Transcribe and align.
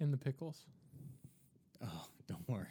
in 0.00 0.10
the 0.10 0.16
pickles. 0.16 0.60
Oh, 1.84 2.06
don't 2.28 2.46
worry. 2.48 2.66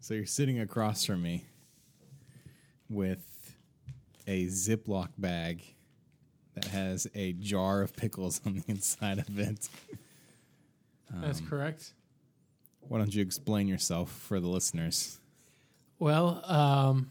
So 0.00 0.14
you're 0.14 0.26
sitting 0.26 0.60
across 0.60 1.04
from 1.04 1.22
me 1.22 1.44
with 2.88 3.54
a 4.26 4.46
Ziploc 4.46 5.08
bag 5.18 5.62
that 6.54 6.66
has 6.66 7.06
a 7.14 7.32
jar 7.34 7.82
of 7.82 7.94
pickles 7.96 8.40
on 8.46 8.54
the 8.54 8.62
inside 8.68 9.18
of 9.18 9.38
it. 9.38 9.68
That's 11.10 11.40
Um, 11.40 11.46
correct. 11.46 11.92
Why 12.80 12.98
don't 12.98 13.14
you 13.14 13.22
explain 13.22 13.66
yourself 13.68 14.10
for 14.12 14.38
the 14.40 14.46
listeners? 14.48 15.18
Well, 15.98 16.42
um, 16.50 17.10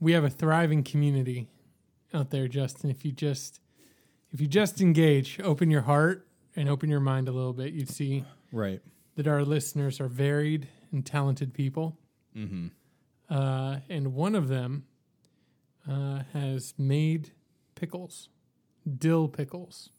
we 0.00 0.12
have 0.12 0.24
a 0.24 0.30
thriving 0.30 0.82
community 0.82 1.48
out 2.14 2.30
there, 2.30 2.48
Justin. 2.48 2.90
If 2.90 3.04
you 3.04 3.12
just 3.12 3.60
if 4.32 4.40
you 4.40 4.46
just 4.46 4.80
engage, 4.80 5.38
open 5.40 5.70
your 5.70 5.82
heart 5.82 6.26
and 6.56 6.68
open 6.68 6.88
your 6.90 7.00
mind 7.00 7.28
a 7.28 7.32
little 7.32 7.52
bit, 7.52 7.72
you'd 7.72 7.88
see 7.90 8.24
Right. 8.50 8.80
that 9.16 9.26
our 9.26 9.44
listeners 9.44 10.00
are 10.00 10.08
varied 10.08 10.68
and 10.90 11.04
talented 11.04 11.54
people. 11.54 11.96
Mm-hmm. 12.36 12.68
Uh, 13.28 13.78
and 13.88 14.14
one 14.14 14.34
of 14.34 14.48
them 14.48 14.84
uh, 15.90 16.20
has 16.32 16.74
made 16.78 17.30
pickles, 17.74 18.28
dill 18.98 19.28
pickles, 19.28 19.90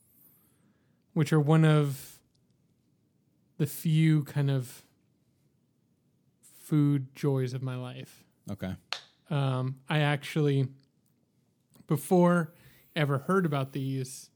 which 1.12 1.32
are 1.32 1.40
one 1.40 1.64
of 1.64 2.18
the 3.56 3.66
few 3.66 4.24
kind 4.24 4.50
of 4.50 4.84
food 6.40 7.14
joys 7.14 7.54
of 7.54 7.62
my 7.62 7.76
life. 7.76 8.24
Okay. 8.50 8.74
Um, 9.30 9.76
I 9.88 10.00
actually, 10.00 10.68
before 11.86 12.52
ever 12.96 13.18
heard 13.18 13.46
about 13.46 13.72
these, 13.72 14.30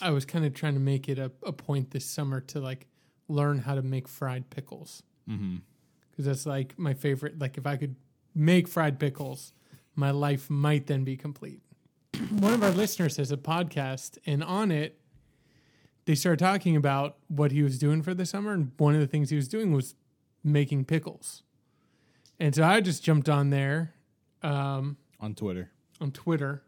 I 0.00 0.10
was 0.10 0.24
kind 0.24 0.44
of 0.44 0.54
trying 0.54 0.74
to 0.74 0.80
make 0.80 1.08
it 1.08 1.18
a, 1.18 1.30
a 1.44 1.52
point 1.52 1.90
this 1.90 2.04
summer 2.04 2.40
to 2.40 2.60
like 2.60 2.86
learn 3.28 3.58
how 3.60 3.74
to 3.74 3.82
make 3.82 4.08
fried 4.08 4.50
pickles 4.50 5.02
Mm-hmm. 5.28 5.56
because 6.10 6.26
that's 6.26 6.44
like 6.46 6.78
my 6.78 6.92
favorite. 6.92 7.38
Like 7.38 7.56
if 7.56 7.66
I 7.66 7.76
could 7.76 7.96
make 8.34 8.68
fried 8.68 8.98
pickles, 8.98 9.54
my 9.94 10.10
life 10.10 10.50
might 10.50 10.86
then 10.86 11.02
be 11.04 11.16
complete. 11.16 11.62
One 12.30 12.52
of 12.52 12.62
our 12.62 12.70
listeners 12.70 13.16
has 13.16 13.32
a 13.32 13.38
podcast, 13.38 14.18
and 14.26 14.44
on 14.44 14.70
it, 14.70 15.00
they 16.04 16.14
started 16.14 16.40
talking 16.40 16.76
about 16.76 17.16
what 17.28 17.52
he 17.52 17.62
was 17.62 17.78
doing 17.78 18.02
for 18.02 18.12
the 18.12 18.26
summer, 18.26 18.52
and 18.52 18.72
one 18.76 18.94
of 18.94 19.00
the 19.00 19.06
things 19.06 19.30
he 19.30 19.36
was 19.36 19.48
doing 19.48 19.72
was 19.72 19.94
making 20.42 20.84
pickles. 20.84 21.42
And 22.38 22.54
so 22.54 22.64
I 22.64 22.82
just 22.82 23.02
jumped 23.02 23.30
on 23.30 23.48
there 23.48 23.94
um, 24.42 24.98
On 25.20 25.34
Twitter. 25.34 25.70
on 26.02 26.10
Twitter 26.12 26.62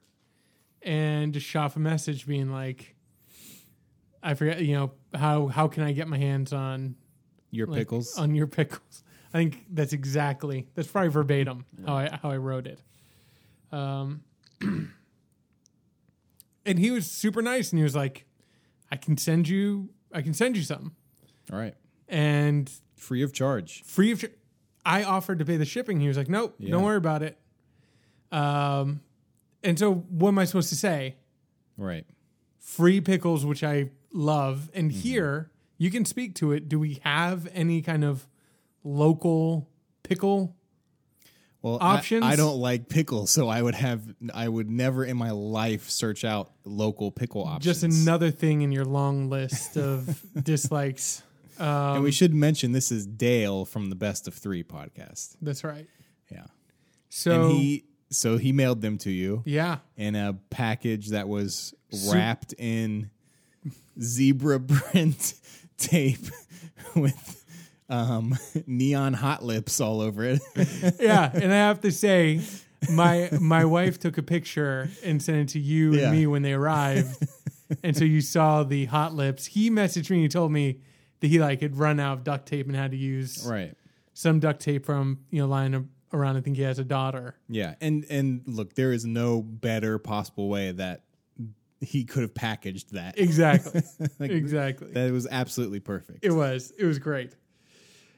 and 0.81 1.35
just 1.35 1.45
shot 1.47 1.77
a 1.77 1.79
message 1.79 2.27
being 2.27 2.51
like, 2.51 2.96
I 4.27 4.35
forget, 4.35 4.61
you 4.63 4.75
know, 4.75 4.93
how 5.15 5.47
how 5.47 5.69
can 5.69 5.83
I 5.85 5.93
get 5.93 6.09
my 6.09 6.19
hands 6.19 6.53
on 6.53 6.97
Your 7.51 7.67
like, 7.69 7.79
pickles. 7.79 8.19
on 8.19 8.35
your 8.35 8.47
pickles. 8.49 9.05
I 9.35 9.39
think 9.39 9.65
that's 9.71 9.93
exactly 9.93 10.67
that's 10.75 10.89
probably 10.89 11.11
verbatim 11.11 11.65
how 11.87 11.95
I 11.97 12.19
how 12.23 12.31
I 12.31 12.37
wrote 12.39 12.67
it. 12.67 12.81
Um, 13.73 14.23
and 16.65 16.79
he 16.79 16.91
was 16.91 17.11
super 17.11 17.43
nice, 17.43 17.71
and 17.71 17.79
he 17.79 17.85
was 17.85 17.95
like, 17.97 18.27
"I 18.91 18.97
can 18.97 19.17
send 19.17 19.49
you, 19.49 19.91
I 20.13 20.23
can 20.23 20.35
send 20.35 20.57
you 20.57 20.63
something, 20.63 20.93
All 21.53 21.59
right. 21.59 21.75
and 22.09 22.71
Free 22.97 23.23
of 23.23 23.33
charge. 23.33 23.83
free 23.85 24.13
of." 24.13 24.21
Sh- 24.21 24.25
I 24.85 25.03
offered 25.03 25.39
to 25.41 25.45
pay 25.45 25.57
the 25.57 25.65
shipping. 25.65 26.01
He 26.01 26.09
was 26.09 26.17
like, 26.17 26.29
"Nope, 26.29 26.55
Yeah. 26.59 26.71
don't 26.73 26.85
worry 26.85 26.97
about 26.97 27.23
it." 27.23 27.39
Um, 28.33 29.01
and 29.63 29.79
so 29.79 29.95
what 29.95 30.29
am 30.29 30.39
I 30.39 30.45
supposed 30.45 30.69
to 30.71 30.77
say? 30.77 31.17
Right. 31.77 32.05
free 32.59 33.01
pickles, 33.01 33.45
which 33.47 33.63
I 33.63 33.91
love. 34.17 34.71
And 34.75 34.91
here 34.91 35.51
you 35.79 35.91
can 35.91 36.05
speak 36.05 36.35
to 36.37 36.53
it. 36.53 36.69
Do 36.69 36.79
we 36.79 37.01
have 37.05 37.49
any 37.53 37.83
kind 37.83 38.05
of 38.05 38.27
local 38.85 39.69
pickle? 40.03 40.57
Well, 41.63 41.79
I- 41.81 41.97
Options? 41.97 42.25
I, 42.25 42.37
don't 42.37 42.59
like 42.61 42.89
pickles, 42.89 43.31
so 43.31 43.49
I 43.49 43.61
would 43.61 43.75
have. 43.75 44.03
I 44.33 44.49
would 44.49 44.71
never 44.71 45.05
in 45.05 45.17
my 45.17 45.33
life 45.33 45.91
search 45.91 46.25
out 46.25 46.53
local 46.65 47.11
pickle 47.11 47.43
options. 47.45 47.81
Just 47.81 47.83
another 48.03 48.31
thing 48.31 48.63
in 48.63 48.71
your 48.71 48.85
long 48.85 49.29
list 49.31 49.77
of 49.77 50.23
dislikes. 50.43 51.23
Um, 51.59 51.67
And 51.97 52.03
we 52.05 52.13
should 52.13 52.35
mention 52.35 52.73
this 52.73 52.93
is 52.93 53.07
Dale 53.07 53.65
from 53.65 53.89
the 53.89 53.97
Best 53.97 54.29
of 54.29 54.35
Three 54.35 54.63
podcast. 54.63 55.37
that's 55.43 55.65
right. 55.65 55.87
Yeah. 56.31 56.45
So 57.09 57.47
and 57.49 57.53
he 57.59 57.85
so 58.11 58.37
he 58.37 58.53
mailed 58.53 58.81
them 58.83 58.99
to 58.99 59.11
you 59.11 59.43
yeah, 59.47 59.79
in 59.97 60.15
a 60.15 60.35
package 60.51 61.09
that 61.11 61.27
was 61.29 61.75
wrapped 62.09 62.53
in 62.59 63.11
zebra 64.01 64.61
print 64.61 65.35
tape 65.79 66.27
with 66.95 67.45
um, 67.89 68.37
neon 68.67 69.13
hot 69.13 69.43
lips 69.45 69.81
all 69.81 70.01
over 70.01 70.25
it. 70.25 70.41
yeah, 71.01 71.31
and 71.33 71.53
I 71.53 71.57
have 71.57 71.81
to 71.83 71.93
say, 71.93 72.41
my 72.91 73.29
my 73.41 73.65
wife 73.65 73.99
took 73.99 74.19
a 74.19 74.23
picture 74.23 74.89
and 75.05 75.23
sent 75.23 75.39
it 75.39 75.49
to 75.53 75.59
you 75.61 75.95
Yeah. 75.95 76.09
and 76.09 76.17
me 76.17 76.27
when 76.27 76.43
they 76.43 76.53
arrived, 76.53 77.17
and 77.83 77.97
so 77.97 78.05
you 78.05 78.21
saw 78.21 78.63
the 78.65 78.87
hot 78.87 79.15
lips. 79.15 79.47
He 79.47 79.71
messaged 79.71 80.11
me 80.11 80.19
and 80.19 80.25
he 80.25 80.29
told 80.29 80.53
me 80.53 80.81
that 81.21 81.29
he 81.29 81.39
like 81.39 81.61
had 81.61 81.77
run 81.77 82.01
out 82.01 82.19
of 82.19 82.25
duct 82.25 82.47
tape 82.47 82.67
and 82.67 82.77
had 82.77 82.91
to 82.91 82.97
use 82.97 83.47
right. 83.49 83.75
some 84.15 84.41
duct 84.41 84.61
tape 84.61 84.85
from 84.85 85.21
you 85.31 85.41
know 85.41 85.49
lying 85.49 85.89
around. 86.13 86.37
I 86.37 86.41
think 86.41 86.57
he 86.57 86.63
has 86.63 86.79
a 86.79 86.85
daughter. 86.85 87.37
Yeah. 87.49 87.75
And 87.81 88.05
and 88.11 88.43
look, 88.47 88.75
there 88.75 88.93
is 88.93 89.05
no 89.05 89.43
better 89.43 89.99
possible 89.99 90.49
way 90.49 90.73
that 90.73 91.03
he 91.81 92.05
could 92.05 92.23
have 92.23 92.35
packaged 92.35 92.93
that. 92.95 93.19
Exactly, 93.19 93.83
Like, 94.19 94.31
exactly. 94.31 94.93
That 94.93 95.13
was 95.13 95.27
absolutely 95.31 95.81
perfect. 95.81 96.21
It 96.25 96.33
was 96.33 96.73
it 96.79 96.85
was 96.85 96.99
great. 96.99 97.35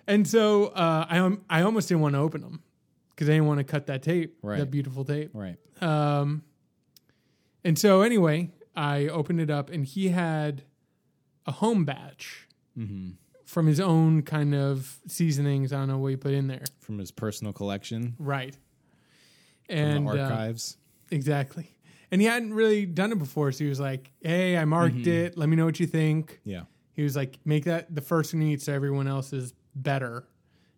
And 0.07 0.27
so 0.27 0.67
uh, 0.69 1.07
I 1.09 1.19
um, 1.19 1.43
I 1.51 1.63
almost 1.63 1.89
didn't 1.89 2.01
want 2.03 2.15
to 2.15 2.21
open 2.21 2.41
them 2.41 2.63
because 3.11 3.29
I 3.29 3.33
didn't 3.33 3.47
want 3.47 3.59
to 3.59 3.65
cut 3.65 3.87
that 3.87 4.03
tape, 4.03 4.39
Right. 4.43 4.59
that 4.59 4.71
beautiful 4.71 5.05
tape. 5.05 5.31
right. 5.35 5.57
Um, 5.83 6.43
and 7.65 7.79
so 7.79 8.03
anyway, 8.03 8.51
I 8.77 9.09
opened 9.09 9.41
it 9.41 9.51
up, 9.51 9.71
and 9.71 9.85
he 9.85 10.09
had 10.09 10.63
a 11.47 11.53
home 11.53 11.85
batch 11.85 12.47
hmm 12.75 13.11
from 13.45 13.67
his 13.67 13.81
own 13.81 14.21
kind 14.21 14.55
of 14.55 14.99
seasonings. 15.07 15.73
I 15.73 15.79
don't 15.79 15.89
know 15.89 15.97
what 15.97 16.09
he 16.09 16.17
put 16.17 16.33
in 16.35 16.49
there. 16.49 16.65
From 16.81 16.99
his 16.99 17.11
personal 17.11 17.53
collection, 17.55 18.15
Right. 18.19 18.55
from 19.67 19.77
And 19.79 20.07
the 20.07 20.11
uh, 20.23 20.29
archives. 20.29 20.77
exactly. 21.11 21.71
And 22.11 22.21
he 22.21 22.27
hadn't 22.27 22.55
really 22.55 22.87
done 22.87 23.13
it 23.13 23.19
before, 23.19 23.53
so 23.53 23.65
he 23.65 23.69
was 23.69 23.81
like, 23.81 24.11
"Hey, 24.23 24.57
I 24.57 24.65
marked 24.65 24.97
Mm-hmm. 24.97 25.11
it. 25.27 25.39
Let 25.39 25.49
me 25.49 25.57
know 25.57 25.65
what 25.67 25.79
you 25.81 25.87
think." 25.87 26.41
yeah. 26.45 26.63
He 26.95 27.03
was 27.03 27.15
like, 27.15 27.39
"Make 27.45 27.65
that 27.65 27.95
the 27.95 28.01
first 28.01 28.33
one 28.35 28.43
you 28.43 28.55
eat, 28.55 28.63
so 28.63 28.73
everyone 28.73 29.07
else 29.07 29.33
is 29.33 29.53
better." 29.75 30.27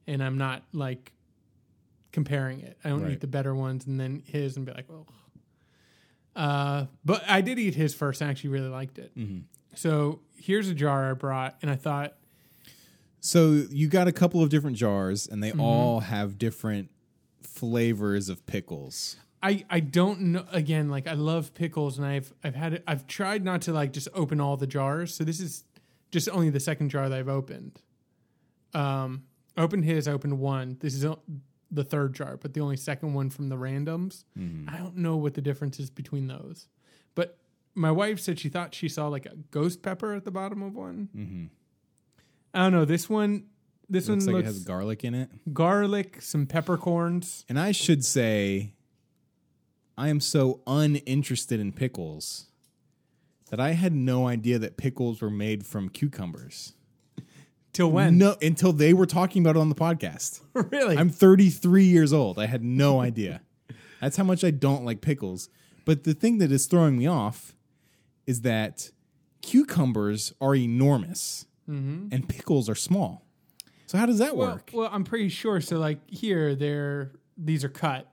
And 0.06 0.22
I'm 0.24 0.36
not 0.38 0.64
like 0.72 1.12
comparing 2.12 2.60
it. 2.60 2.76
I 2.84 2.88
don't 2.88 3.02
Right. 3.02 3.12
eat 3.12 3.20
the 3.20 3.26
better 3.28 3.54
ones 3.54 3.86
and 3.86 3.98
then 4.00 4.22
his 4.26 4.56
and 4.56 4.66
be 4.66 4.72
like, 4.72 4.86
"Oh." 4.90 5.06
Uh, 6.36 6.86
but 7.04 7.22
I 7.28 7.40
did 7.40 7.58
eat 7.58 7.74
his 7.74 7.94
first. 7.94 8.20
and 8.20 8.30
actually 8.30 8.50
really 8.50 8.68
liked 8.68 8.98
it. 8.98 9.16
Mm-hmm. 9.16 9.40
So 9.74 10.20
here's 10.36 10.68
a 10.68 10.74
jar 10.74 11.10
I 11.10 11.14
brought, 11.14 11.56
and 11.62 11.70
I 11.70 11.76
thought, 11.76 12.16
So 13.20 13.64
you 13.70 13.88
got 13.88 14.08
a 14.08 14.12
couple 14.12 14.42
of 14.42 14.48
different 14.48 14.76
jars, 14.76 15.26
and 15.26 15.42
Mm-hmm. 15.42 15.58
they 15.58 15.62
all 15.64 16.00
have 16.00 16.38
different 16.38 16.90
flavors 17.42 18.28
of 18.28 18.44
pickles. 18.46 19.16
I 19.42 19.64
I 19.70 19.80
don't 19.80 20.20
know. 20.20 20.44
Again, 20.52 20.88
like 20.90 21.06
I 21.06 21.14
love 21.14 21.54
pickles, 21.54 21.96
and 21.98 22.06
I've 22.06 22.32
I've 22.44 22.54
had 22.54 22.74
it. 22.74 22.84
I've 22.86 23.06
tried 23.06 23.44
not 23.44 23.62
to 23.62 23.72
like 23.72 23.92
just 23.92 24.08
open 24.14 24.40
all 24.40 24.56
the 24.56 24.66
jars. 24.66 25.14
So 25.14 25.24
this 25.24 25.40
is 25.40 25.64
just 26.10 26.28
only 26.28 26.50
the 26.50 26.60
second 26.60 26.90
jar 26.90 27.08
that 27.08 27.18
I've 27.18 27.28
opened. 27.28 27.80
Um, 28.74 29.24
opened 29.56 29.84
his. 29.84 30.06
I 30.08 30.12
opened 30.12 30.38
one. 30.38 30.76
This 30.80 30.94
is 30.94 31.04
the 31.70 31.84
third 31.84 32.14
jar, 32.14 32.36
but 32.36 32.52
the 32.54 32.60
only 32.60 32.76
second 32.76 33.14
one 33.14 33.30
from 33.30 33.48
the 33.48 33.56
randoms. 33.56 34.24
I 34.68 34.76
don't 34.76 34.96
know 34.96 35.16
what 35.16 35.34
the 35.34 35.40
difference 35.40 35.78
is 35.80 35.88
between 35.90 36.26
those, 36.26 36.66
but 37.14 37.38
my 37.74 37.90
wife 37.92 38.18
said 38.20 38.38
she 38.38 38.48
thought 38.48 38.74
she 38.74 38.88
saw 38.88 39.08
like 39.08 39.24
a 39.26 39.36
ghost 39.50 39.80
pepper 39.82 40.12
at 40.14 40.24
the 40.24 40.30
bottom 40.30 40.62
of 40.62 40.74
one. 40.74 41.08
Mm-hmm. 41.16 41.44
I 42.52 42.58
don't 42.64 42.72
know. 42.72 42.84
This 42.84 43.08
one, 43.08 43.44
this 43.88 44.08
Looks 44.08 44.26
one 44.26 44.34
like 44.34 44.44
looks 44.44 44.56
it 44.56 44.58
has 44.58 44.64
garlic 44.64 45.04
in 45.04 45.14
it. 45.14 45.30
garlic, 45.54 46.20
some 46.20 46.46
peppercorns. 46.46 47.44
And 47.48 47.58
I 47.58 47.70
should 47.70 48.04
say, 48.04 48.74
I 50.00 50.08
am 50.08 50.20
so 50.20 50.60
uninterested 50.66 51.60
in 51.60 51.72
pickles 51.72 52.46
that 53.50 53.60
I 53.60 53.72
had 53.72 53.92
no 53.92 54.26
idea 54.26 54.58
that 54.58 54.76
pickles 54.78 55.20
were 55.20 55.30
made 55.30 55.66
from 55.66 55.88
cucumbers. 55.90 56.72
Till 57.74 57.90
when? 57.92 58.16
No, 58.16 58.34
until 58.40 58.72
they 58.72 58.94
were 58.94 59.06
talking 59.06 59.42
about 59.42 59.56
it 59.56 59.60
on 59.60 59.68
the 59.68 59.74
podcast. 59.74 60.40
really? 60.72 60.96
I'm 60.96 61.10
33 61.10 61.84
years 61.84 62.12
old. 62.14 62.38
I 62.38 62.46
had 62.46 62.64
no 62.64 63.00
idea. 63.00 63.42
That's 64.00 64.16
how 64.16 64.24
much 64.24 64.42
I 64.42 64.50
don't 64.50 64.84
like 64.84 65.02
pickles. 65.02 65.50
But 65.84 66.04
the 66.04 66.14
thing 66.14 66.38
that 66.38 66.50
is 66.50 66.66
throwing 66.66 66.96
me 66.96 67.06
off 67.06 67.54
is 68.26 68.40
that 68.40 68.90
cucumbers 69.42 70.32
are 70.40 70.54
enormous 70.54 71.46
and 71.66 72.28
pickles 72.28 72.68
are 72.68 72.74
small. 72.74 73.24
So 73.86 73.96
how 73.98 74.06
does 74.06 74.18
that 74.18 74.30
Mm-hmm. 74.30 74.38
well, 74.38 74.50
work? 74.52 74.70
well, 74.72 74.88
I'm 74.92 75.04
pretty 75.04 75.28
sure. 75.28 75.60
So 75.60 75.78
like 75.78 75.98
here, 76.10 76.54
they're 76.56 77.12
these 77.36 77.62
are 77.64 77.68
cut, 77.68 78.09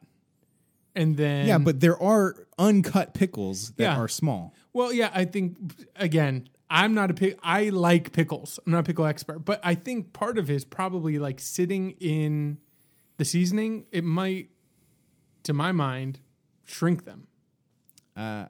and 0.97 1.15
then 1.15 1.47
yeah, 1.47 1.57
but 1.59 1.79
there 1.79 2.01
are 2.01 2.35
uncut 2.57 3.13
pickles 3.13 3.69
that 3.77 3.83
Yeah. 3.83 3.97
are 3.97 4.07
small. 4.09 4.53
well, 4.73 4.91
yeah, 4.91 5.09
I 5.13 5.23
think 5.25 5.55
again, 5.95 6.49
I'm 6.69 6.93
not 6.93 7.09
a 7.11 7.13
pick. 7.13 7.39
I 7.41 7.69
like 7.69 8.11
pickles. 8.11 8.59
I'm 8.65 8.73
not 8.73 8.79
a 8.79 8.83
pickle 8.83 9.05
expert, 9.05 9.39
but 9.39 9.61
I 9.63 9.75
think 9.75 10.11
part 10.11 10.37
of 10.37 10.49
it 10.49 10.55
is 10.55 10.65
probably 10.65 11.17
like 11.19 11.39
sitting 11.39 11.91
in 11.99 12.57
the 13.17 13.23
seasoning. 13.25 13.85
It 13.91 14.03
might, 14.03 14.49
to 15.43 15.53
my 15.53 15.71
mind, 15.71 16.19
shrink 16.65 17.05
them. 17.05 17.27
Uh, 18.17 18.47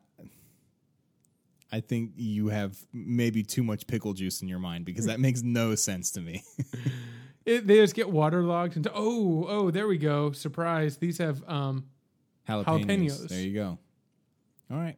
I 1.72 1.82
think 1.82 2.12
you 2.16 2.48
have 2.48 2.78
maybe 2.94 3.44
too 3.44 3.62
much 3.62 3.86
pickle 3.88 4.14
juice 4.14 4.42
in 4.42 4.48
your 4.48 4.60
mind 4.60 4.86
because 4.86 5.06
that 5.06 5.20
makes 5.20 5.44
no 5.44 5.76
sense 5.76 6.12
to 6.12 6.22
me. 6.22 6.44
It, 7.46 7.66
they 7.66 7.76
just 7.78 7.96
get 7.96 8.10
waterlogged 8.10 8.76
into. 8.76 8.92
Oh, 8.94 9.46
oh, 9.48 9.72
there 9.72 9.88
we 9.88 9.98
go. 9.98 10.34
Surprise! 10.34 10.98
These 10.98 11.20
have 11.20 11.42
um. 11.48 11.86
Jalapenos. 12.48 12.66
Jalapenos. 12.66 13.28
There 13.30 13.42
you 13.42 13.54
go. 13.54 13.78
All 14.72 14.78
right. 14.78 14.98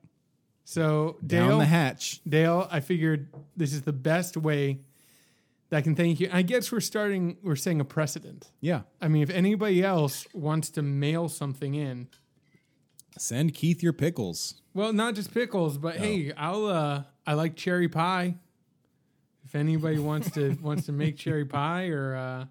So 0.66 1.18
Down 1.26 1.58
the 1.60 1.66
hatch. 1.66 2.22
Dale, 2.28 2.68
I 2.72 2.80
figured 2.80 3.30
this 3.58 3.74
is 3.74 3.82
the 3.84 3.94
best 3.94 4.38
way 4.38 4.80
that 5.70 5.78
I 5.78 5.82
can 5.82 5.96
thank 5.96 6.20
you. 6.20 6.30
I 6.32 6.42
guess 6.44 6.72
we're 6.72 6.80
starting. 6.80 7.38
We're 7.44 7.56
setting 7.56 7.80
a 7.82 7.86
precedent. 7.86 8.50
Yeah. 8.62 8.82
I 9.02 9.08
mean, 9.08 9.24
if 9.24 9.30
anybody 9.32 9.84
else 9.84 10.28
wants 10.34 10.70
to 10.72 10.82
mail 10.82 11.28
something 11.30 11.74
in, 11.76 12.08
Send 13.18 13.54
Keith 13.54 13.82
your 13.84 13.94
pickles. 13.94 14.62
well, 14.74 14.94
not 14.94 15.16
just 15.16 15.34
pickles, 15.34 15.78
but 15.78 15.96
hey, 15.98 16.32
I'll. 16.38 16.66
uh 16.68 17.04
I 17.28 17.34
like 17.34 17.56
cherry 17.56 17.90
pie. 17.90 18.36
If 19.46 19.56
anybody 19.56 20.00
wants 20.00 20.32
to 20.32 20.52
wants 20.62 20.86
to 20.86 20.92
make 20.92 21.18
cherry 21.18 21.46
pie 21.46 21.88
or, 21.90 22.48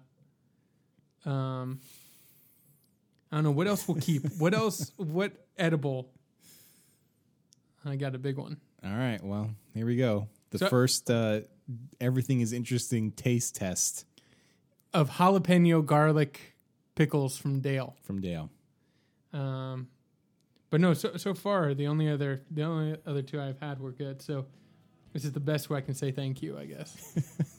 uh 1.25 1.29
um, 1.29 1.79
I 3.31 3.35
don't 3.37 3.43
know 3.43 3.51
what 3.51 3.67
else 3.67 3.87
we'll 3.87 4.01
keep. 4.01 4.23
What 4.37 4.53
else? 4.53 4.91
What 4.97 5.33
edible? 5.57 6.09
I 7.85 7.95
got 7.95 8.15
a 8.15 8.17
big 8.17 8.37
one. 8.37 8.57
All 8.83 8.91
right. 8.91 9.23
Well, 9.23 9.51
here 9.73 9.85
we 9.85 9.95
go. 9.95 10.27
The 10.51 10.59
So- 10.59 10.67
first 10.69 11.09
uh, 11.11 11.41
everything 12.01 12.41
is 12.41 12.53
interesting 12.53 13.11
taste 13.11 13.55
test 13.55 14.05
of 14.93 15.09
jalapeno 15.11 15.85
garlic 15.85 16.55
pickles 16.95 17.37
from 17.37 17.59
Dale. 17.61 17.95
from 18.03 18.19
Dale. 18.21 18.49
Um, 19.31 19.87
but 20.71 20.81
no, 20.81 20.93
so 20.95 21.15
so 21.17 21.33
far 21.35 21.73
the 21.75 21.87
only 21.87 22.09
other 22.09 22.41
the 22.49 22.63
only 22.63 22.97
other 23.05 23.21
two 23.21 23.39
I've 23.39 23.59
had 23.59 23.79
were 23.79 23.91
good. 23.91 24.21
So 24.23 24.47
this 25.13 25.23
is 25.23 25.31
the 25.33 25.39
best 25.39 25.69
way 25.69 25.77
I 25.77 25.81
can 25.81 25.93
say 25.93 26.11
thank 26.11 26.41
you, 26.41 26.57
I 26.57 26.65
guess. 26.65 27.58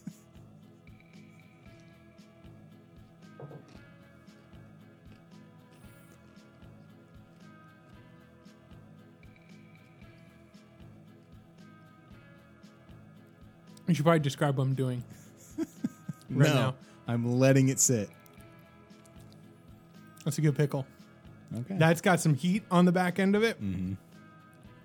You 13.91 13.95
should 13.95 14.05
probably 14.05 14.21
describe 14.21 14.57
what 14.57 14.63
I'm 14.63 14.73
doing 14.73 15.03
right 15.57 15.67
no, 16.29 16.53
now. 16.53 16.75
I'm 17.09 17.39
letting 17.39 17.67
it 17.67 17.77
sit. 17.77 18.09
That's 20.23 20.37
a 20.37 20.41
good 20.41 20.55
pickle. 20.55 20.85
Okay. 21.53 21.75
That's 21.77 21.99
got 21.99 22.21
some 22.21 22.33
heat 22.33 22.63
on 22.71 22.85
the 22.85 22.93
back 22.93 23.19
end 23.19 23.35
of 23.35 23.43
it. 23.43 23.61
mm-hmm. 23.61 23.95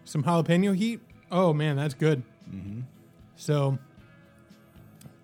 Some 0.05 0.25
jalapeno 0.25 0.75
heat. 0.75 1.01
Oh 1.31 1.53
man, 1.53 1.77
that's 1.77 1.95
good. 1.95 2.25
Mm-hmm. 2.53 2.81
So, 3.37 3.79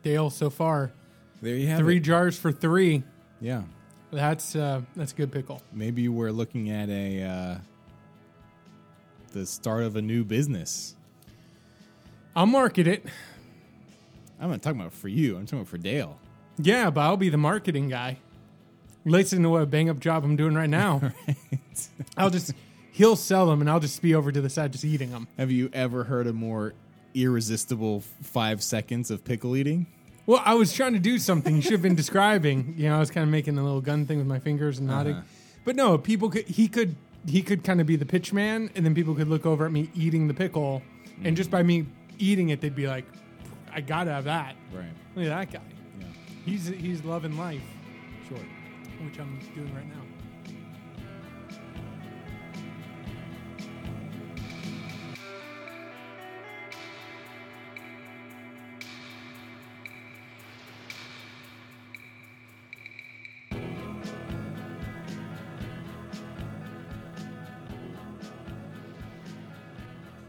Dale, 0.05 0.31
so 0.31 0.49
far 0.49 0.93
There 1.41 1.57
you 1.57 1.67
have 1.67 1.81
three 1.81 1.97
it. 1.97 2.05
jars 2.05 2.39
for 2.39 2.53
three. 2.53 3.03
Yeah. 3.41 3.63
That's 4.13 4.55
uh, 4.55 4.83
that's 4.95 5.11
a 5.11 5.17
good 5.17 5.33
pickle. 5.33 5.61
Maybe 5.73 6.07
we're 6.07 6.31
looking 6.31 6.71
at 6.71 6.89
a 6.89 7.23
uh, 7.25 7.59
the 9.33 9.45
start 9.45 9.83
of 9.83 9.97
a 9.97 10.03
new 10.03 10.23
business. 10.23 10.95
I'll 12.37 12.47
market 12.47 12.87
it. 12.87 13.05
I'm 14.43 14.51
not 14.51 14.61
talking 14.61 14.81
about 14.81 14.93
for 14.93 15.07
you. 15.09 15.37
I'm 15.37 15.47
talking 15.47 15.61
about 15.61 15.69
for 15.69 15.79
Dale. 15.79 16.19
Yeah, 16.59 16.91
but 16.91 17.03
I'll 17.03 17.17
be 17.17 17.29
the 17.29 17.39
marketing 17.39 17.89
guy. 17.89 18.19
Listen 19.05 19.43
to 19.45 19.49
what 19.51 19.63
a 19.63 19.67
bang 19.67 19.89
up 19.89 20.01
job 20.01 20.25
I'm 20.25 20.35
doing 20.37 20.55
right 20.55 20.69
now. 20.71 21.13
I'll 22.17 22.31
just 22.31 22.53
he'll 22.91 23.17
sell 23.17 23.47
them, 23.47 23.61
and 23.61 23.71
I'll 23.71 23.81
just 23.81 24.03
be 24.03 24.15
over 24.17 24.33
to 24.33 24.41
the 24.41 24.51
side 24.51 24.73
just 24.73 24.85
eating 24.85 25.11
them. 25.11 25.29
Have 25.39 25.53
you 25.53 25.71
ever 25.73 26.05
heard 26.05 26.27
a 26.27 26.33
more 26.33 26.75
irresistible 27.15 28.01
five 28.23 28.63
seconds 28.63 29.11
of 29.13 29.25
pickle 29.25 29.57
eating? 29.57 29.87
Well, 30.27 30.43
I 30.45 30.55
was 30.55 30.73
trying 30.73 30.95
to 30.95 30.99
do 30.99 31.19
something 31.19 31.57
you 31.57 31.63
should 31.63 31.73
have 31.73 31.83
been 31.83 31.95
describing. 32.05 32.75
You 32.77 32.89
know, 32.89 32.97
I 32.97 32.99
was 32.99 33.11
kind 33.13 33.23
of 33.25 33.31
making 33.31 33.59
a 33.59 33.63
little 33.63 33.81
gun 33.81 34.07
thing 34.07 34.19
with 34.19 34.27
my 34.27 34.41
fingers 34.41 34.79
and 34.79 34.89
nodding. 34.89 35.15
Uh-huh. 35.15 35.25
But 35.65 35.77
no, 35.77 35.99
people 35.99 36.31
could 36.31 36.47
he 36.47 36.67
could 36.67 36.97
he 37.27 37.43
could 37.43 37.63
kind 37.63 37.81
of 37.81 37.87
be 37.87 37.95
the 37.95 38.07
pitch 38.07 38.33
man, 38.33 38.71
and 38.75 38.85
then 38.85 38.93
people 38.93 39.15
could 39.15 39.29
look 39.29 39.47
over 39.47 39.65
at 39.65 39.71
me 39.71 39.89
eating 39.95 40.27
the 40.27 40.35
pickle, 40.35 40.83
and 41.23 41.37
just 41.37 41.49
by 41.51 41.63
me 41.63 41.87
eating 42.19 42.49
it, 42.49 42.61
they'd 42.61 42.75
be 42.75 42.89
like, 42.89 43.05
"I 43.75 43.81
gotta 43.81 44.13
have 44.13 44.25
that." 44.25 44.57
Right. 44.73 44.87
Look 45.15 45.27
at 45.27 45.51
that 45.51 45.61
guy. 45.61 45.67
Yeah. 46.01 46.07
He's 46.45 46.67
he's 46.67 47.05
loving 47.05 47.37
life, 47.37 47.63
Sure. 48.29 48.39
which 49.05 49.19
I'm 49.19 49.39
doing 49.55 49.75
right 49.75 49.89
now. 49.89 50.03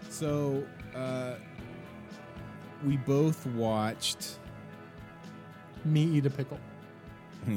So, 0.10 0.64
we 2.86 2.98
both 2.98 3.46
watched. 3.48 4.40
Me 5.86 6.04
eat 6.04 6.26
a 6.26 6.30
pickle. 6.30 6.60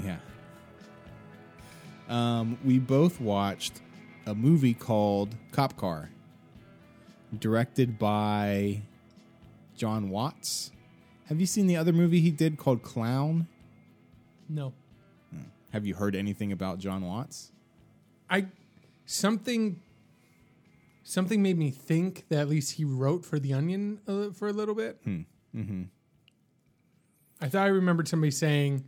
Yeah. 0.05 0.17
Um, 2.09 2.59
we 2.65 2.81
both 2.81 3.21
watched 3.21 3.81
a 4.27 4.35
movie 4.35 4.75
called 4.75 5.37
Cop 5.53 5.77
Car, 5.77 6.11
directed 7.39 7.97
by 7.97 8.83
Jon 9.77 10.11
Watts. 10.11 10.73
Have 11.27 11.39
you 11.41 11.47
seen 11.47 11.69
the 11.69 11.77
other 11.77 11.93
movie 11.93 12.21
he 12.21 12.33
did 12.33 12.57
called 12.59 12.83
Clown? 12.83 13.47
No, 14.49 14.73
Have 15.73 15.87
you 15.87 15.95
heard 15.95 16.17
anything 16.17 16.51
about 16.51 16.79
Jon 16.81 17.05
Watts? 17.05 17.53
I 18.29 18.47
something 19.05 19.81
something 21.09 21.41
made 21.41 21.57
me 21.57 21.71
think 21.71 22.25
that 22.31 22.39
at 22.41 22.49
least 22.49 22.73
he 22.73 22.85
wrote 22.85 23.25
for 23.25 23.39
the 23.39 23.53
Onion 23.55 24.01
uh, 24.09 24.31
for 24.31 24.49
a 24.49 24.53
little 24.53 24.75
bit. 24.75 25.01
Mm-hmm. 25.07 25.83
I 27.41 27.49
thought 27.49 27.63
I 27.65 27.69
remembered 27.69 28.09
somebody 28.09 28.31
saying 28.31 28.85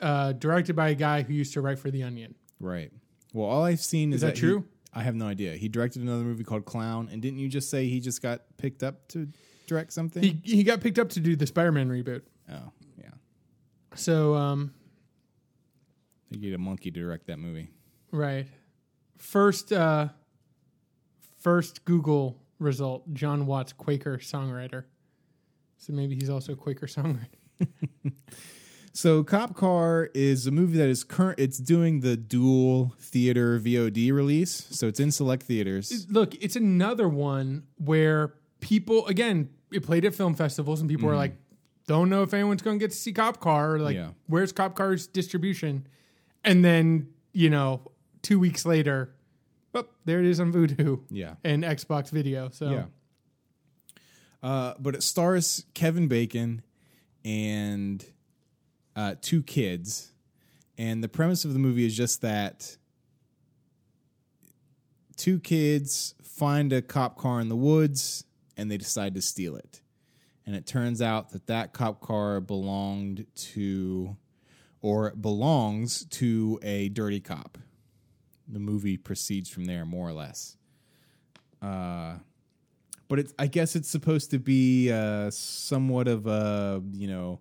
uh, 0.00 0.32
directed 0.32 0.74
by 0.74 0.88
a 0.90 0.94
guy 0.94 1.22
who 1.22 1.32
used 1.34 1.52
to 1.54 1.60
write 1.60 1.78
for 1.78 1.90
the 1.90 2.02
Onion. 2.02 2.34
Right. 2.58 2.90
Well, 3.32 3.46
all 3.46 3.62
I've 3.64 3.80
seen 3.80 4.10
is, 4.12 4.16
Is 4.16 4.20
that 4.22 4.34
he- 4.34 4.40
true? 4.40 4.64
I 4.92 5.02
have 5.04 5.14
no 5.14 5.26
idea. 5.26 5.54
He 5.54 5.68
directed 5.68 6.02
another 6.02 6.24
movie 6.24 6.42
called 6.42 6.64
Clown, 6.64 7.08
and 7.12 7.22
didn't 7.22 7.38
you 7.38 7.48
just 7.48 7.70
say 7.70 7.86
he 7.86 8.00
just 8.00 8.20
got 8.22 8.40
picked 8.56 8.82
up 8.82 9.06
to 9.10 9.28
direct 9.68 9.92
something? 9.92 10.20
He 10.20 10.40
he 10.42 10.64
got 10.64 10.80
picked 10.80 10.98
up 10.98 11.10
to 11.10 11.20
do 11.20 11.36
the 11.36 11.46
Spider-Man 11.46 11.88
reboot. 11.88 12.22
oh, 12.50 12.72
yeah. 13.00 13.10
So 13.94 14.34
um, 14.34 14.74
They 16.32 16.38
get 16.38 16.54
a 16.54 16.58
monkey 16.58 16.90
to 16.90 16.98
direct 17.00 17.28
that 17.28 17.38
movie. 17.38 17.70
right, 18.10 18.46
first 19.18 19.72
uh, 19.72 20.08
first 21.40 21.84
Google 21.84 22.40
result: 22.58 23.12
John 23.12 23.46
Watts, 23.46 23.72
Quaker 23.72 24.18
songwriter. 24.18 24.84
So 25.78 25.92
maybe 25.92 26.14
he's 26.14 26.30
also 26.30 26.52
a 26.52 26.56
Quaker 26.56 26.86
songwriter. 26.86 27.26
So 28.92 29.22
Cop 29.22 29.54
Car 29.54 30.10
is 30.14 30.46
a 30.46 30.50
movie 30.50 30.76
that 30.78 30.88
is 30.88 31.04
current. 31.04 31.38
It's 31.38 31.58
doing 31.58 32.00
the 32.00 32.16
dual 32.16 32.94
theater 32.98 33.58
VOD 33.58 34.12
release, 34.12 34.66
so 34.70 34.88
it's 34.88 34.98
in 34.98 35.10
select 35.12 35.44
theaters. 35.44 36.06
look, 36.10 36.34
it's 36.42 36.56
another 36.56 37.08
one 37.08 37.64
where 37.78 38.34
people 38.60 39.06
again 39.06 39.50
it 39.72 39.84
played 39.86 40.04
at 40.04 40.14
film 40.14 40.34
festivals 40.34 40.80
and 40.80 40.90
people 40.90 41.08
are 41.08 41.12
mm-hmm. 41.12 41.18
like, 41.18 41.36
don't 41.86 42.10
know 42.10 42.22
if 42.22 42.34
anyone's 42.34 42.62
going 42.62 42.78
to 42.78 42.82
get 42.82 42.90
to 42.90 42.96
see 42.96 43.12
Cop 43.12 43.38
Car. 43.38 43.76
Or 43.76 43.78
like, 43.78 43.94
Yeah. 43.94 44.10
where's 44.26 44.52
Cop 44.52 44.74
Car's 44.74 45.06
distribution? 45.06 45.86
And 46.44 46.64
then 46.64 47.08
you 47.32 47.48
know, 47.48 47.92
two 48.22 48.40
weeks 48.40 48.66
later, 48.66 49.14
oh, 49.74 49.86
there 50.04 50.20
it 50.20 50.26
is 50.26 50.40
on 50.40 50.52
Vudu 50.52 51.02
Yeah, 51.10 51.34
and 51.44 51.64
Xbox 51.64 52.10
Video. 52.10 52.48
So 52.50 52.70
yeah. 52.70 52.84
Uh, 54.42 54.74
but 54.78 54.94
it 54.94 55.02
stars 55.02 55.66
Kevin 55.74 56.08
Bacon 56.08 56.62
and 57.24 58.04
uh, 58.96 59.14
two 59.20 59.42
kids, 59.42 60.12
and 60.78 61.04
the 61.04 61.08
premise 61.08 61.44
of 61.44 61.52
the 61.52 61.58
movie 61.58 61.84
is 61.84 61.96
just 61.96 62.22
that 62.22 62.76
two 65.16 65.38
kids 65.38 66.14
find 66.22 66.72
a 66.72 66.80
cop 66.80 67.18
car 67.18 67.40
in 67.40 67.50
the 67.50 67.56
woods 67.56 68.24
and 68.56 68.70
they 68.70 68.78
decide 68.78 69.14
to 69.14 69.20
steal 69.20 69.56
it. 69.56 69.82
And 70.46 70.56
it 70.56 70.66
turns 70.66 71.02
out 71.02 71.30
that 71.30 71.46
that 71.46 71.74
cop 71.74 72.00
car 72.00 72.40
belonged 72.40 73.26
to, 73.52 74.16
or 74.80 75.10
belongs 75.10 76.06
to 76.06 76.58
a 76.62 76.88
dirty 76.88 77.20
cop. 77.20 77.58
The 78.52 78.58
movie 78.58 78.96
proceeds 78.96 79.48
from 79.48 79.64
there, 79.64 79.84
more 79.84 80.08
or 80.08 80.12
less. 80.12 80.56
Uh, 81.62 82.14
but 83.08 83.18
it's 83.18 83.34
I 83.38 83.46
guess 83.46 83.76
it's 83.76 83.88
supposed 83.88 84.30
to 84.30 84.38
be 84.38 84.90
uh, 84.90 85.30
somewhat 85.30 86.08
of 86.08 86.26
a 86.26 86.82
you 86.92 87.08
know. 87.08 87.40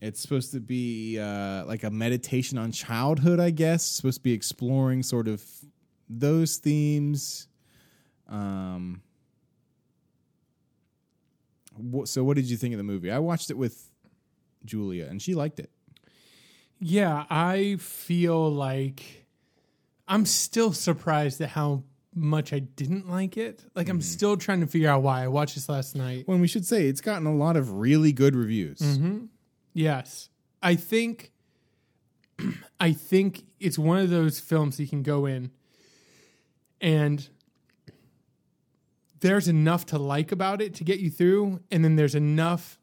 It's 0.00 0.20
supposed 0.20 0.52
to 0.52 0.60
be 0.60 1.18
uh, 1.18 1.64
like 1.64 1.82
a 1.82 1.90
meditation 1.90 2.56
on 2.56 2.70
childhood, 2.70 3.40
I 3.40 3.50
guess. 3.50 3.84
It's 3.84 3.96
supposed 3.96 4.18
to 4.18 4.22
be 4.22 4.32
exploring 4.32 5.02
sort 5.02 5.26
of 5.26 5.44
those 6.08 6.58
themes. 6.58 7.48
Um, 8.28 9.02
so, 12.04 12.24
what 12.24 12.36
did 12.36 12.48
you 12.48 12.56
think 12.56 12.74
of 12.74 12.78
the 12.78 12.84
movie? 12.84 13.10
I 13.10 13.18
watched 13.18 13.50
it 13.50 13.56
with 13.56 13.90
Julia, 14.64 15.06
and 15.06 15.20
she 15.20 15.34
liked 15.34 15.58
it. 15.60 15.70
Yeah, 16.80 17.24
I 17.28 17.76
feel 17.80 18.50
like 18.50 19.26
I'm 20.06 20.26
still 20.26 20.72
surprised 20.72 21.40
at 21.40 21.50
how 21.50 21.82
much 22.14 22.52
I 22.52 22.58
didn't 22.58 23.08
like 23.08 23.36
it. 23.36 23.64
Like 23.74 23.88
I'm 23.88 24.00
mm. 24.00 24.02
still 24.02 24.36
trying 24.36 24.60
to 24.60 24.66
figure 24.66 24.88
out 24.88 25.02
why. 25.02 25.24
I 25.24 25.28
watched 25.28 25.54
this 25.54 25.68
last 25.68 25.94
night. 25.94 26.26
When 26.26 26.40
we 26.40 26.48
should 26.48 26.66
say 26.66 26.86
it's 26.86 27.00
gotten 27.00 27.26
a 27.26 27.34
lot 27.34 27.56
of 27.56 27.72
really 27.72 28.12
good 28.12 28.34
reviews. 28.34 28.78
Mm-hmm. 28.78 29.26
Yes. 29.74 30.28
I 30.62 30.74
think 30.74 31.32
I 32.80 32.92
think 32.92 33.44
it's 33.60 33.78
one 33.78 33.98
of 33.98 34.10
those 34.10 34.40
films 34.40 34.78
you 34.78 34.88
can 34.88 35.02
go 35.02 35.26
in 35.26 35.50
and 36.80 37.28
there's 39.20 39.48
enough 39.48 39.86
to 39.86 39.98
like 39.98 40.30
about 40.30 40.60
it 40.60 40.74
to 40.76 40.84
get 40.84 41.00
you 41.00 41.10
through 41.10 41.60
and 41.70 41.84
then 41.84 41.96
there's 41.96 42.14
enough 42.14 42.77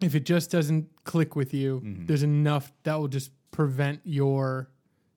if 0.00 0.14
it 0.14 0.24
just 0.24 0.50
doesn't 0.50 0.88
click 1.04 1.34
with 1.36 1.52
you, 1.54 1.82
there's 2.06 2.22
enough 2.22 2.72
that 2.84 2.94
will 2.98 3.08
just 3.08 3.30
prevent 3.50 4.00
your 4.04 4.68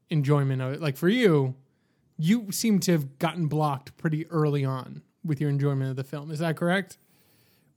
enjoyment 0.09 0.61
of 0.61 0.73
it. 0.73 0.81
Like 0.81 0.97
for 0.97 1.09
you, 1.09 1.55
you 2.17 2.51
seem 2.51 2.79
to 2.81 2.91
have 2.91 3.19
gotten 3.19 3.47
blocked 3.47 3.95
pretty 3.97 4.27
early 4.29 4.65
on 4.65 5.01
with 5.23 5.39
your 5.39 5.49
enjoyment 5.49 5.89
of 5.89 5.95
the 5.95 6.03
film. 6.03 6.31
Is 6.31 6.39
that 6.39 6.55
correct? 6.57 6.97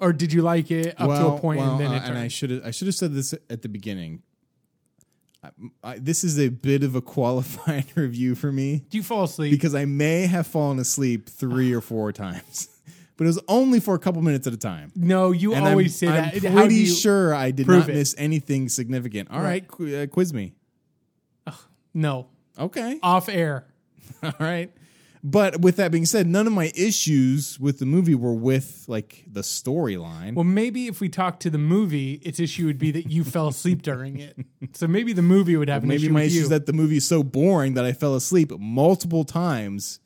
Or 0.00 0.12
did 0.12 0.32
you 0.32 0.42
like 0.42 0.70
it 0.70 0.94
up 0.98 1.08
to 1.08 1.26
a 1.28 1.38
point 1.38 1.60
well, 1.60 1.72
and 1.72 1.80
then 1.80 1.92
uh, 1.92 1.96
it 1.96 2.02
and 2.04 2.18
I 2.18 2.28
should 2.28 2.50
have 2.50 2.66
I 2.66 2.70
should 2.70 2.86
have 2.88 2.94
said 2.94 3.12
this 3.14 3.32
at 3.48 3.62
the 3.62 3.68
beginning. 3.68 4.22
I, 5.42 5.50
I, 5.82 5.98
this 5.98 6.24
is 6.24 6.38
a 6.38 6.48
bit 6.48 6.82
of 6.82 6.94
a 6.94 7.00
qualified 7.14 7.86
review 7.94 8.34
for 8.34 8.50
me 8.50 8.84
Do 8.90 8.96
you 8.96 9.02
fall 9.04 9.24
asleep? 9.24 9.50
because 9.52 9.74
I 9.74 9.84
may 9.84 10.22
have 10.26 10.46
fallen 10.46 10.78
asleep 10.78 11.28
three 11.28 11.72
or 11.72 11.80
four 11.80 12.12
times, 12.12 12.68
but 13.16 13.24
it 13.24 13.28
was 13.28 13.40
only 13.48 13.80
for 13.80 13.94
a 13.94 13.98
couple 13.98 14.20
minutes 14.22 14.46
at 14.46 14.52
a 14.52 14.56
time. 14.56 14.90
no, 14.96 15.30
you 15.32 15.54
And 15.54 15.66
always 15.66 16.02
I'm, 16.02 16.08
say 16.08 16.18
I'm 16.18 16.40
that. 16.40 16.50
How 16.50 16.60
pretty 16.60 16.74
do 16.74 16.80
you, 16.82 16.86
sure 16.94 17.34
I 17.34 17.50
did 17.50 17.66
not 17.68 17.88
it? 17.88 17.94
miss 17.94 18.14
anything 18.18 18.68
significant. 18.68 19.30
All 19.30 19.40
right, 19.40 19.66
qu- 19.66 19.96
uh, 19.96 20.06
quiz 20.06 20.32
me. 20.34 20.54
No, 21.96 22.26
Okay, 22.58 22.98
off 23.02 23.28
air. 23.28 23.66
all 24.22 24.32
right. 24.40 24.72
But 25.26 25.60
with 25.62 25.76
that 25.76 25.90
being 25.90 26.04
said, 26.06 26.26
none 26.26 26.46
of 26.46 26.52
my 26.52 26.70
issues 26.76 27.58
with 27.58 27.78
the 27.78 27.86
movie 27.86 28.14
were 28.14 28.34
with 28.34 28.84
like 28.88 29.24
the 29.26 29.40
storyline. 29.40 30.34
Well, 30.34 30.44
maybe 30.44 30.86
if 30.86 31.00
we 31.00 31.08
talk 31.08 31.40
to 31.40 31.50
the 31.50 31.56
movie, 31.58 32.14
its 32.22 32.38
issue 32.38 32.66
would 32.66 32.78
be 32.78 32.90
that 32.90 33.10
you 33.10 33.24
fell 33.24 33.48
asleep 33.48 33.80
during 33.82 34.18
it. 34.18 34.36
So 34.74 34.86
maybe 34.86 35.12
the 35.14 35.22
movie 35.22 35.56
would 35.56 35.68
have 35.70 35.82
an 35.84 35.88
Maybe 35.88 36.04
issue 36.04 36.12
my 36.12 36.22
issue 36.24 36.34
you. 36.36 36.42
is 36.42 36.48
that 36.50 36.66
the 36.66 36.72
movie 36.74 36.98
is 36.98 37.08
so 37.08 37.22
boring 37.22 37.72
that 37.74 37.84
I 37.86 37.92
fell 37.92 38.14
asleep 38.16 38.52
multiple 38.58 39.24
times, 39.24 39.98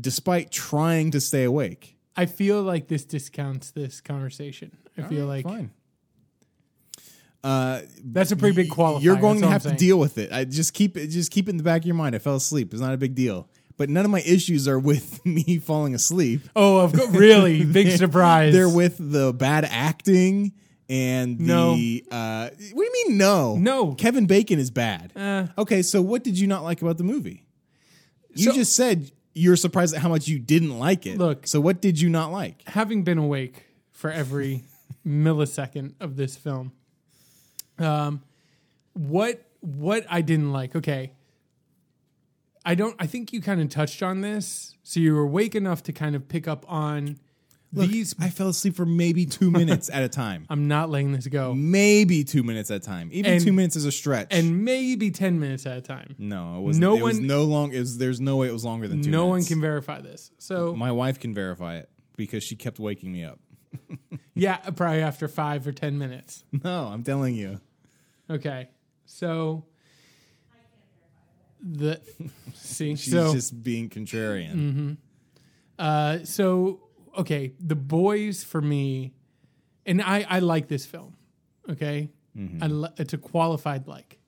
despite 0.00 0.50
trying 0.50 1.10
to 1.10 1.20
stay 1.20 1.44
awake. 1.44 1.96
I 2.16 2.26
feel 2.26 2.62
like 2.62 2.88
this 2.88 3.04
discounts 3.04 3.70
this 3.70 4.00
conversation. 4.00 4.76
I 4.98 5.02
feel 5.02 5.26
like 5.26 5.44
fine. 5.44 5.70
Uh, 7.42 7.80
that's 8.04 8.32
a 8.32 8.36
pretty 8.36 8.54
big 8.54 8.70
qualifier. 8.70 9.02
you're 9.02 9.16
going 9.16 9.40
to 9.40 9.48
have 9.48 9.62
to 9.62 9.72
deal 9.74 9.98
with 9.98 10.18
it. 10.18 10.30
I 10.32 10.44
just 10.44 10.74
keep 10.74 10.96
it. 10.96 11.06
Just 11.08 11.30
keep 11.30 11.48
it 11.48 11.52
in 11.52 11.56
the 11.56 11.62
back 11.62 11.82
of 11.82 11.86
your 11.86 11.94
mind. 11.94 12.14
I 12.14 12.18
fell 12.18 12.36
asleep. 12.36 12.72
It's 12.72 12.82
not 12.82 12.92
a 12.92 12.98
big 12.98 13.14
deal. 13.14 13.48
But 13.78 13.88
none 13.88 14.04
of 14.04 14.10
my 14.10 14.20
issues 14.20 14.68
are 14.68 14.78
with 14.78 15.24
me 15.24 15.58
falling 15.58 15.94
asleep. 15.94 16.42
Oh, 16.54 16.80
of 16.80 16.92
course, 16.92 17.08
really 17.14 17.64
big 17.72 17.90
surprise. 17.96 18.52
They're 18.52 18.68
with 18.68 18.96
the 18.98 19.32
bad 19.32 19.64
acting 19.64 20.52
and 20.90 21.38
the. 21.38 21.44
No. 22.10 22.14
Uh, 22.14 22.50
what 22.50 22.84
do 22.84 22.98
you 22.98 23.04
mean 23.08 23.16
no? 23.16 23.56
No. 23.56 23.94
Kevin 23.94 24.26
Bacon 24.26 24.58
is 24.58 24.70
bad. 24.70 25.12
Uh, 25.16 25.46
Okay, 25.56 25.80
so 25.80 26.02
what 26.02 26.22
did 26.22 26.38
you 26.38 26.46
not 26.46 26.62
like 26.62 26.82
about 26.82 26.98
the 26.98 27.04
movie? 27.04 27.46
You 28.34 28.50
So- 28.50 28.52
just 28.52 28.76
said 28.76 29.10
you're 29.34 29.56
surprised 29.56 29.94
at 29.94 30.02
how 30.02 30.08
much 30.08 30.28
you 30.28 30.38
didn't 30.38 30.78
like 30.78 31.06
it. 31.06 31.18
Look. 31.18 31.46
so 31.46 31.60
what 31.60 31.80
did 31.80 32.00
you 32.00 32.08
not 32.08 32.32
like? 32.32 32.62
having 32.68 33.02
been 33.02 33.18
awake 33.18 33.66
for 33.90 34.10
every 34.10 34.64
millisecond 35.06 35.94
of 36.00 36.16
this 36.16 36.36
film, 36.36 36.72
um, 37.78 38.22
what 38.92 39.44
what 39.60 40.06
I 40.08 40.20
didn't 40.20 40.52
like. 40.52 40.74
Okay, 40.74 41.12
I 42.64 42.74
don't. 42.74 42.96
I 42.98 43.06
think 43.06 43.32
you 43.32 43.40
kind 43.40 43.60
of 43.60 43.68
touched 43.68 44.02
on 44.02 44.20
this, 44.20 44.76
so 44.82 45.00
you 45.00 45.14
were 45.14 45.22
awake 45.22 45.54
enough 45.54 45.82
to 45.84 45.92
kind 45.92 46.14
of 46.16 46.28
pick 46.28 46.48
up 46.48 46.64
on 46.68 47.18
these. 47.72 48.14
I 48.18 48.30
fell 48.30 48.48
asleep 48.48 48.74
for 48.76 48.84
maybe 48.86 49.26
two 49.26 49.50
minutes 49.60 49.88
at 49.92 50.02
a 50.02 50.08
time. 50.08 50.46
I'm 50.50 50.66
not 50.68 50.90
letting 50.90 51.12
this 51.12 51.26
go, 51.28 51.54
Maybe 51.54 52.24
two 52.24 52.42
minutes 52.42 52.70
at 52.70 52.78
a 52.78 52.80
time. 52.80 53.10
Even 53.12 53.32
And- 53.34 53.44
two 53.44 53.52
minutes 53.52 53.76
is 53.76 53.84
a 53.84 53.92
stretch. 53.92 54.28
and 54.30 54.64
maybe 54.64 55.10
ten 55.10 55.38
minutes 55.38 55.66
at 55.66 55.76
a 55.78 55.80
time. 55.80 56.14
no, 56.18 56.58
it 56.58 56.62
was 56.62 56.78
No 56.78 56.96
it 56.96 57.02
was 57.02 57.16
one- 57.18 57.26
no 57.26 57.44
long. 57.44 57.72
It 57.72 57.78
was, 57.80 57.98
there's 57.98 58.20
no 58.20 58.36
way 58.36 58.48
it 58.48 58.52
was 58.52 58.64
longer 58.64 58.88
than 58.88 59.02
two. 59.02 59.10
No 59.10 59.26
one 59.26 59.36
minutes. 59.36 59.48
can 59.48 59.60
verify 59.60 60.00
this. 60.00 60.30
So 60.38 60.74
My 60.74 60.90
wife 60.92 61.20
can 61.20 61.32
verify 61.34 61.76
it 61.76 61.88
because 62.16 62.42
she 62.42 62.56
kept 62.56 62.78
waking 62.78 63.12
me 63.12 63.24
up. 63.24 63.38
yeah, 64.34 64.56
probably 64.56 65.00
after 65.02 65.28
five 65.28 65.66
or 65.66 65.72
ten 65.72 65.96
minutes. 65.98 66.44
No, 66.64 66.86
I'm 66.86 67.02
telling 67.04 67.34
you. 67.36 67.60
Okay, 68.28 68.68
so 69.06 69.64
the 71.62 72.00
see 72.54 72.96
She's 72.96 73.12
so 73.12 73.32
just 73.32 73.62
being 73.62 73.88
contrarian. 73.88 74.96
Uh, 75.78 76.18
so 76.24 76.80
okay, 77.18 77.52
the 77.60 77.76
boys 77.76 78.44
for 78.44 78.60
me, 78.60 79.12
and 79.86 80.00
I 80.02 80.26
I 80.28 80.38
like 80.40 80.68
this 80.68 80.86
film. 80.86 81.16
Okay, 81.68 82.10
mm-hmm. 82.36 82.62
I 82.62 82.66
li- 82.66 82.88
it's 82.96 83.12
a 83.12 83.18
qualified 83.18 83.86
like, 83.86 84.18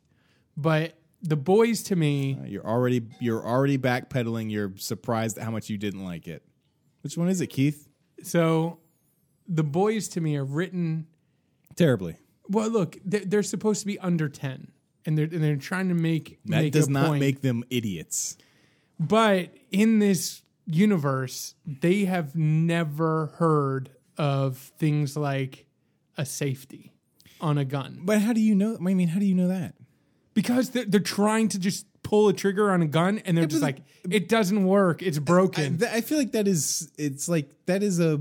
but 0.56 0.98
the 1.22 1.36
boys 1.36 1.82
to 1.84 1.96
me, 1.96 2.38
uh, 2.40 2.46
You're 2.46 2.66
already 2.66 3.02
you're 3.20 3.44
already 3.46 3.78
backpedaling. 3.78 4.50
You're 4.50 4.72
surprised 4.76 5.38
at 5.38 5.44
how 5.44 5.50
much 5.50 5.68
you 5.70 5.78
didn't 5.78 6.04
like 6.04 6.26
it. 6.28 6.42
Which 7.02 7.16
one 7.16 7.28
is 7.28 7.40
it, 7.40 7.48
Keith? 7.48 7.88
so 8.22 8.78
the 9.48 9.64
boys 9.64 10.08
to 10.08 10.20
me 10.20 10.36
are 10.36 10.44
written. 10.44 11.06
Terribly. 11.74 12.16
Well, 12.48 12.68
look, 12.68 12.96
they're, 13.04 13.24
they're 13.24 13.42
supposed 13.42 13.80
to 13.80 13.86
be 13.86 13.98
under 13.98 14.28
ten, 14.28 14.72
and 15.06 15.16
they're 15.16 15.24
and 15.24 15.42
they're 15.42 15.56
trying 15.56 15.88
to 15.88 15.94
make 15.94 16.38
That 16.46 16.62
make 16.62 16.72
does 16.72 16.88
not 16.88 17.06
point. 17.08 17.20
make 17.20 17.40
them 17.40 17.64
idiots. 17.70 18.36
But 19.00 19.52
in 19.70 19.98
this 19.98 20.42
universe, 20.74 21.54
they 21.66 22.04
have 22.04 22.34
never 22.34 23.26
heard 23.38 23.90
of 24.16 24.58
things 24.78 25.16
like 25.16 25.66
a 26.16 26.26
safety 26.26 26.92
on 27.40 27.58
a 27.58 27.64
gun. 27.64 28.00
But 28.02 28.20
how 28.20 28.32
do 28.32 28.40
you 28.40 28.54
know? 28.54 28.76
I 28.76 28.94
mean, 28.94 29.08
how 29.08 29.18
do 29.18 29.26
you 29.26 29.34
know 29.34 29.48
that? 29.48 29.74
because 30.34 30.70
they're, 30.70 30.84
they're 30.84 31.00
trying 31.00 31.48
to 31.48 31.58
just 31.58 31.86
pull 32.02 32.28
a 32.28 32.32
trigger 32.32 32.70
on 32.70 32.82
a 32.82 32.86
gun 32.86 33.18
and 33.24 33.36
they're 33.36 33.46
just 33.46 33.62
like 33.62 33.78
it 34.10 34.28
doesn't 34.28 34.64
work 34.64 35.02
it's 35.02 35.18
I, 35.18 35.20
broken 35.20 35.78
th- 35.78 35.90
I 35.90 36.00
feel 36.00 36.18
like 36.18 36.32
that 36.32 36.48
is 36.48 36.90
it's 36.98 37.28
like 37.28 37.48
that 37.66 37.82
is 37.82 38.00
a 38.00 38.20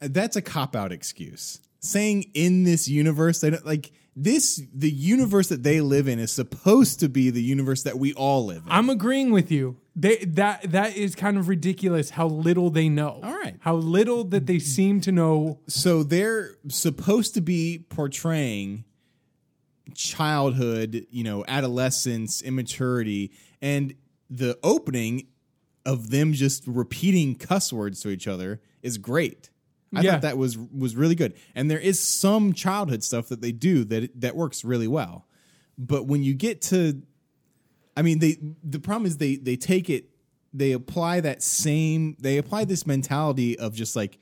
that's 0.00 0.36
a 0.36 0.42
cop 0.42 0.76
out 0.76 0.92
excuse. 0.92 1.60
Saying 1.80 2.30
in 2.34 2.64
this 2.64 2.88
universe 2.88 3.40
they 3.40 3.50
don't 3.50 3.66
like 3.66 3.92
this 4.18 4.62
the 4.72 4.90
universe 4.90 5.48
that 5.48 5.62
they 5.62 5.80
live 5.82 6.08
in 6.08 6.18
is 6.18 6.32
supposed 6.32 7.00
to 7.00 7.08
be 7.08 7.28
the 7.30 7.42
universe 7.42 7.82
that 7.82 7.98
we 7.98 8.14
all 8.14 8.46
live 8.46 8.62
in. 8.64 8.72
i'm 8.72 8.88
agreeing 8.88 9.30
with 9.30 9.50
you 9.52 9.76
they 9.94 10.16
that 10.24 10.62
that 10.72 10.96
is 10.96 11.14
kind 11.14 11.36
of 11.36 11.48
ridiculous 11.48 12.10
how 12.10 12.26
little 12.26 12.70
they 12.70 12.88
know 12.88 13.20
All 13.22 13.34
right. 13.34 13.56
how 13.60 13.74
little 13.76 14.24
that 14.24 14.46
they 14.46 14.58
seem 14.58 15.00
to 15.02 15.12
know 15.12 15.58
so 15.68 16.02
they're 16.02 16.56
supposed 16.68 17.34
to 17.34 17.40
be 17.40 17.84
portraying 17.90 18.84
childhood, 19.94 21.06
you 21.10 21.24
know, 21.24 21.44
adolescence, 21.48 22.42
immaturity, 22.42 23.30
and 23.60 23.94
the 24.28 24.58
opening 24.62 25.28
of 25.84 26.10
them 26.10 26.32
just 26.32 26.64
repeating 26.66 27.34
cuss 27.36 27.72
words 27.72 28.00
to 28.02 28.08
each 28.08 28.26
other 28.26 28.60
is 28.82 28.98
great. 28.98 29.50
I 29.94 30.00
Yeah. 30.02 30.12
thought 30.12 30.22
that 30.22 30.38
was 30.38 30.58
was 30.58 30.96
really 30.96 31.14
good. 31.14 31.34
And 31.54 31.70
there 31.70 31.78
is 31.78 31.98
some 32.00 32.52
childhood 32.52 33.02
stuff 33.04 33.28
that 33.28 33.40
they 33.40 33.52
do 33.52 33.84
that 33.84 34.20
that 34.20 34.36
works 34.36 34.64
really 34.64 34.88
well. 34.88 35.26
But 35.78 36.06
when 36.06 36.22
you 36.22 36.34
get 36.34 36.60
to 36.62 37.02
I 37.96 38.02
mean 38.02 38.18
they 38.18 38.36
the 38.62 38.80
problem 38.80 39.06
is 39.06 39.18
they 39.18 39.36
they 39.36 39.56
take 39.56 39.88
it 39.88 40.10
they 40.52 40.72
apply 40.72 41.20
that 41.20 41.42
same 41.42 42.16
they 42.18 42.38
apply 42.38 42.64
this 42.64 42.86
mentality 42.86 43.58
of 43.58 43.74
just 43.74 43.94
like 43.96 44.18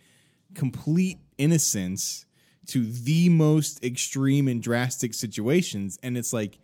complete 0.55 1.19
innocence 1.39 2.27
to 2.67 2.85
the 2.87 3.29
most 3.29 3.83
extreme 3.85 4.49
and 4.49 4.63
drastic 4.63 5.13
situations 5.15 5.99
and 6.03 6.17
it's 6.17 6.33
like 6.33 6.59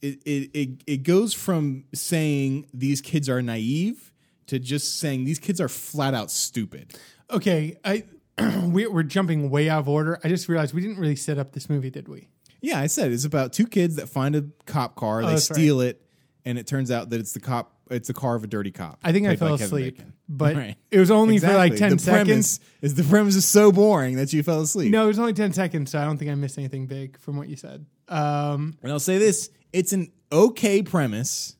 it 0.00 0.20
it 0.24 0.50
it, 0.54 0.68
it 0.86 1.02
goes 1.02 1.32
from 1.34 1.84
saying 1.94 2.66
these 2.74 3.00
kids 3.00 3.28
are 3.28 3.42
naive 3.42 4.12
to 4.46 4.58
just 4.58 4.98
saying 4.98 5.24
these 5.24 5.38
kids 5.38 5.60
are 5.60 5.68
flat 5.68 6.12
out 6.12 6.28
stupid. 6.30 6.92
Okay 7.32 7.76
i 7.84 8.04
we, 8.64 8.86
we're 8.86 9.02
jumping 9.02 9.50
way 9.50 9.68
out 9.68 9.80
of 9.80 9.88
order 9.88 10.18
i 10.24 10.28
just 10.28 10.48
realized 10.48 10.72
we 10.74 10.80
didn't 10.80 10.98
really 10.98 11.16
set 11.16 11.38
up 11.38 11.52
this 11.52 11.68
movie 11.68 11.90
did 11.90 12.08
we 12.08 12.28
Yeah, 12.62 12.78
I 12.78 12.86
said 12.88 13.10
it's 13.12 13.24
about 13.24 13.52
two 13.52 13.66
kids 13.66 13.96
that 13.96 14.08
find 14.08 14.36
a 14.36 14.44
cop 14.66 14.94
car, 14.96 15.22
they 15.22 15.28
Oh, 15.28 15.30
that's 15.30 15.50
right. 15.50 15.54
steal 15.56 15.80
it, 15.80 16.00
and 16.44 16.58
it 16.58 16.66
turns 16.66 16.90
out 16.90 17.10
that 17.10 17.20
it's 17.20 17.32
the 17.32 17.40
cop 17.40 17.72
it's 17.90 18.06
the 18.06 18.14
car 18.14 18.36
of 18.36 18.44
a 18.44 18.46
dirty 18.46 18.70
cop. 18.70 19.00
I 19.02 19.10
think 19.12 19.26
I 19.26 19.30
played 19.30 19.38
by 19.40 19.46
fell 19.46 19.58
Kevin 19.58 19.66
asleep, 19.66 19.96
Bacon. 19.96 20.12
but 20.28 20.54
Right. 20.56 20.76
it 20.92 20.98
was 21.00 21.10
only 21.10 21.38
for 21.38 21.52
like 21.54 21.74
ten 21.76 21.92
the 21.96 21.98
seconds. 21.98 22.58
Premise 22.58 22.60
is 22.82 22.94
the 22.94 23.02
premise 23.02 23.34
is 23.34 23.44
so 23.46 23.72
boring 23.72 24.14
that 24.16 24.32
you 24.32 24.42
fell 24.44 24.60
asleep. 24.60 24.92
No, 24.92 25.04
it 25.04 25.08
was 25.08 25.18
only 25.18 25.32
ten 25.32 25.52
seconds, 25.52 25.90
so 25.90 25.98
I 25.98 26.04
don't 26.04 26.16
think 26.18 26.30
I 26.30 26.34
missed 26.36 26.56
anything 26.58 26.86
big 26.86 27.18
from 27.18 27.36
what 27.36 27.48
you 27.48 27.56
said. 27.56 27.84
Um, 28.08 28.76
And 28.82 28.92
I'll 28.92 29.00
say 29.00 29.18
this: 29.18 29.50
it's 29.72 29.92
an 29.92 30.12
okay 30.30 30.82
premise. 30.82 31.56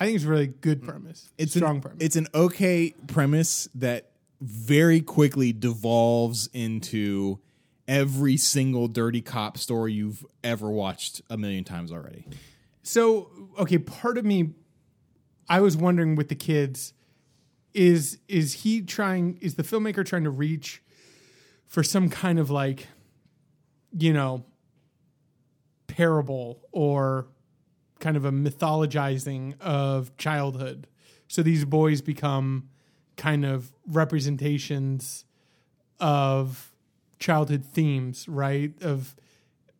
I 0.00 0.04
think 0.06 0.16
it's 0.16 0.24
a 0.24 0.28
really 0.28 0.46
good 0.48 0.82
premise. 0.82 1.28
It's 1.38 1.54
a 1.54 1.58
strong 1.60 1.76
an, 1.76 1.80
premise. 1.82 1.98
It's 2.00 2.16
an 2.16 2.26
okay 2.34 2.94
premise 3.06 3.68
that 3.76 4.07
very 4.40 5.00
quickly 5.00 5.52
devolves 5.52 6.48
into 6.52 7.40
every 7.86 8.36
single 8.36 8.86
dirty 8.86 9.22
cop 9.22 9.58
story 9.58 9.94
you've 9.94 10.24
ever 10.44 10.70
watched 10.70 11.22
a 11.30 11.36
million 11.36 11.64
times 11.64 11.90
already. 11.90 12.26
So, 12.82 13.30
okay, 13.58 13.78
part 13.78 14.18
of 14.18 14.24
me, 14.24 14.50
I 15.48 15.60
was 15.60 15.76
wondering 15.76 16.14
with 16.14 16.28
the 16.28 16.34
kids, 16.34 16.92
is 17.74 18.18
is 18.28 18.52
he 18.52 18.82
trying? 18.82 19.38
Is 19.40 19.54
the 19.54 19.62
filmmaker 19.62 20.04
trying 20.04 20.24
to 20.24 20.30
reach 20.30 20.82
for 21.66 21.82
some 21.82 22.08
kind 22.08 22.38
of 22.38 22.50
like, 22.50 22.88
you 23.96 24.12
know, 24.12 24.44
parable 25.86 26.62
or 26.72 27.28
kind 28.00 28.16
of 28.16 28.24
a 28.24 28.32
mythologizing 28.32 29.60
of 29.60 30.16
childhood? 30.16 30.86
So 31.28 31.42
these 31.42 31.64
boys 31.64 32.00
become 32.00 32.70
kind 33.18 33.44
of 33.44 33.70
representations 33.86 35.26
of 36.00 36.72
childhood 37.18 37.64
themes, 37.64 38.26
right? 38.28 38.72
Of 38.80 39.14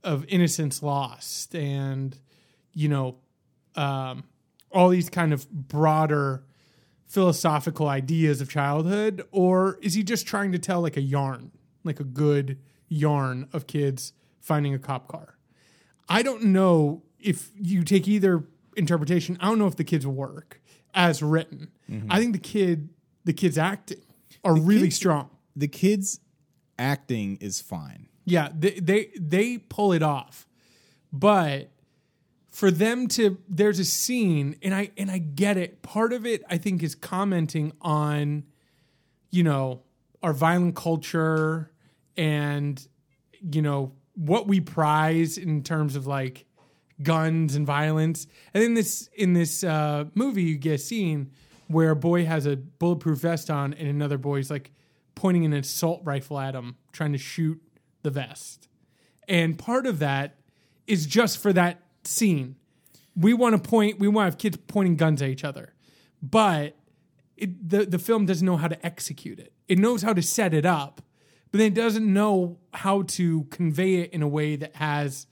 of 0.05 0.25
innocence 0.29 0.83
lost 0.83 1.55
and 1.55 2.19
you 2.73 2.89
know 2.89 3.17
um, 3.75 4.25
all 4.71 4.91
these 4.91 5.09
kind 5.11 5.33
of 5.33 5.51
broader 5.51 6.45
philosophical 7.07 7.89
ideas 7.89 8.41
of 8.41 8.49
childhood 8.51 9.27
or 9.33 9.79
is 9.83 9.95
he 9.95 10.03
just 10.03 10.27
trying 10.27 10.53
to 10.53 10.59
tell 10.59 10.81
like 10.81 10.97
a 10.97 11.01
yarn 11.01 11.51
like 11.85 11.99
a 12.01 12.05
good 12.05 12.59
yarn 12.89 13.49
of 13.53 13.67
kids 13.67 14.13
finding 14.41 14.73
a 14.75 14.79
cop 14.79 15.09
car? 15.09 15.37
I 16.09 16.23
don't 16.23 16.45
know 16.45 17.03
if 17.19 17.51
you 17.61 17.83
take 17.83 18.07
either 18.07 18.45
interpretation. 18.77 19.37
I 19.41 19.47
don't 19.47 19.59
know 19.59 19.67
if 19.67 19.77
the 19.77 19.85
kids 19.85 20.07
work 20.07 20.61
as 20.95 21.23
written. 21.23 21.71
I 22.09 22.19
think 22.19 22.33
the 22.33 22.39
kid 22.39 22.89
the 23.29 23.33
kids 23.35 23.59
acting 23.59 24.01
are 24.43 24.57
really 24.57 24.89
kids- 24.89 24.97
strong 24.97 25.29
The 25.55 25.69
kids' 25.69 26.21
acting 26.79 27.37
is 27.41 27.61
fine. 27.61 28.09
yeah, 28.25 28.49
they 28.63 28.73
they 28.81 29.11
they 29.35 29.59
pull 29.59 29.93
it 29.93 30.03
off. 30.03 30.47
But 31.13 31.71
for 32.51 32.71
them 32.71 33.07
to 33.09 33.39
there's 33.49 33.79
a 33.79 33.85
scene 33.85 34.57
and 34.63 34.75
I 34.75 34.91
and 34.97 35.11
I 35.11 35.19
get 35.19 35.57
it. 35.57 35.83
Part 35.83 36.13
of 36.13 36.25
it 36.27 36.43
I 36.49 36.57
think 36.59 36.83
is 36.83 36.95
commenting 36.95 37.73
on 37.83 38.45
you 39.31 39.43
know, 39.43 39.83
our 40.23 40.33
violent 40.33 40.75
culture 40.75 41.71
and 42.17 42.75
you 43.55 43.61
know, 43.63 43.93
what 44.15 44.47
we 44.49 44.59
prize 44.61 45.37
in 45.39 45.63
terms 45.63 45.95
of 45.97 46.07
like 46.07 46.47
guns 47.03 47.55
and 47.55 47.67
violence. 47.67 48.27
And 48.55 48.65
in 48.65 48.75
this 48.75 49.09
in 49.15 49.35
this 49.35 49.63
uh, 49.63 50.05
movie, 50.15 50.45
you 50.45 50.57
get 50.57 50.75
a 50.75 50.79
scene 50.79 51.31
where 51.69 51.91
a 51.91 51.97
boy 51.97 52.25
has 52.25 52.47
a 52.47 52.57
bulletproof 52.57 53.21
vest 53.21 53.51
on, 53.51 53.73
and 53.75 53.89
another 53.89 54.19
boy's 54.19 54.51
like 54.51 54.73
pointing 55.15 55.45
an 55.45 55.53
assault 55.53 56.01
rifle 56.05 56.39
at 56.39 56.55
him, 56.55 56.77
trying 56.93 57.13
to 57.13 57.19
shoot 57.19 57.61
the 58.03 58.11
vest. 58.11 58.69
And 59.29 59.59
part 59.59 59.87
of 59.87 59.99
that 59.99 60.37
is 60.87 61.07
just 61.07 61.39
for 61.39 61.53
that 61.53 61.83
scene. 62.05 62.57
We 63.15 63.35
want 63.35 63.63
to 63.63 63.69
point. 63.69 63.99
We 63.99 64.09
want 64.09 64.27
to 64.27 64.31
have 64.33 64.39
kids 64.39 64.57
pointing 64.67 64.97
guns 64.97 65.21
at 65.23 65.29
each 65.29 65.45
other, 65.45 65.75
but 66.23 66.77
it, 67.37 67.69
the 67.69 67.85
the 67.85 67.99
film 67.99 68.27
doesn't 68.27 68.47
know 68.47 68.57
how 68.57 68.69
to 68.69 68.87
execute 68.87 69.39
it. 69.39 69.53
It 69.69 69.79
knows 69.79 70.03
how 70.03 70.13
to 70.13 70.23
set 70.23 70.55
it 70.55 70.65
up, 70.65 71.03
but 71.51 71.59
then 71.59 71.69
it 71.69 71.75
doesn't 71.75 72.11
know 72.11 72.59
how 72.73 73.03
to 73.03 73.45
convey 73.45 73.97
it 73.97 74.13
in 74.13 74.23
a 74.23 74.29
way 74.29 74.57
that 74.57 74.77
has 74.77 75.27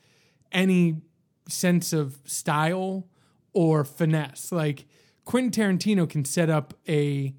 any 0.53 1.01
sense 1.49 1.93
of 1.93 2.19
style 2.25 3.07
or 3.53 3.85
finesse. 3.85 4.53
Like 4.53 4.87
Quentin 5.27 5.51
Tarantino 5.51 6.09
can 6.09 6.25
set 6.25 6.49
up 6.49 6.73
a 6.89 7.35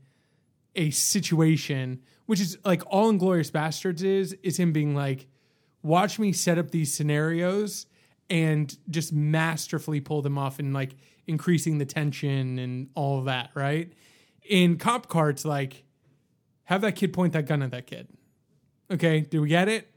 a 0.76 0.92
situation, 0.92 2.02
which 2.28 2.40
is 2.40 2.60
like 2.64 2.84
all 2.86 3.12
Inglourious 3.12 3.50
Basterds 3.50 4.04
is, 4.04 4.34
is 4.44 4.60
him 4.60 4.72
being 4.72 4.94
like, 4.94 5.26
watch 5.82 6.20
me 6.20 6.32
set 6.32 6.60
up 6.60 6.70
these 6.70 6.94
scenarios 6.94 7.88
and 8.30 8.78
just 8.90 9.12
masterfully 9.12 10.00
pull 10.00 10.22
them 10.22 10.38
off 10.38 10.60
and 10.60 10.72
like 10.72 10.96
increasing 11.26 11.80
the 11.80 11.86
tension 11.86 12.60
and 12.60 12.90
all 12.94 13.24
that, 13.24 13.50
right? 13.56 13.92
In 14.48 14.78
Cop 14.78 15.08
Car, 15.08 15.34
like, 15.44 15.84
have 16.66 16.82
that 16.82 16.96
kid 16.96 17.12
point 17.12 17.34
that 17.34 17.48
gun 17.48 17.64
at 17.64 17.72
that 17.72 17.88
kid. 17.88 18.08
Okay, 18.92 19.22
do 19.22 19.42
we 19.42 19.50
get 19.50 19.68
it? 19.68 19.92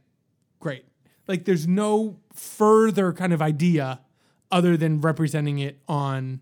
Great. 0.61 0.87
Like 1.29 1.45
there's 1.45 1.67
no 1.67 2.21
further 2.33 3.13
kind 3.13 3.33
of 3.33 3.43
idea 3.43 4.01
other 4.51 4.77
than 4.77 5.01
representing 5.01 5.59
it 5.59 5.81
on 5.87 6.41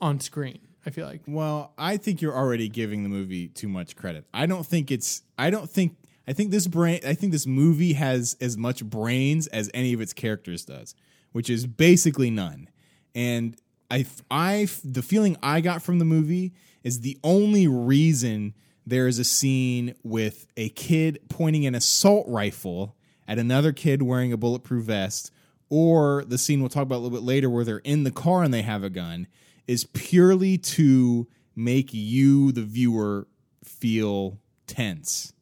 on 0.00 0.18
screen. 0.18 0.69
I 0.86 0.90
feel 0.90 1.06
like. 1.06 1.22
Well, 1.26 1.72
I 1.76 1.96
think 1.96 2.22
you're 2.22 2.36
already 2.36 2.68
giving 2.68 3.02
the 3.02 3.08
movie 3.08 3.48
too 3.48 3.68
much 3.68 3.96
credit. 3.96 4.24
I 4.32 4.46
don't 4.46 4.66
think 4.66 4.90
it's. 4.90 5.22
I 5.38 5.50
don't 5.50 5.68
think. 5.68 5.96
I 6.26 6.32
think 6.32 6.50
this 6.50 6.66
brain. 6.66 7.00
I 7.06 7.14
think 7.14 7.32
this 7.32 7.46
movie 7.46 7.94
has 7.94 8.36
as 8.40 8.56
much 8.56 8.84
brains 8.84 9.46
as 9.48 9.70
any 9.74 9.92
of 9.92 10.00
its 10.00 10.12
characters 10.12 10.64
does, 10.64 10.94
which 11.32 11.50
is 11.50 11.66
basically 11.66 12.30
none. 12.30 12.68
And 13.14 13.56
I, 13.90 14.06
I, 14.30 14.68
the 14.84 15.02
feeling 15.02 15.36
I 15.42 15.60
got 15.60 15.82
from 15.82 15.98
the 15.98 16.04
movie 16.04 16.52
is 16.82 17.00
the 17.00 17.18
only 17.24 17.66
reason 17.66 18.54
there 18.86 19.06
is 19.06 19.18
a 19.18 19.24
scene 19.24 19.94
with 20.02 20.46
a 20.56 20.68
kid 20.70 21.18
pointing 21.28 21.66
an 21.66 21.74
assault 21.74 22.26
rifle 22.28 22.96
at 23.28 23.38
another 23.38 23.72
kid 23.72 24.02
wearing 24.02 24.32
a 24.32 24.36
bulletproof 24.36 24.84
vest, 24.84 25.30
or 25.68 26.24
the 26.24 26.38
scene 26.38 26.60
we'll 26.60 26.68
talk 26.68 26.82
about 26.82 26.96
a 26.96 27.02
little 27.02 27.18
bit 27.18 27.24
later 27.24 27.50
where 27.50 27.64
they're 27.64 27.78
in 27.78 28.04
the 28.04 28.10
car 28.10 28.42
and 28.42 28.52
they 28.54 28.62
have 28.62 28.82
a 28.82 28.90
gun, 28.90 29.26
is 29.66 29.84
purely 29.84 30.58
to 30.58 31.28
make 31.56 31.90
you, 31.92 32.52
the 32.52 32.62
viewer, 32.62 33.26
feel 33.64 34.38
tense. 34.66 35.32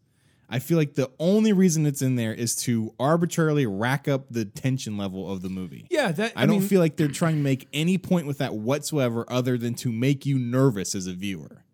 I 0.50 0.60
feel 0.60 0.78
like 0.78 0.94
the 0.94 1.10
only 1.18 1.52
reason 1.52 1.84
it's 1.84 2.00
in 2.00 2.16
there 2.16 2.32
is 2.32 2.56
to 2.62 2.94
arbitrarily 2.98 3.66
rack 3.66 4.08
up 4.08 4.26
the 4.30 4.46
tension 4.46 4.96
level 4.96 5.30
of 5.30 5.42
the 5.42 5.50
movie. 5.50 5.86
Yeah, 5.90 6.10
that 6.12 6.32
I, 6.34 6.46
don't 6.46 6.62
feel 6.62 6.80
like 6.80 6.96
they're 6.96 7.08
trying 7.08 7.36
to 7.36 7.42
make 7.42 7.68
any 7.72 7.98
point 7.98 8.26
with 8.26 8.38
that 8.38 8.54
whatsoever 8.54 9.26
other 9.28 9.58
than 9.58 9.74
to 9.74 9.92
make 9.92 10.24
you 10.24 10.38
nervous 10.38 10.94
as 10.94 11.06
a 11.06 11.12
viewer. 11.12 11.64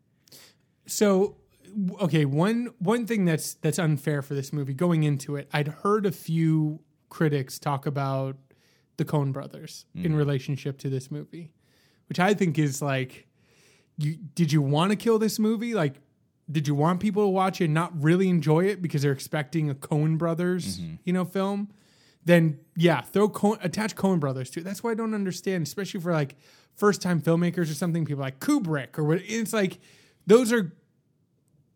So, 0.86 1.36
okay, 2.00 2.24
one 2.24 2.70
one 2.80 3.06
thing 3.06 3.24
that's 3.24 3.54
that's 3.54 3.78
unfair 3.78 4.22
for 4.22 4.34
this 4.34 4.52
movie 4.52 4.74
going 4.74 5.04
into 5.04 5.36
it, 5.36 5.48
I'd 5.52 5.68
heard 5.68 6.04
a 6.04 6.12
few 6.12 6.80
critics 7.08 7.60
talk 7.60 7.86
about 7.86 8.36
the 8.96 9.04
Coen 9.04 9.32
brothers 9.32 9.86
in 9.94 10.12
mm. 10.12 10.16
relationship 10.16 10.78
to 10.78 10.88
this 10.88 11.10
movie, 11.10 11.52
which 12.08 12.18
I 12.18 12.34
think 12.34 12.58
is 12.58 12.82
like, 12.82 13.26
you 13.96 14.16
did 14.34 14.52
you 14.52 14.60
want 14.62 14.90
to 14.90 14.96
kill 14.96 15.18
this 15.18 15.38
movie? 15.38 15.74
Like, 15.74 15.94
did 16.50 16.68
you 16.68 16.74
want 16.74 17.00
people 17.00 17.24
to 17.24 17.28
watch 17.28 17.60
it 17.60 17.66
and 17.66 17.74
not 17.74 17.92
really 18.00 18.28
enjoy 18.28 18.64
it 18.66 18.82
because 18.82 19.02
they're 19.02 19.12
expecting 19.12 19.70
a 19.70 19.74
Coen 19.74 20.18
brothers, 20.18 20.78
mm-hmm. 20.78 20.94
you 21.04 21.12
know, 21.12 21.24
film? 21.24 21.70
Then 22.24 22.58
yeah, 22.76 23.02
throw 23.02 23.28
Coen, 23.28 23.62
attach 23.62 23.96
Coen 23.96 24.18
brothers 24.18 24.50
to 24.50 24.60
it. 24.60 24.64
That's 24.64 24.82
why 24.82 24.92
I 24.92 24.94
don't 24.94 25.14
understand, 25.14 25.62
especially 25.62 26.00
for 26.00 26.12
like 26.12 26.36
first 26.74 27.02
time 27.02 27.20
filmmakers 27.20 27.70
or 27.70 27.74
something. 27.74 28.04
People 28.04 28.22
like 28.22 28.40
Kubrick 28.40 28.98
or 28.98 29.04
what? 29.04 29.20
It's 29.24 29.52
like 29.52 29.78
those 30.26 30.52
are 30.52 30.72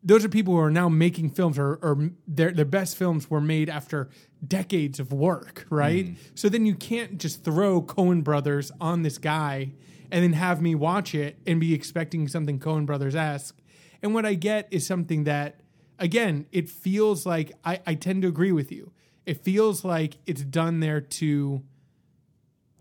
those 0.02 0.24
are 0.24 0.28
people 0.28 0.54
who 0.54 0.60
are 0.60 0.70
now 0.70 0.88
making 0.88 1.30
films 1.30 1.58
or, 1.58 1.74
or 1.82 2.10
their 2.26 2.50
their 2.50 2.64
best 2.64 2.96
films 2.96 3.28
were 3.30 3.40
made 3.40 3.68
after 3.68 4.08
decades 4.46 5.00
of 5.00 5.12
work, 5.12 5.66
right? 5.70 6.06
Mm. 6.06 6.16
So 6.34 6.48
then 6.48 6.66
you 6.66 6.74
can't 6.74 7.18
just 7.18 7.44
throw 7.44 7.82
Coen 7.82 8.22
Brothers 8.22 8.70
on 8.80 9.02
this 9.02 9.18
guy 9.18 9.72
and 10.10 10.22
then 10.22 10.32
have 10.34 10.60
me 10.62 10.74
watch 10.74 11.14
it 11.14 11.38
and 11.46 11.60
be 11.60 11.74
expecting 11.74 12.28
something 12.28 12.58
Coen 12.58 12.86
Brothers 12.86 13.14
esque. 13.14 13.56
And 14.02 14.14
what 14.14 14.24
I 14.24 14.34
get 14.34 14.68
is 14.70 14.86
something 14.86 15.24
that, 15.24 15.60
again, 15.98 16.46
it 16.52 16.68
feels 16.68 17.26
like 17.26 17.52
I, 17.64 17.80
I 17.86 17.94
tend 17.94 18.22
to 18.22 18.28
agree 18.28 18.52
with 18.52 18.70
you. 18.72 18.92
It 19.26 19.42
feels 19.44 19.84
like 19.84 20.18
it's 20.26 20.42
done 20.42 20.80
there 20.80 21.00
to 21.00 21.62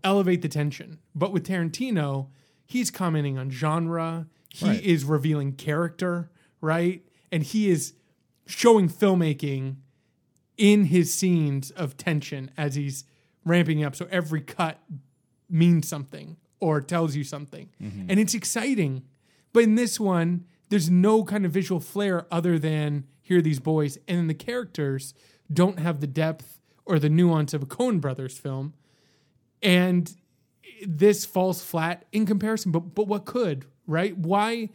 elevate 0.04 0.42
the 0.42 0.48
tension. 0.48 0.98
But 1.14 1.32
with 1.32 1.46
Tarantino, 1.46 2.28
he's 2.64 2.90
commenting 2.90 3.36
on 3.38 3.50
genre. 3.50 4.26
He 4.50 4.66
Right. 4.66 4.82
is 4.82 5.04
revealing 5.04 5.52
character, 5.52 6.30
right? 6.60 7.04
And 7.30 7.42
he 7.42 7.68
is 7.68 7.92
showing 8.46 8.88
filmmaking 8.88 9.76
in 10.56 10.84
his 10.84 11.12
scenes 11.12 11.70
of 11.72 11.96
tension 11.98 12.50
as 12.56 12.74
he's 12.74 13.04
ramping 13.44 13.84
up. 13.84 13.94
So 13.94 14.08
every 14.10 14.40
cut 14.40 14.80
means 15.50 15.86
something 15.86 16.36
or 16.60 16.80
tells 16.80 17.14
you 17.16 17.24
something. 17.24 17.68
Mm-hmm. 17.82 18.10
And 18.10 18.20
it's 18.20 18.34
exciting. 18.34 19.02
But 19.52 19.64
in 19.64 19.74
this 19.74 19.98
one, 19.98 20.44
there's 20.68 20.90
no 20.90 21.24
kind 21.24 21.46
of 21.46 21.52
visual 21.52 21.80
flair 21.80 22.26
other 22.30 22.58
than 22.58 23.04
here 23.22 23.38
are 23.38 23.42
these 23.42 23.60
boys. 23.60 23.96
And 24.08 24.18
then 24.18 24.26
the 24.26 24.34
characters 24.34 25.14
don't 25.52 25.78
have 25.78 26.00
the 26.00 26.06
depth 26.06 26.60
or 26.84 26.98
the 26.98 27.08
nuance 27.08 27.54
of 27.54 27.62
a 27.62 27.66
Coen 27.66 28.00
Brothers 28.00 28.38
film. 28.38 28.74
And 29.62 30.14
this 30.86 31.24
falls 31.24 31.62
flat 31.62 32.04
in 32.12 32.26
comparison. 32.26 32.72
But 32.72 32.94
but 32.94 33.06
what 33.08 33.24
could 33.24 33.66
right? 33.88 34.16
Why? 34.16 34.68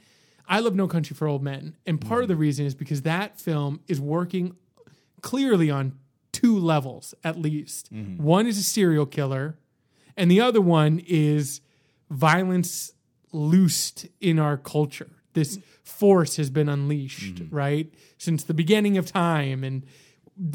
I 0.46 0.60
love 0.60 0.76
No 0.76 0.90
Country 0.90 1.16
for 1.16 1.26
Old 1.26 1.42
Men, 1.42 1.78
and 1.86 2.02
part 2.02 2.24
of 2.24 2.28
the 2.28 2.34
mm-hmm. 2.34 2.42
reason 2.42 2.66
is 2.66 2.76
because 2.76 3.04
that 3.04 3.40
film 3.40 3.80
is 3.88 4.02
working 4.02 4.58
clearly 5.22 5.72
on 5.72 5.98
two 6.34 6.58
levels 6.58 7.16
at 7.24 7.40
least. 7.40 7.94
Mm-hmm. 7.94 8.22
One 8.22 8.46
is 8.46 8.58
a 8.58 8.64
serial 8.64 9.06
killer, 9.06 9.58
and 10.18 10.30
the 10.30 10.42
other 10.42 10.60
one 10.60 11.02
is 11.08 11.62
violence 12.14 12.94
loosed 13.32 14.08
in 14.22 14.40
our 14.40 14.58
culture. 14.58 15.10
This 15.34 15.60
force 15.84 16.38
has 16.38 16.50
been 16.50 16.70
unleashed, 16.70 17.42
right? 17.50 17.92
Since 18.18 18.44
the 18.44 18.54
beginning 18.54 18.98
of 18.98 19.12
time, 19.12 19.64
and 19.64 19.84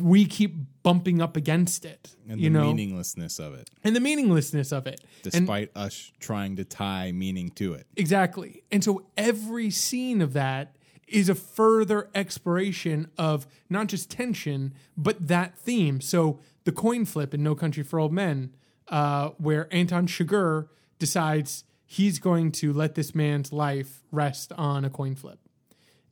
we 0.00 0.24
keep 0.24 0.56
bumping 0.82 1.20
up 1.20 1.36
against 1.36 1.84
it. 1.84 2.14
And 2.28 2.40
you 2.40 2.50
the 2.50 2.58
know, 2.58 2.66
meaninglessness 2.66 3.38
of 3.38 3.54
it, 3.54 3.68
and 3.82 3.94
the 3.94 4.00
meaninglessness 4.00 4.72
of 4.72 4.86
it. 4.86 5.00
And 5.24 5.32
despite 5.32 5.70
us 5.76 6.12
trying 6.20 6.56
to 6.56 6.64
tie 6.64 7.12
meaning 7.12 7.50
to 7.56 7.74
it. 7.74 7.86
Exactly. 7.96 8.62
And 8.70 8.84
so 8.84 9.06
every 9.16 9.70
scene 9.70 10.20
of 10.20 10.32
that 10.34 10.76
is 11.08 11.28
a 11.28 11.34
further 11.34 12.08
exploration 12.14 13.10
of 13.16 13.46
not 13.68 13.88
just 13.88 14.10
tension, 14.10 14.74
but 14.96 15.26
that 15.26 15.58
theme. 15.58 16.00
So 16.00 16.38
the 16.64 16.72
coin 16.72 17.04
flip 17.04 17.34
in 17.34 17.42
No 17.42 17.54
Country 17.54 17.82
for 17.82 17.98
Old 17.98 18.12
Men, 18.12 18.54
uh, 18.88 19.30
where 19.38 19.72
Anton 19.72 20.06
Chigurh 20.06 20.68
decides 20.98 21.64
he's 21.84 22.18
going 22.18 22.52
to 22.52 22.72
let 22.72 22.94
this 22.94 23.14
man's 23.14 23.52
life 23.52 24.02
rest 24.12 24.52
on 24.52 24.84
a 24.84 24.90
coin 24.90 25.14
flip. 25.14 25.38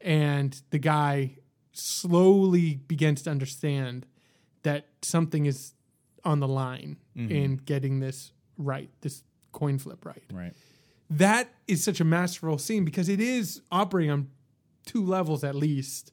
And 0.00 0.60
the 0.70 0.78
guy 0.78 1.36
slowly 1.72 2.76
begins 2.86 3.22
to 3.22 3.30
understand 3.30 4.06
that 4.62 4.86
something 5.02 5.46
is 5.46 5.74
on 6.24 6.40
the 6.40 6.48
line 6.48 6.96
mm-hmm. 7.16 7.30
in 7.30 7.56
getting 7.56 8.00
this 8.00 8.32
right, 8.58 8.90
this 9.02 9.22
coin 9.52 9.78
flip 9.78 10.04
right 10.04 10.22
Right. 10.32 10.52
that 11.08 11.48
is 11.66 11.82
such 11.82 12.00
a 12.00 12.04
masterful 12.04 12.58
scene 12.58 12.84
because 12.84 13.08
it 13.08 13.20
is 13.20 13.62
operating 13.72 14.10
on 14.10 14.28
two 14.84 15.02
levels 15.04 15.44
at 15.44 15.54
least. 15.54 16.12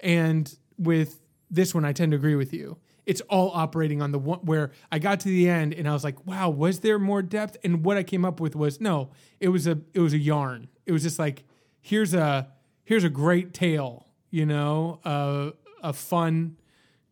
And 0.00 0.52
with 0.78 1.20
this 1.50 1.74
one, 1.74 1.84
I 1.84 1.92
tend 1.92 2.12
to 2.12 2.16
agree 2.16 2.34
with 2.34 2.52
you. 2.52 2.76
It's 3.06 3.20
all 3.22 3.50
operating 3.54 4.02
on 4.02 4.10
the 4.12 4.18
one 4.18 4.40
where 4.40 4.72
I 4.90 4.98
got 4.98 5.20
to 5.20 5.28
the 5.28 5.48
end 5.48 5.72
and 5.72 5.88
I 5.88 5.92
was 5.92 6.02
like, 6.04 6.26
wow, 6.26 6.50
was 6.50 6.80
there 6.80 6.98
more 6.98 7.22
depth? 7.22 7.56
And 7.64 7.84
what 7.84 7.96
I 7.96 8.02
came 8.02 8.24
up 8.24 8.40
with 8.40 8.56
was 8.56 8.80
no, 8.80 9.10
it 9.40 9.48
was 9.48 9.66
a 9.66 9.78
it 9.94 10.00
was 10.00 10.12
a 10.12 10.18
yarn. 10.18 10.68
It 10.86 10.92
was 10.92 11.02
just 11.04 11.18
like, 11.18 11.44
here's 11.80 12.14
a 12.14 12.48
here's 12.84 13.04
a 13.04 13.08
great 13.08 13.54
tale, 13.54 14.08
you 14.30 14.44
know, 14.44 15.00
uh, 15.04 15.50
a 15.82 15.92
fun 15.92 16.56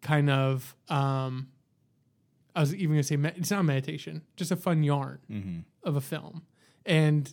kind 0.02 0.28
of 0.28 0.74
um 0.88 1.48
I 2.56 2.60
was 2.60 2.74
even 2.74 2.90
gonna 2.96 3.02
say 3.04 3.16
me- 3.16 3.32
it's 3.36 3.50
not 3.52 3.64
meditation, 3.64 4.22
just 4.36 4.50
a 4.50 4.56
fun 4.56 4.82
yarn 4.82 5.64
of 5.84 5.94
a 5.96 6.00
film, 6.00 6.42
and 6.84 7.32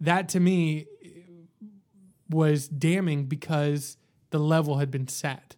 that 0.00 0.28
to 0.30 0.40
me 0.40 0.86
was 2.28 2.68
damning 2.68 3.24
because 3.26 3.96
the 4.30 4.38
level 4.38 4.78
had 4.78 4.90
been 4.90 5.08
set 5.08 5.56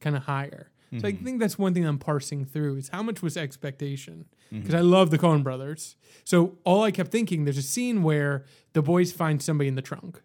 kind 0.00 0.16
of 0.16 0.24
higher. 0.24 0.70
So 1.00 1.08
I 1.08 1.12
think 1.12 1.40
that's 1.40 1.58
one 1.58 1.74
thing 1.74 1.84
I'm 1.84 1.98
parsing 1.98 2.44
through 2.44 2.76
is 2.76 2.88
how 2.90 3.02
much 3.02 3.20
was 3.20 3.36
expectation 3.36 4.26
because 4.52 4.74
I 4.74 4.80
love 4.80 5.10
the 5.10 5.18
Coen 5.18 5.42
Brothers. 5.42 5.96
So 6.22 6.58
all 6.62 6.84
I 6.84 6.92
kept 6.92 7.10
thinking, 7.10 7.44
there's 7.44 7.58
a 7.58 7.62
scene 7.62 8.04
where 8.04 8.44
the 8.74 8.82
boys 8.82 9.10
find 9.12 9.42
somebody 9.42 9.66
in 9.66 9.74
the 9.74 9.82
trunk, 9.82 10.22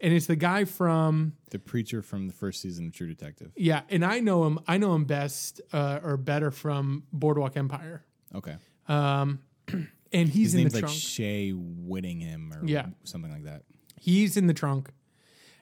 and 0.00 0.14
it's 0.14 0.24
the 0.26 0.36
guy 0.36 0.64
from 0.64 1.34
The 1.50 1.58
preacher 1.58 2.00
from 2.00 2.28
the 2.28 2.32
first 2.32 2.62
season 2.62 2.86
of 2.86 2.92
True 2.94 3.08
Detective. 3.08 3.52
yeah, 3.56 3.82
and 3.90 4.04
I 4.06 4.20
know 4.20 4.44
him. 4.46 4.58
I 4.66 4.78
know 4.78 4.94
him 4.94 5.04
best 5.04 5.60
uh, 5.72 6.00
or 6.02 6.16
better 6.16 6.50
from 6.50 7.02
Boardwalk 7.12 7.54
Empire. 7.56 8.04
Okay. 8.34 8.56
Um, 8.88 9.40
and 10.12 10.28
he's 10.28 10.52
His 10.52 10.54
in 10.54 10.60
name's 10.60 10.72
the 10.72 10.78
like 10.78 10.84
trunk. 10.86 10.98
Shay 10.98 11.50
Whittingham 11.50 12.52
or 12.54 12.64
Yeah. 12.66 12.86
something 13.04 13.30
like 13.30 13.44
that. 13.44 13.64
he's 14.00 14.36
in 14.38 14.46
the 14.46 14.54
trunk, 14.54 14.90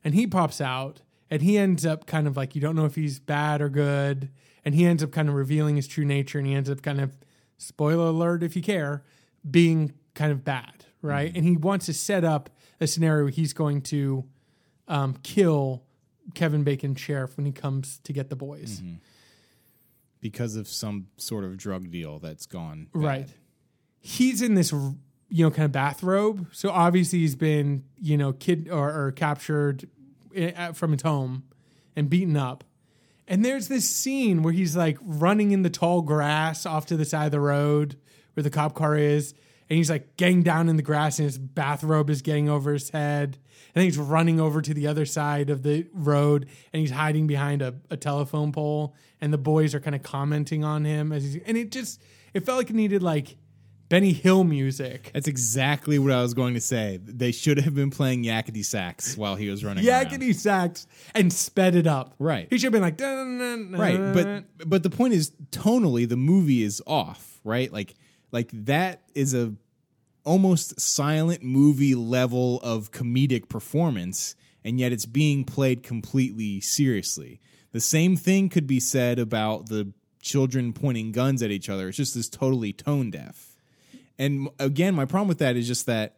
and 0.04 0.14
he 0.14 0.26
pops 0.28 0.60
out, 0.60 1.02
and 1.32 1.40
he 1.40 1.56
ends 1.56 1.86
up 1.86 2.04
kind 2.04 2.26
of 2.26 2.36
like 2.36 2.54
you 2.54 2.60
don't 2.60 2.76
know 2.76 2.84
if 2.84 2.94
he's 2.94 3.18
bad 3.18 3.62
or 3.62 3.70
good, 3.70 4.28
and 4.66 4.74
he 4.74 4.84
ends 4.84 5.02
up 5.02 5.12
kind 5.12 5.30
of 5.30 5.34
revealing 5.34 5.76
his 5.76 5.88
true 5.88 6.04
nature, 6.04 6.36
and 6.36 6.46
he 6.46 6.52
ends 6.52 6.68
up 6.68 6.82
kind 6.82 7.00
of 7.00 7.16
spoiler 7.56 8.08
alert 8.08 8.42
if 8.42 8.54
you 8.54 8.60
care, 8.60 9.02
being 9.50 9.94
kind 10.14 10.30
of 10.30 10.44
bad, 10.44 10.84
right? 11.00 11.34
And 11.34 11.42
he 11.42 11.56
wants 11.56 11.86
to 11.86 11.94
set 11.94 12.22
up 12.22 12.50
a 12.82 12.86
scenario 12.86 13.24
where 13.24 13.32
he's 13.32 13.54
going 13.54 13.80
to 13.80 14.26
um, 14.88 15.16
kill 15.22 15.82
Kevin 16.34 16.64
Bacon 16.64 16.94
sheriff 16.96 17.38
when 17.38 17.46
he 17.46 17.52
comes 17.52 17.98
to 18.04 18.12
get 18.12 18.28
the 18.28 18.36
boys. 18.36 18.82
Because 20.20 20.54
of 20.54 20.68
some 20.68 21.06
sort 21.16 21.44
of 21.44 21.56
drug 21.56 21.90
deal 21.90 22.18
that's 22.18 22.44
gone. 22.44 22.88
bad. 22.92 23.02
Right. 23.02 23.28
He's 24.00 24.42
in 24.42 24.52
this, 24.52 24.70
you 24.70 25.46
know, 25.46 25.50
kind 25.50 25.64
of 25.64 25.72
bathrobe. 25.72 26.48
So 26.52 26.68
obviously 26.68 27.20
he's 27.20 27.36
been, 27.36 27.84
you 27.98 28.18
know, 28.18 28.34
kid 28.34 28.68
or, 28.70 29.06
or 29.06 29.12
captured 29.12 29.88
from 30.74 30.92
his 30.92 31.02
home 31.02 31.44
and 31.96 32.08
beaten 32.08 32.36
up. 32.36 32.64
And 33.28 33.44
there's 33.44 33.68
this 33.68 33.88
scene 33.88 34.42
where 34.42 34.52
he's 34.52 34.76
like 34.76 34.98
running 35.00 35.52
in 35.52 35.62
the 35.62 35.70
tall 35.70 36.02
grass 36.02 36.66
off 36.66 36.86
to 36.86 36.96
the 36.96 37.04
side 37.04 37.26
of 37.26 37.32
the 37.32 37.40
road 37.40 37.96
where 38.34 38.42
the 38.42 38.50
cop 38.50 38.74
car 38.74 38.96
is. 38.96 39.34
And 39.70 39.76
he's 39.78 39.90
like 39.90 40.16
getting 40.16 40.42
down 40.42 40.68
in 40.68 40.76
the 40.76 40.82
grass 40.82 41.18
and 41.18 41.24
his 41.24 41.38
bathrobe 41.38 42.10
is 42.10 42.20
getting 42.20 42.48
over 42.48 42.72
his 42.72 42.90
head. 42.90 43.38
And 43.74 43.80
then 43.80 43.84
he's 43.84 43.96
running 43.96 44.38
over 44.38 44.60
to 44.60 44.74
the 44.74 44.86
other 44.86 45.06
side 45.06 45.48
of 45.48 45.62
the 45.62 45.86
road 45.94 46.46
and 46.72 46.80
he's 46.80 46.90
hiding 46.90 47.26
behind 47.26 47.62
a, 47.62 47.76
a 47.88 47.96
telephone 47.96 48.52
pole. 48.52 48.94
And 49.20 49.32
the 49.32 49.38
boys 49.38 49.74
are 49.74 49.80
kind 49.80 49.96
of 49.96 50.02
commenting 50.02 50.64
on 50.64 50.84
him 50.84 51.12
as 51.12 51.22
he's, 51.22 51.42
and 51.46 51.56
it 51.56 51.70
just, 51.70 52.02
it 52.34 52.44
felt 52.44 52.58
like 52.58 52.70
it 52.70 52.76
needed 52.76 53.02
like 53.02 53.36
Benny 53.92 54.14
Hill 54.14 54.44
music. 54.44 55.10
That's 55.12 55.28
exactly 55.28 55.98
what 55.98 56.12
I 56.12 56.22
was 56.22 56.32
going 56.32 56.54
to 56.54 56.62
say. 56.62 56.98
They 57.04 57.30
should 57.30 57.58
have 57.58 57.74
been 57.74 57.90
playing 57.90 58.24
yakety 58.24 58.64
sax 58.64 59.18
while 59.18 59.36
he 59.36 59.50
was 59.50 59.62
running 59.62 59.86
around. 59.86 60.06
Yakety 60.06 60.34
sax 60.34 60.86
and 61.14 61.30
sped 61.30 61.74
it 61.76 61.86
up. 61.86 62.14
Right. 62.18 62.46
He 62.48 62.56
should 62.56 62.64
have 62.64 62.72
been 62.72 62.80
like, 62.80 62.96
dun, 62.96 63.38
dun, 63.38 63.70
dun, 63.72 63.78
right 63.78 64.14
but 64.14 64.68
but 64.68 64.82
the 64.82 64.88
point 64.88 65.12
is 65.12 65.32
tonally 65.50 66.08
the 66.08 66.16
movie 66.16 66.62
is 66.62 66.82
off 66.86 67.40
right 67.44 67.70
like 67.70 67.94
like 68.30 68.48
that 68.52 69.02
is 69.14 69.34
a 69.34 69.52
almost 70.24 70.80
silent 70.80 71.42
movie 71.42 71.94
level 71.94 72.60
of 72.62 72.92
comedic 72.92 73.48
performance 73.48 74.34
and 74.64 74.80
yet 74.80 74.92
it's 74.92 75.06
being 75.06 75.44
played 75.44 75.82
completely 75.82 76.60
seriously 76.60 77.40
the 77.72 77.80
same 77.80 78.16
thing 78.16 78.48
could 78.48 78.66
be 78.66 78.80
said 78.80 79.18
about 79.18 79.68
the 79.68 79.92
children 80.20 80.72
pointing 80.72 81.12
guns 81.12 81.42
at 81.42 81.50
each 81.50 81.68
other 81.68 81.88
it's 81.88 81.96
just 81.96 82.14
this 82.14 82.28
totally 82.28 82.72
tone 82.72 83.10
deaf 83.10 83.51
and 84.18 84.48
again 84.58 84.94
my 84.94 85.04
problem 85.04 85.28
with 85.28 85.38
that 85.38 85.56
is 85.56 85.66
just 85.66 85.86
that 85.86 86.16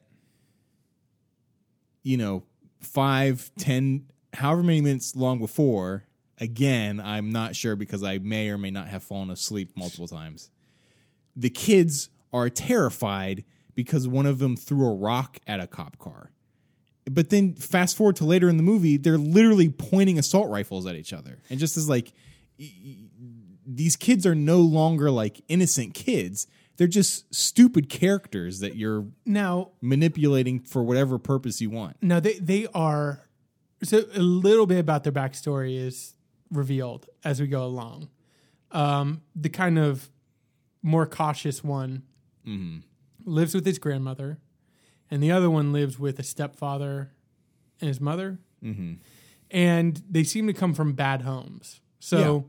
you 2.05 2.17
know, 2.17 2.45
five, 2.81 3.51
ten, 3.59 4.05
however 4.35 4.63
many 4.63 4.81
minutes 4.81 5.17
long 5.17 5.41
before, 5.41 6.05
again, 6.39 7.01
I'm 7.01 7.31
not 7.31 7.57
sure 7.57 7.75
because 7.75 8.05
I 8.05 8.19
may 8.19 8.51
or 8.51 8.59
may 8.59 8.71
not 8.71 8.87
have 8.87 9.03
fallen 9.03 9.31
asleep 9.31 9.73
multiple 9.75 10.07
times. 10.07 10.51
The 11.35 11.51
kids 11.51 12.11
are 12.33 12.49
terrified 12.49 13.45
because 13.75 14.07
one 14.07 14.27
of 14.27 14.39
them 14.39 14.57
threw 14.57 14.87
a 14.87 14.95
rock 14.95 15.39
at 15.49 15.59
a 15.59 15.67
cop 15.67 15.99
car. 15.99 16.31
But 17.11 17.31
then 17.31 17.55
fast 17.55 17.97
forward 17.97 18.17
to 18.17 18.25
later 18.25 18.49
in 18.49 18.57
the 18.57 18.63
movie, 18.63 18.97
they're 18.97 19.19
literally 19.19 19.69
pointing 19.69 20.19
assault 20.19 20.49
rifles 20.49 20.87
at 20.87 20.95
each 20.95 21.13
other. 21.13 21.43
And 21.51 21.59
just 21.59 21.77
as 21.77 21.89
like 21.89 22.13
these 23.67 23.97
kids 23.97 24.27
are 24.27 24.35
no 24.35 24.61
longer 24.61 25.11
like 25.11 25.41
innocent 25.49 25.95
kids. 25.95 26.47
They're 26.77 26.87
just 26.89 27.33
stupid 27.35 27.89
characters 27.89 28.59
that 28.61 28.75
you're 28.77 29.07
now, 29.25 29.71
manipulating 29.81 30.61
for 30.61 30.83
whatever 30.83 31.19
purpose 31.19 31.61
you 31.61 31.71
want. 31.71 31.97
no, 32.03 32.21
they 32.21 32.35
they 32.39 32.67
are. 32.75 33.29
So 33.83 34.05
a 34.15 34.21
little 34.21 34.67
bit 34.67 34.79
about 34.79 35.05
their 35.05 35.13
backstory 35.13 35.77
is 35.79 36.15
revealed 36.51 37.07
as 37.23 37.41
we 37.41 37.47
go 37.47 37.65
along. 37.65 38.09
Um, 38.73 39.23
the 39.37 39.49
kind 39.51 39.79
of 39.79 40.11
more 40.83 41.07
cautious 41.07 41.63
one 41.63 42.03
lives 43.25 43.55
with 43.55 43.65
his 43.67 43.79
grandmother, 43.79 44.39
and 45.11 45.23
the 45.23 45.31
other 45.31 45.49
one 45.51 45.73
lives 45.73 45.99
with 45.99 46.19
a 46.19 46.23
stepfather 46.23 47.13
and 47.81 47.89
his 47.89 48.01
mother. 48.01 48.39
Mm-hmm. 48.63 48.95
And 49.51 50.03
they 50.11 50.25
seem 50.25 50.47
to 50.47 50.53
come 50.53 50.75
from 50.75 50.93
bad 50.95 51.23
homes, 51.23 51.81
so 52.01 52.19
Yeah. 52.19 52.41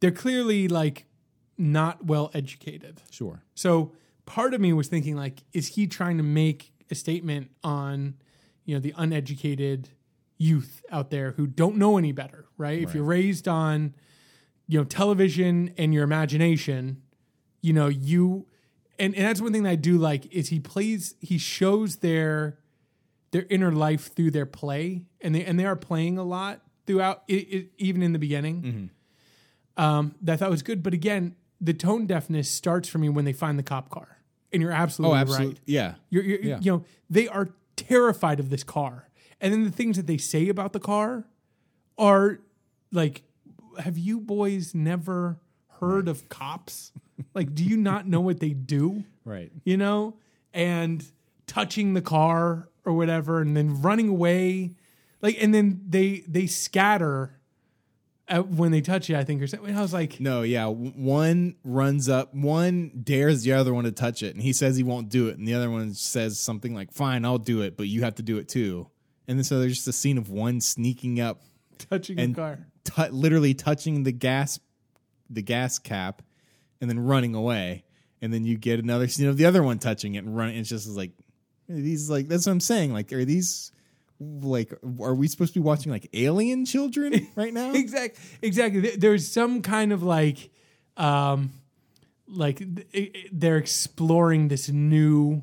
they're 0.00 0.10
clearly 0.10 0.68
like 0.68 1.04
not 1.58 2.04
well 2.04 2.30
educated. 2.34 3.02
Sure. 3.10 3.42
So 3.54 3.92
part 4.26 4.54
of 4.54 4.60
me 4.60 4.72
was 4.72 4.88
thinking 4.88 5.16
like, 5.16 5.42
is 5.52 5.68
he 5.68 5.86
trying 5.86 6.16
to 6.18 6.22
make 6.22 6.72
a 6.90 6.94
statement 6.94 7.50
on, 7.64 8.14
you 8.64 8.74
know, 8.74 8.80
the 8.80 8.94
uneducated 8.96 9.90
youth 10.38 10.82
out 10.90 11.10
there 11.10 11.32
who 11.32 11.46
don't 11.46 11.76
know 11.76 11.98
any 11.98 12.12
better, 12.12 12.46
right? 12.56 12.80
If 12.80 12.94
you're 12.94 13.04
raised 13.04 13.48
on, 13.48 13.94
you 14.68 14.78
know, 14.78 14.84
television 14.84 15.74
and 15.76 15.92
your 15.92 16.04
imagination, 16.04 17.02
you 17.60 17.72
know, 17.72 17.88
you 17.88 18.46
and, 19.00 19.14
and 19.14 19.24
that's 19.26 19.40
one 19.40 19.52
thing 19.52 19.62
that 19.62 19.70
I 19.70 19.76
do 19.76 19.96
like 19.98 20.32
is 20.32 20.48
he 20.48 20.60
plays 20.60 21.14
he 21.20 21.38
shows 21.38 21.96
their 21.96 22.58
their 23.30 23.46
inner 23.50 23.72
life 23.72 24.14
through 24.14 24.30
their 24.30 24.46
play 24.46 25.02
and 25.20 25.34
they 25.34 25.44
and 25.44 25.58
they 25.58 25.64
are 25.64 25.76
playing 25.76 26.18
a 26.18 26.24
lot 26.24 26.62
throughout 26.86 27.22
it, 27.28 27.34
it, 27.34 27.70
even 27.78 28.02
in 28.02 28.12
the 28.12 28.18
beginning 28.18 28.90
um, 29.76 30.14
that 30.22 30.34
I 30.34 30.36
thought 30.36 30.50
was 30.50 30.62
good. 30.62 30.82
But 30.82 30.94
again, 30.94 31.36
the 31.60 31.74
tone 31.74 32.06
deafness 32.06 32.50
starts 32.50 32.88
for 32.88 32.98
me 32.98 33.08
when 33.08 33.24
they 33.24 33.32
find 33.32 33.58
the 33.58 33.62
cop 33.62 33.90
car. 33.90 34.18
and 34.52 34.62
you're 34.62 34.72
absolutely, 34.72 35.18
Oh, 35.18 35.20
absolutely. 35.20 35.48
right. 35.48 35.60
Yeah. 35.66 35.94
You're, 36.10 36.22
you're 36.24 36.40
Yeah. 36.40 36.58
you 36.60 36.72
know 36.72 36.84
they 37.10 37.28
are 37.28 37.48
terrified 37.76 38.40
of 38.40 38.48
this 38.50 38.64
car, 38.64 39.08
and 39.40 39.52
then 39.52 39.64
the 39.64 39.70
things 39.70 39.96
that 39.96 40.06
they 40.06 40.16
say 40.18 40.48
about 40.48 40.72
the 40.72 40.80
car 40.80 41.26
are 41.98 42.40
like, 42.92 43.22
have 43.78 43.98
you 43.98 44.20
boys 44.20 44.74
never 44.74 45.38
heard 45.80 46.08
of 46.08 46.28
cops? 46.28 46.92
like, 47.34 47.54
do 47.54 47.64
you 47.64 47.76
not 47.76 48.06
know 48.06 48.20
what 48.20 48.40
they 48.40 48.50
do? 48.50 49.04
Right. 49.24 49.52
you 49.64 49.76
know, 49.76 50.16
and 50.54 51.04
touching 51.46 51.92
the 51.92 52.00
car 52.00 52.70
or 52.86 52.94
whatever, 52.94 53.42
and 53.42 53.54
then 53.54 53.82
running 53.82 54.08
away, 54.08 54.74
like, 55.20 55.36
and 55.42 55.52
then 55.52 55.82
they 55.86 56.24
they 56.26 56.46
scatter 56.46 57.37
at, 58.28 58.48
when 58.48 58.70
they 58.70 58.80
touch 58.80 59.08
you. 59.08 59.16
I 59.16 59.24
think 59.24 59.42
or 59.42 59.46
something. 59.46 59.76
I 59.76 59.80
was 59.80 59.92
like, 59.92 60.20
No, 60.20 60.42
yeah. 60.42 60.66
One 60.66 61.56
runs 61.64 62.08
up, 62.08 62.34
one 62.34 62.90
dares 63.02 63.42
the 63.42 63.52
other 63.52 63.72
one 63.74 63.84
to 63.84 63.92
touch 63.92 64.22
it, 64.22 64.34
and 64.34 64.42
he 64.42 64.52
says 64.52 64.76
he 64.76 64.82
won't 64.82 65.08
do 65.08 65.28
it, 65.28 65.38
and 65.38 65.46
the 65.46 65.54
other 65.54 65.70
one 65.70 65.94
says 65.94 66.38
something 66.38 66.74
like, 66.74 66.92
"Fine, 66.92 67.24
I'll 67.24 67.38
do 67.38 67.62
it, 67.62 67.76
but 67.76 67.86
you 67.88 68.02
have 68.02 68.14
to 68.16 68.22
do 68.22 68.38
it 68.38 68.48
too." 68.48 68.88
And 69.26 69.38
then 69.38 69.44
so 69.44 69.58
there's 69.60 69.74
just 69.76 69.88
a 69.88 69.92
scene 69.92 70.18
of 70.18 70.30
one 70.30 70.60
sneaking 70.60 71.20
up, 71.20 71.42
touching 71.90 72.18
and 72.18 72.34
the 72.34 72.40
car. 72.40 72.66
tu- 72.84 73.12
literally 73.12 73.54
touching 73.54 74.02
the 74.04 74.12
gas, 74.12 74.58
the 75.28 75.42
gas 75.42 75.78
cap, 75.78 76.22
and 76.80 76.88
then 76.90 76.98
running 77.00 77.34
away. 77.34 77.84
And 78.20 78.32
then 78.32 78.44
you 78.44 78.56
get 78.58 78.80
another 78.80 79.06
scene 79.06 79.28
of 79.28 79.36
the 79.36 79.44
other 79.46 79.62
one 79.62 79.78
touching 79.78 80.14
it 80.16 80.24
and 80.24 80.36
running. 80.36 80.56
It's 80.56 80.68
just 80.68 80.88
like 80.88 81.12
these 81.68 82.08
like 82.10 82.26
that's 82.28 82.46
what 82.46 82.52
I'm 82.52 82.60
saying. 82.60 82.92
Like, 82.92 83.12
are 83.12 83.24
these 83.24 83.70
like 84.20 84.72
are 85.00 85.14
we 85.14 85.28
supposed 85.28 85.54
to 85.54 85.60
be 85.60 85.64
watching 85.64 85.92
like 85.92 86.08
alien 86.12 86.64
children 86.64 87.28
right 87.36 87.52
now? 87.54 87.72
exactly 87.72 88.22
exactly 88.42 88.96
there's 88.96 89.26
some 89.30 89.62
kind 89.62 89.92
of 89.92 90.02
like 90.02 90.50
um 90.96 91.50
like 92.26 92.58
th- 92.58 92.86
it- 92.92 93.16
it- 93.16 93.30
they're 93.40 93.56
exploring 93.58 94.48
this 94.48 94.68
new 94.68 95.42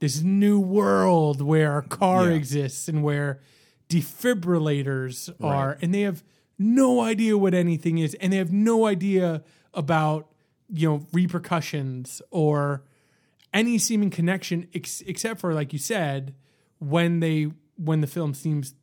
this 0.00 0.22
new 0.22 0.58
world 0.58 1.40
where 1.40 1.78
a 1.78 1.82
car 1.82 2.28
Yeah. 2.30 2.34
exists 2.36 2.88
and 2.88 3.02
where 3.02 3.40
defibrillators 3.88 5.30
are 5.42 5.78
and 5.82 5.92
they 5.94 6.02
have 6.02 6.22
no 6.58 7.00
idea 7.00 7.36
what 7.38 7.54
anything 7.54 7.98
is 7.98 8.14
and 8.14 8.32
they 8.32 8.36
have 8.36 8.52
no 8.52 8.86
idea 8.86 9.42
about 9.74 10.28
you 10.68 10.88
know 10.88 11.06
repercussions 11.12 12.20
or 12.30 12.82
any 13.52 13.78
seeming 13.78 14.10
connection 14.10 14.68
ex- 14.74 15.00
except 15.06 15.40
for 15.40 15.54
like 15.54 15.72
you 15.72 15.78
said 15.78 16.34
when 16.78 17.20
they 17.20 17.50
when 17.82 18.00
the 18.00 18.06
film 18.06 18.34
seems 18.34 18.74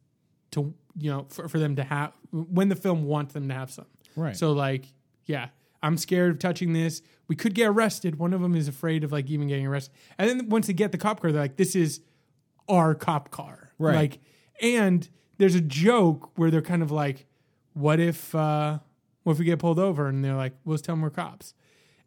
to 0.51 0.73
you 0.97 1.11
know 1.11 1.25
for, 1.29 1.47
for 1.47 1.59
them 1.59 1.75
to 1.75 1.83
have 1.83 2.13
when 2.31 2.69
the 2.69 2.75
film 2.75 3.03
wants 3.05 3.33
them 3.33 3.47
to 3.47 3.53
have 3.53 3.71
some. 3.71 3.85
Right. 4.15 4.35
so 4.35 4.51
like 4.51 4.85
yeah 5.25 5.49
i'm 5.83 5.97
scared 5.97 6.31
of 6.31 6.39
touching 6.39 6.73
this. 6.73 7.01
We 7.27 7.35
could 7.35 7.53
get 7.53 7.67
arrested. 7.67 8.17
One 8.17 8.33
of 8.33 8.41
them 8.41 8.55
is 8.55 8.67
afraid 8.67 9.03
of 9.03 9.11
like 9.11 9.29
even 9.29 9.47
getting 9.47 9.67
arrested. 9.67 9.93
And 10.17 10.29
then 10.29 10.49
once 10.49 10.67
they 10.67 10.73
get 10.73 10.91
the 10.91 10.97
cop 10.97 11.21
car 11.21 11.31
they're 11.31 11.41
like 11.41 11.57
this 11.57 11.75
is 11.75 12.01
our 12.67 12.95
cop 12.95 13.29
car. 13.29 13.69
Right. 13.77 13.95
like 13.95 14.19
and 14.61 15.07
there's 15.37 15.55
a 15.55 15.61
joke 15.61 16.31
where 16.35 16.49
they're 16.49 16.61
kind 16.61 16.81
of 16.81 16.89
like 16.89 17.27
what 17.73 17.99
if 17.99 18.33
uh 18.33 18.79
what 19.23 19.33
if 19.33 19.39
we 19.39 19.45
get 19.45 19.59
pulled 19.59 19.77
over? 19.77 20.07
And 20.07 20.23
they're 20.23 20.35
like 20.35 20.53
we'll 20.65 20.75
just 20.75 20.85
tell 20.85 20.95
them 20.95 21.01
we're 21.01 21.09
cops. 21.11 21.53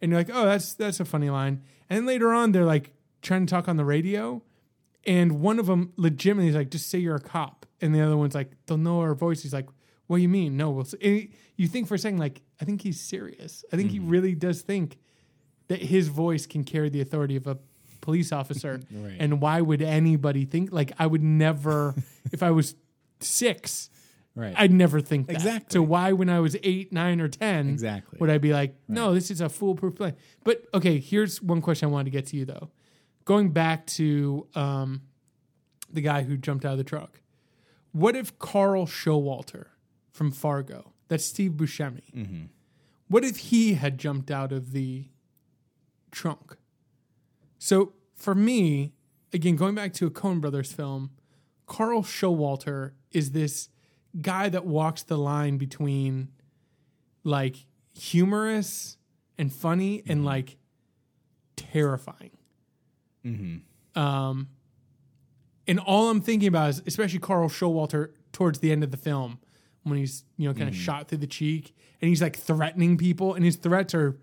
And 0.00 0.10
you're 0.10 0.20
like 0.20 0.30
oh 0.32 0.46
that's 0.46 0.74
that's 0.74 0.98
a 0.98 1.04
funny 1.04 1.30
line. 1.30 1.62
And 1.88 1.98
then 1.98 2.06
later 2.06 2.32
on 2.32 2.52
they're 2.52 2.64
like 2.64 2.92
trying 3.22 3.46
to 3.46 3.50
talk 3.50 3.68
on 3.68 3.76
the 3.76 3.84
radio 3.84 4.42
and 5.06 5.40
one 5.40 5.58
of 5.58 5.66
them 5.66 5.92
legitimately 5.96 6.48
is 6.50 6.56
like, 6.56 6.70
just 6.70 6.90
say 6.90 6.98
you're 6.98 7.16
a 7.16 7.20
cop. 7.20 7.66
And 7.80 7.94
the 7.94 8.00
other 8.00 8.16
one's 8.16 8.34
like, 8.34 8.52
they'll 8.66 8.76
know 8.76 9.00
our 9.00 9.14
voice. 9.14 9.42
He's 9.42 9.52
like, 9.52 9.68
what 10.06 10.16
do 10.16 10.22
you 10.22 10.28
mean? 10.28 10.56
No, 10.56 10.70
we'll. 10.70 10.84
s-" 10.84 10.94
and 10.94 11.02
he- 11.02 11.32
you 11.56 11.68
think 11.68 11.88
for 11.88 11.94
a 11.94 11.98
second, 11.98 12.18
like, 12.18 12.42
I 12.60 12.64
think 12.64 12.82
he's 12.82 13.00
serious. 13.00 13.64
I 13.72 13.76
think 13.76 13.90
he 13.90 13.98
mm-hmm. 13.98 14.08
really 14.08 14.34
does 14.34 14.62
think 14.62 14.98
that 15.68 15.80
his 15.80 16.08
voice 16.08 16.46
can 16.46 16.64
carry 16.64 16.88
the 16.88 17.00
authority 17.00 17.36
of 17.36 17.46
a 17.46 17.58
police 18.00 18.32
officer. 18.32 18.80
Right. 18.90 19.16
And 19.18 19.40
why 19.40 19.60
would 19.60 19.82
anybody 19.82 20.44
think, 20.44 20.72
like, 20.72 20.92
I 20.98 21.06
would 21.06 21.22
never, 21.22 21.94
if 22.32 22.42
I 22.42 22.50
was 22.50 22.74
six, 23.20 23.90
right. 24.34 24.54
I'd 24.56 24.72
never 24.72 25.00
think 25.00 25.26
that. 25.28 25.34
Exactly. 25.34 25.74
So 25.74 25.82
why, 25.82 26.12
when 26.12 26.28
I 26.28 26.40
was 26.40 26.56
eight, 26.62 26.92
nine, 26.92 27.20
or 27.20 27.28
ten, 27.28 27.68
Exactly. 27.68 28.18
would 28.20 28.30
I 28.30 28.38
be 28.38 28.52
like, 28.52 28.74
no, 28.88 29.14
this 29.14 29.30
is 29.30 29.40
a 29.40 29.48
foolproof 29.48 29.96
plan? 29.96 30.16
But 30.44 30.64
okay, 30.74 30.98
here's 30.98 31.40
one 31.40 31.60
question 31.60 31.88
I 31.88 31.92
wanted 31.92 32.04
to 32.06 32.10
get 32.10 32.26
to 32.26 32.36
you 32.36 32.44
though. 32.44 32.70
Going 33.30 33.50
back 33.50 33.86
to 33.86 34.48
um, 34.56 35.02
the 35.88 36.00
guy 36.00 36.24
who 36.24 36.36
jumped 36.36 36.64
out 36.64 36.72
of 36.72 36.78
the 36.78 36.82
truck, 36.84 37.20
what 37.92 38.16
if 38.16 38.36
Carl 38.40 38.86
Showalter 38.86 39.66
from 40.10 40.32
Fargo, 40.32 40.94
that's 41.06 41.26
Steve 41.26 41.52
Buscemi, 41.52 42.48
what 43.06 43.22
if 43.24 43.36
he 43.36 43.74
had 43.74 43.98
jumped 43.98 44.32
out 44.32 44.50
of 44.50 44.72
the 44.72 45.10
trunk? 46.10 46.56
So 47.56 47.92
for 48.16 48.34
me, 48.34 48.94
again, 49.32 49.54
going 49.54 49.76
back 49.76 49.92
to 49.92 50.08
a 50.08 50.10
Coen 50.10 50.40
Brothers 50.40 50.72
film, 50.72 51.10
Carl 51.66 52.02
Showalter 52.02 52.94
is 53.12 53.30
this 53.30 53.68
guy 54.20 54.48
that 54.48 54.66
walks 54.66 55.04
the 55.04 55.16
line 55.16 55.56
between 55.56 56.32
like 57.22 57.66
humorous 57.96 58.96
and 59.38 59.52
funny 59.52 60.02
and 60.08 60.24
like 60.24 60.56
terrifying. 61.54 62.32
Um, 63.94 64.48
and 65.66 65.78
all 65.78 66.10
I'm 66.10 66.20
thinking 66.20 66.48
about 66.48 66.70
is 66.70 66.82
especially 66.86 67.18
Carl 67.18 67.48
Showalter 67.48 68.10
towards 68.32 68.60
the 68.60 68.72
end 68.72 68.82
of 68.82 68.90
the 68.90 68.96
film 68.96 69.38
when 69.82 69.98
he's 69.98 70.24
you 70.36 70.48
know 70.48 70.54
kind 70.54 70.68
of 70.68 70.74
mm-hmm. 70.74 70.82
shot 70.82 71.08
through 71.08 71.18
the 71.18 71.26
cheek 71.26 71.74
and 72.00 72.08
he's 72.08 72.22
like 72.22 72.36
threatening 72.36 72.96
people 72.96 73.34
and 73.34 73.44
his 73.44 73.56
threats 73.56 73.94
are 73.94 74.18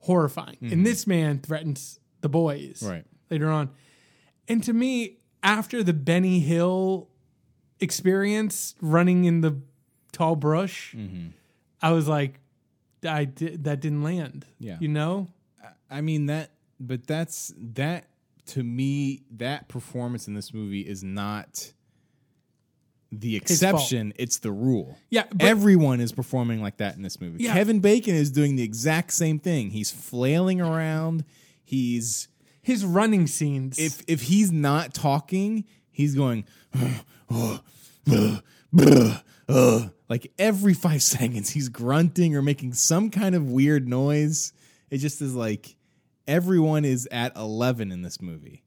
horrifying. 0.00 0.58
And 0.60 0.70
mm-hmm. 0.70 0.82
this 0.82 1.06
man 1.06 1.38
threatens 1.38 2.00
the 2.20 2.28
boys 2.28 2.82
Right. 2.86 3.04
later 3.30 3.50
on. 3.50 3.70
And 4.48 4.62
to 4.64 4.72
me, 4.72 5.18
after 5.42 5.82
the 5.82 5.92
Benny 5.92 6.40
Hill 6.40 7.08
experience 7.80 8.74
running 8.80 9.24
in 9.24 9.40
the 9.40 9.60
tall 10.12 10.36
brush, 10.36 10.94
mm-hmm. 10.96 11.28
I 11.80 11.92
was 11.92 12.08
like, 12.08 12.40
I 13.06 13.24
did, 13.24 13.64
that 13.64 13.80
didn't 13.80 14.02
land. 14.02 14.46
Yeah. 14.58 14.76
You 14.80 14.88
know? 14.88 15.28
I 15.90 16.00
mean 16.00 16.26
that, 16.26 16.50
but 16.80 17.06
that's 17.06 17.52
that 17.56 18.06
to 18.46 18.62
me. 18.62 19.22
That 19.30 19.68
performance 19.68 20.28
in 20.28 20.34
this 20.34 20.52
movie 20.52 20.80
is 20.80 21.02
not 21.02 21.72
the 23.10 23.36
exception; 23.36 24.12
it's 24.16 24.38
the 24.38 24.52
rule. 24.52 24.98
Yeah. 25.10 25.24
Everyone 25.40 26.00
is 26.00 26.12
performing 26.12 26.62
like 26.62 26.78
that 26.78 26.96
in 26.96 27.02
this 27.02 27.20
movie. 27.20 27.44
Yeah. 27.44 27.54
Kevin 27.54 27.80
Bacon 27.80 28.14
is 28.14 28.30
doing 28.30 28.56
the 28.56 28.62
exact 28.62 29.12
same 29.12 29.38
thing. 29.38 29.70
He's 29.70 29.90
flailing 29.90 30.60
around. 30.60 31.24
He's 31.64 32.28
his 32.62 32.84
running 32.84 33.26
scenes. 33.26 33.78
if 33.78 34.02
if 34.06 34.22
he's 34.22 34.52
not 34.52 34.94
talking, 34.94 35.64
he's 35.90 36.14
going 36.14 36.44
like 40.08 40.30
every 40.38 40.74
five 40.74 41.02
seconds 41.02 41.50
he's 41.50 41.68
grunting 41.68 42.36
or 42.36 42.42
making 42.42 42.74
some 42.74 43.10
kind 43.10 43.34
of 43.34 43.50
weird 43.50 43.88
noise. 43.88 44.52
It 44.90 44.98
just 44.98 45.20
is 45.22 45.34
like 45.34 45.76
everyone 46.26 46.84
is 46.84 47.08
at 47.10 47.36
eleven 47.36 47.92
in 47.92 48.02
this 48.02 48.20
movie. 48.20 48.64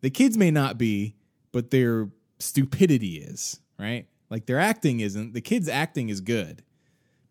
The 0.00 0.10
kids 0.10 0.36
may 0.36 0.50
not 0.50 0.78
be, 0.78 1.16
but 1.52 1.70
their 1.70 2.10
stupidity 2.38 3.16
is, 3.16 3.60
right? 3.78 4.06
Like 4.30 4.46
their 4.46 4.58
acting 4.58 5.00
isn't. 5.00 5.34
The 5.34 5.40
kids' 5.40 5.68
acting 5.68 6.08
is 6.08 6.20
good, 6.20 6.62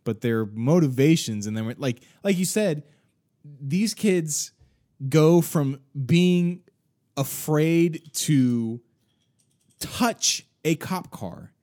but 0.04 0.22
their 0.22 0.46
motivations 0.46 1.48
and 1.48 1.58
then 1.58 1.74
like 1.78 2.02
like 2.24 2.38
you 2.38 2.46
said, 2.46 2.84
these 3.44 3.94
kids 3.94 4.52
go 5.08 5.42
from 5.42 5.80
being 6.06 6.62
afraid 7.16 8.02
to 8.14 8.82
touch 9.80 10.46
a 10.66 10.76
cop 10.76 11.10
car 11.12 11.54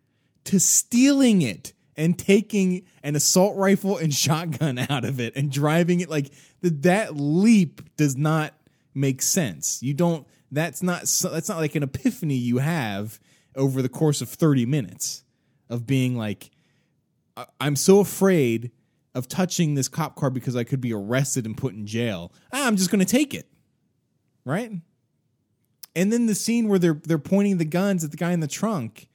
to 0.44 0.58
stealing 0.58 1.42
it 1.42 1.72
and 1.96 2.18
taking 2.18 2.85
an 3.02 3.16
assault 3.16 3.56
rifle 3.56 3.96
and 3.96 4.12
shotgun 4.14 4.78
out 4.90 5.04
of 5.04 5.20
it 5.20 5.35
and 5.37 5.50
driving 5.50 6.00
it 6.00 6.09
like 6.09 6.30
th- 6.62 6.74
that 6.80 7.16
leap 7.16 7.80
does 7.96 8.16
not 8.16 8.54
make 8.94 9.22
sense. 9.22 9.82
You 9.82 9.94
don't 9.94 10.26
that's 10.50 10.82
not 10.82 11.00
that's 11.00 11.48
not 11.48 11.59
like 11.59 11.74
an 11.74 11.82
epiphany 11.82 12.37
you 12.37 12.59
have 12.59 13.18
over 13.54 13.82
the 13.82 13.88
course 13.88 14.20
of 14.20 14.28
30 14.28 14.66
minutes 14.66 15.24
of 15.68 15.87
being 15.87 16.16
like 16.16 16.50
I'm 17.61 17.76
so 17.76 18.00
afraid 18.00 18.70
of 19.14 19.28
touching 19.28 19.74
this 19.74 19.88
cop 19.88 20.16
car 20.16 20.30
because 20.30 20.56
I 20.56 20.64
could 20.64 20.80
be 20.80 20.92
arrested 20.92 21.46
and 21.46 21.56
put 21.56 21.74
in 21.74 21.87
jail. 21.87 22.32
Ah, 22.52 22.66
I'm 22.66 22.76
just 22.76 22.90
going 22.90 23.04
to 23.04 23.11
take 23.11 23.35
it. 23.35 23.48
Right? 24.44 24.70
And 25.94 26.12
then 26.12 26.26
the 26.26 26.35
scene 26.35 26.68
where 26.68 26.78
they're 26.78 27.00
they're 27.02 27.18
pointing 27.18 27.59
the 27.59 27.64
guns 27.64 28.04
at 28.04 28.11
the 28.11 28.16
guy 28.16 28.32
in 28.32 28.40
the 28.40 28.46
trunk 28.46 29.09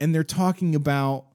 and 0.00 0.14
they're 0.14 0.24
talking 0.24 0.74
about 0.74 1.26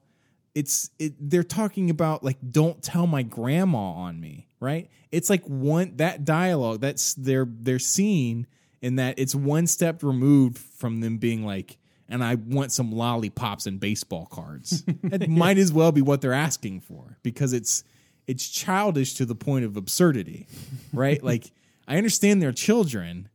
it's 0.54 0.90
it, 0.98 1.14
they're 1.18 1.42
talking 1.42 1.90
about 1.90 2.24
like 2.24 2.38
don't 2.50 2.82
tell 2.82 3.06
my 3.06 3.22
grandma 3.22 3.92
on 3.92 4.20
me, 4.20 4.48
right? 4.60 4.90
It's 5.10 5.30
like 5.30 5.44
one 5.44 5.96
that 5.96 6.24
dialogue 6.24 6.80
that's 6.80 7.14
their 7.14 7.46
their 7.48 7.78
scene 7.78 8.46
in 8.80 8.96
that 8.96 9.18
it's 9.18 9.34
one 9.34 9.66
step 9.66 10.02
removed 10.02 10.58
from 10.58 11.00
them 11.00 11.18
being 11.18 11.44
like 11.44 11.78
and 12.08 12.24
I 12.24 12.36
want 12.36 12.72
some 12.72 12.90
lollipops 12.90 13.66
and 13.66 13.78
baseball 13.78 14.26
cards. 14.26 14.82
it 15.02 15.28
might 15.28 15.58
as 15.58 15.72
well 15.72 15.92
be 15.92 16.00
what 16.00 16.22
they're 16.22 16.32
asking 16.32 16.80
for 16.80 17.18
because 17.22 17.52
it's 17.52 17.84
it's 18.26 18.48
childish 18.48 19.14
to 19.14 19.24
the 19.24 19.34
point 19.34 19.64
of 19.64 19.76
absurdity, 19.76 20.46
right? 20.92 21.22
like 21.22 21.50
I 21.88 21.96
understand 21.96 22.42
they're 22.42 22.52
children, 22.52 23.28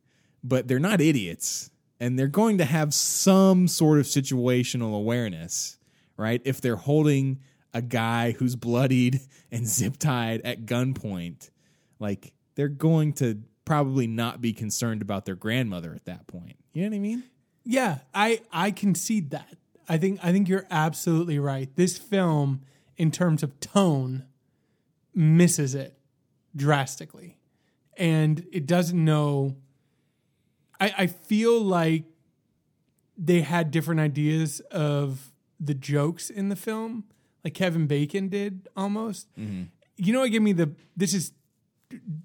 but 0.43 0.67
they're 0.67 0.79
not 0.79 1.01
idiots. 1.01 1.71
And 1.99 2.19
they're 2.19 2.27
going 2.27 2.57
to 2.57 2.65
have 2.65 2.93
some 2.93 3.67
sort 3.67 3.97
of 3.99 4.05
situational 4.05 4.95
awareness, 4.95 5.77
right? 6.17 6.41
If 6.45 6.61
they're 6.61 6.75
holding 6.75 7.39
a 7.73 7.81
guy 7.81 8.31
who's 8.31 8.55
bloodied 8.55 9.21
and 9.51 9.67
zip 9.67 9.97
tied 9.97 10.41
at 10.41 10.65
gunpoint, 10.65 11.49
like 11.99 12.33
they're 12.55 12.67
going 12.67 13.13
to 13.13 13.41
probably 13.65 14.07
not 14.07 14.41
be 14.41 14.53
concerned 14.53 15.01
about 15.01 15.25
their 15.25 15.35
grandmother 15.35 15.93
at 15.93 16.05
that 16.05 16.27
point. 16.27 16.57
You 16.73 16.83
know 16.83 16.89
what 16.89 16.95
I 16.95 16.99
mean? 16.99 17.23
Yeah, 17.63 17.99
I 18.13 18.41
I 18.51 18.71
concede 18.71 19.31
that. 19.31 19.55
I 19.87 19.97
think 19.97 20.19
I 20.23 20.31
think 20.31 20.49
you're 20.49 20.67
absolutely 20.69 21.39
right. 21.39 21.73
This 21.75 21.97
film, 21.97 22.61
in 22.97 23.11
terms 23.11 23.41
of 23.41 23.59
tone, 23.59 24.25
misses 25.15 25.75
it 25.75 25.97
drastically, 26.55 27.37
and 27.97 28.45
it 28.51 28.65
doesn't 28.65 29.03
know. 29.03 29.55
I 30.79 30.93
I 30.97 31.07
feel 31.07 31.61
like 31.61 32.03
they 33.17 33.41
had 33.41 33.71
different 33.71 34.01
ideas 34.01 34.59
of 34.71 35.32
the 35.59 35.73
jokes 35.73 36.29
in 36.29 36.49
the 36.49 36.55
film, 36.55 37.05
like 37.43 37.53
Kevin 37.53 37.87
Bacon 37.87 38.29
did 38.29 38.67
almost. 38.75 39.27
Mm-hmm. 39.37 39.63
You 39.97 40.13
know, 40.13 40.21
what 40.21 40.31
gave 40.31 40.41
me 40.41 40.53
the 40.53 40.71
this 40.95 41.13
is 41.13 41.33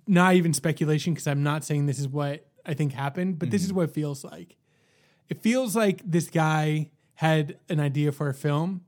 not 0.07 0.35
even 0.35 0.55
speculation 0.55 1.13
because 1.13 1.27
I'm 1.27 1.43
not 1.43 1.65
saying 1.65 1.87
this 1.87 1.99
is 1.99 2.09
what 2.09 2.47
I 2.65 2.75
think 2.75 2.93
happened, 2.93 3.39
but 3.39 3.51
this 3.51 3.63
is 3.63 3.69
mm-hmm. 3.69 3.79
what 3.79 3.91
it 3.91 3.95
feels 3.95 4.25
like. 4.25 4.57
It 5.29 5.43
feels 5.43 5.77
like 5.77 6.01
this 6.05 6.31
guy 6.31 6.91
had 7.15 7.59
an 7.69 7.81
idea 7.81 8.13
for 8.13 8.29
a 8.29 8.35
film 8.35 8.83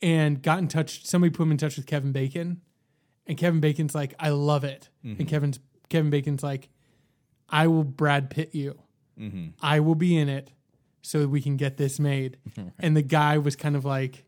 and 0.00 0.42
got 0.42 0.58
in 0.58 0.68
touch. 0.68 1.06
Somebody 1.06 1.30
put 1.30 1.44
him 1.44 1.50
in 1.50 1.58
touch 1.58 1.76
with 1.76 1.86
Kevin 1.86 2.12
Bacon, 2.12 2.60
and 3.26 3.36
Kevin 3.36 3.60
Bacon's 3.60 3.94
like, 3.94 4.14
"I 4.18 4.30
love 4.30 4.64
it," 4.64 4.88
mm-hmm. 5.04 5.20
and 5.20 5.28
Kevin's 5.28 5.58
Kevin 5.88 6.10
Bacon's 6.10 6.42
like, 6.42 6.68
"I 7.48 7.66
will 7.66 7.84
Brad 7.84 8.30
Pitt 8.30 8.54
you. 8.54 8.78
I 9.60 9.80
will 9.80 9.94
be 9.94 10.16
in 10.16 10.28
it, 10.28 10.50
so 11.02 11.26
we 11.26 11.40
can 11.40 11.56
get 11.56 11.76
this 11.76 11.98
made." 11.98 12.38
And 12.78 12.96
the 12.96 13.02
guy 13.02 13.38
was 13.38 13.56
kind 13.56 13.76
of 13.76 13.84
like, 13.84 14.24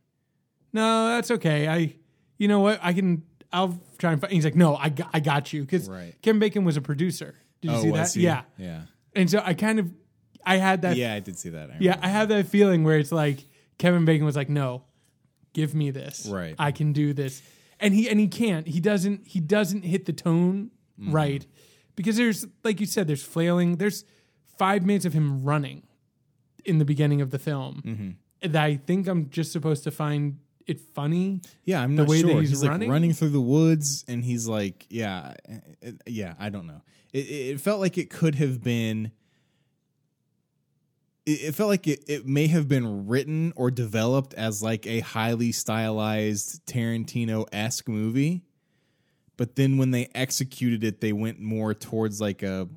"No, 0.73 1.09
that's 1.09 1.31
okay. 1.31 1.69
I, 1.69 1.97
you 2.39 2.49
know 2.49 2.61
what? 2.61 2.81
I 2.83 2.93
can. 2.93 3.23
I'll 3.53 3.81
try 3.99 4.13
and." 4.13 4.21
Find. 4.21 4.33
He's 4.33 4.45
like, 4.45 4.57
"No, 4.57 4.77
I 4.77 4.89
got, 4.89 5.11
I 5.13 5.21
got 5.21 5.53
you," 5.53 5.63
because 5.63 5.89
Right. 5.89 6.15
Kevin 6.23 6.39
Bacon 6.41 6.65
was 6.65 6.77
a 6.77 6.81
producer. 6.83 7.35
Did 7.61 7.71
you 7.71 7.77
oh, 7.77 7.83
see 7.83 7.91
that? 7.91 8.13
he? 8.13 8.21
Yeah. 8.23 8.43
Yeah. 8.59 8.83
And 9.15 9.31
so 9.31 9.41
I 9.45 9.55
kind 9.55 9.79
of, 9.79 9.91
I 10.45 10.57
had 10.57 10.83
that 10.83 10.97
Yeah, 10.97 11.15
I 11.15 11.21
did 11.21 11.39
see 11.39 11.51
that. 11.51 11.71
I 11.71 11.77
yeah. 11.79 11.99
I 12.03 12.09
have 12.09 12.29
that 12.31 12.47
feeling 12.47 12.83
where 12.85 12.99
it's 12.99 13.13
like 13.13 13.45
Kevin 13.79 14.05
Bacon 14.05 14.25
was 14.25 14.37
like, 14.37 14.49
"No, 14.49 14.85
give 15.53 15.75
me 15.75 15.91
this. 15.91 16.27
Right. 16.27 16.55
I 16.59 16.73
can 16.73 16.93
do 16.93 17.13
this." 17.13 17.43
And 17.79 17.95
he 17.95 18.09
and 18.09 18.19
he 18.19 18.29
can't. 18.29 18.67
He 18.67 18.81
doesn't. 18.81 19.27
He 19.27 19.41
doesn't 19.41 19.83
hit 19.83 20.05
the 20.07 20.13
tone 20.13 20.71
Mm-hmm. 21.01 21.13
right 21.13 21.47
because 21.97 22.17
there's 22.17 22.47
like 22.65 22.79
you 22.79 22.87
said, 22.87 23.09
there's 23.09 23.23
flailing. 23.25 23.77
There's 23.77 24.05
five 24.59 24.85
minutes 24.85 25.05
of 25.07 25.15
him 25.15 25.43
running 25.43 25.83
in 26.65 26.79
the 26.79 26.85
beginning 26.85 27.21
of 27.21 27.31
the 27.31 27.39
film 27.39 27.83
Mm-hmm. 27.85 28.53
that 28.53 28.63
I 28.65 28.77
think 28.77 29.07
I'm 29.09 29.31
just 29.31 29.53
supposed 29.53 29.85
to 29.85 29.91
find 29.91 30.39
it 30.67 30.81
funny. 30.81 31.41
Yeah, 31.65 31.83
I'm 31.83 31.97
the 31.97 32.03
not 32.03 32.09
way 32.09 32.23
that 32.23 32.29
sure. 32.29 32.41
he's 32.41 32.63
like 32.63 32.71
running? 32.71 32.91
running 32.91 33.13
through 33.13 33.31
the 33.31 33.41
woods, 33.41 34.05
and 34.09 34.25
he's 34.25 34.47
like, 34.47 34.87
yeah, 34.91 35.35
uh, 35.51 35.55
uh, 35.87 35.91
yeah. 36.07 36.35
I 36.39 36.51
don't 36.51 36.67
know. 36.67 36.83
It, 37.13 37.19
it 37.27 37.49
it 37.55 37.61
felt 37.61 37.81
like 37.81 37.99
it 37.99 38.11
could 38.11 38.37
have 38.37 38.63
been. 38.63 39.11
It, 41.27 41.43
it 41.43 41.55
felt 41.55 41.69
like 41.69 41.87
it, 41.87 42.05
it 42.09 42.27
may 42.27 42.47
have 42.49 42.69
been 42.69 43.07
written 43.07 43.53
or 43.57 43.71
developed 43.71 44.35
as 44.35 44.63
like 44.63 44.87
a 44.87 45.01
highly 45.01 45.53
stylized 45.53 46.65
Tarantino 46.67 47.47
esque 47.53 47.89
movie, 47.89 48.43
but 49.37 49.57
then 49.57 49.79
when 49.79 49.91
they 49.91 50.09
executed 50.15 50.85
it, 50.85 51.01
they 51.01 51.13
went 51.13 51.41
more 51.41 51.75
towards 51.75 52.21
like 52.21 52.43
a 52.43 52.69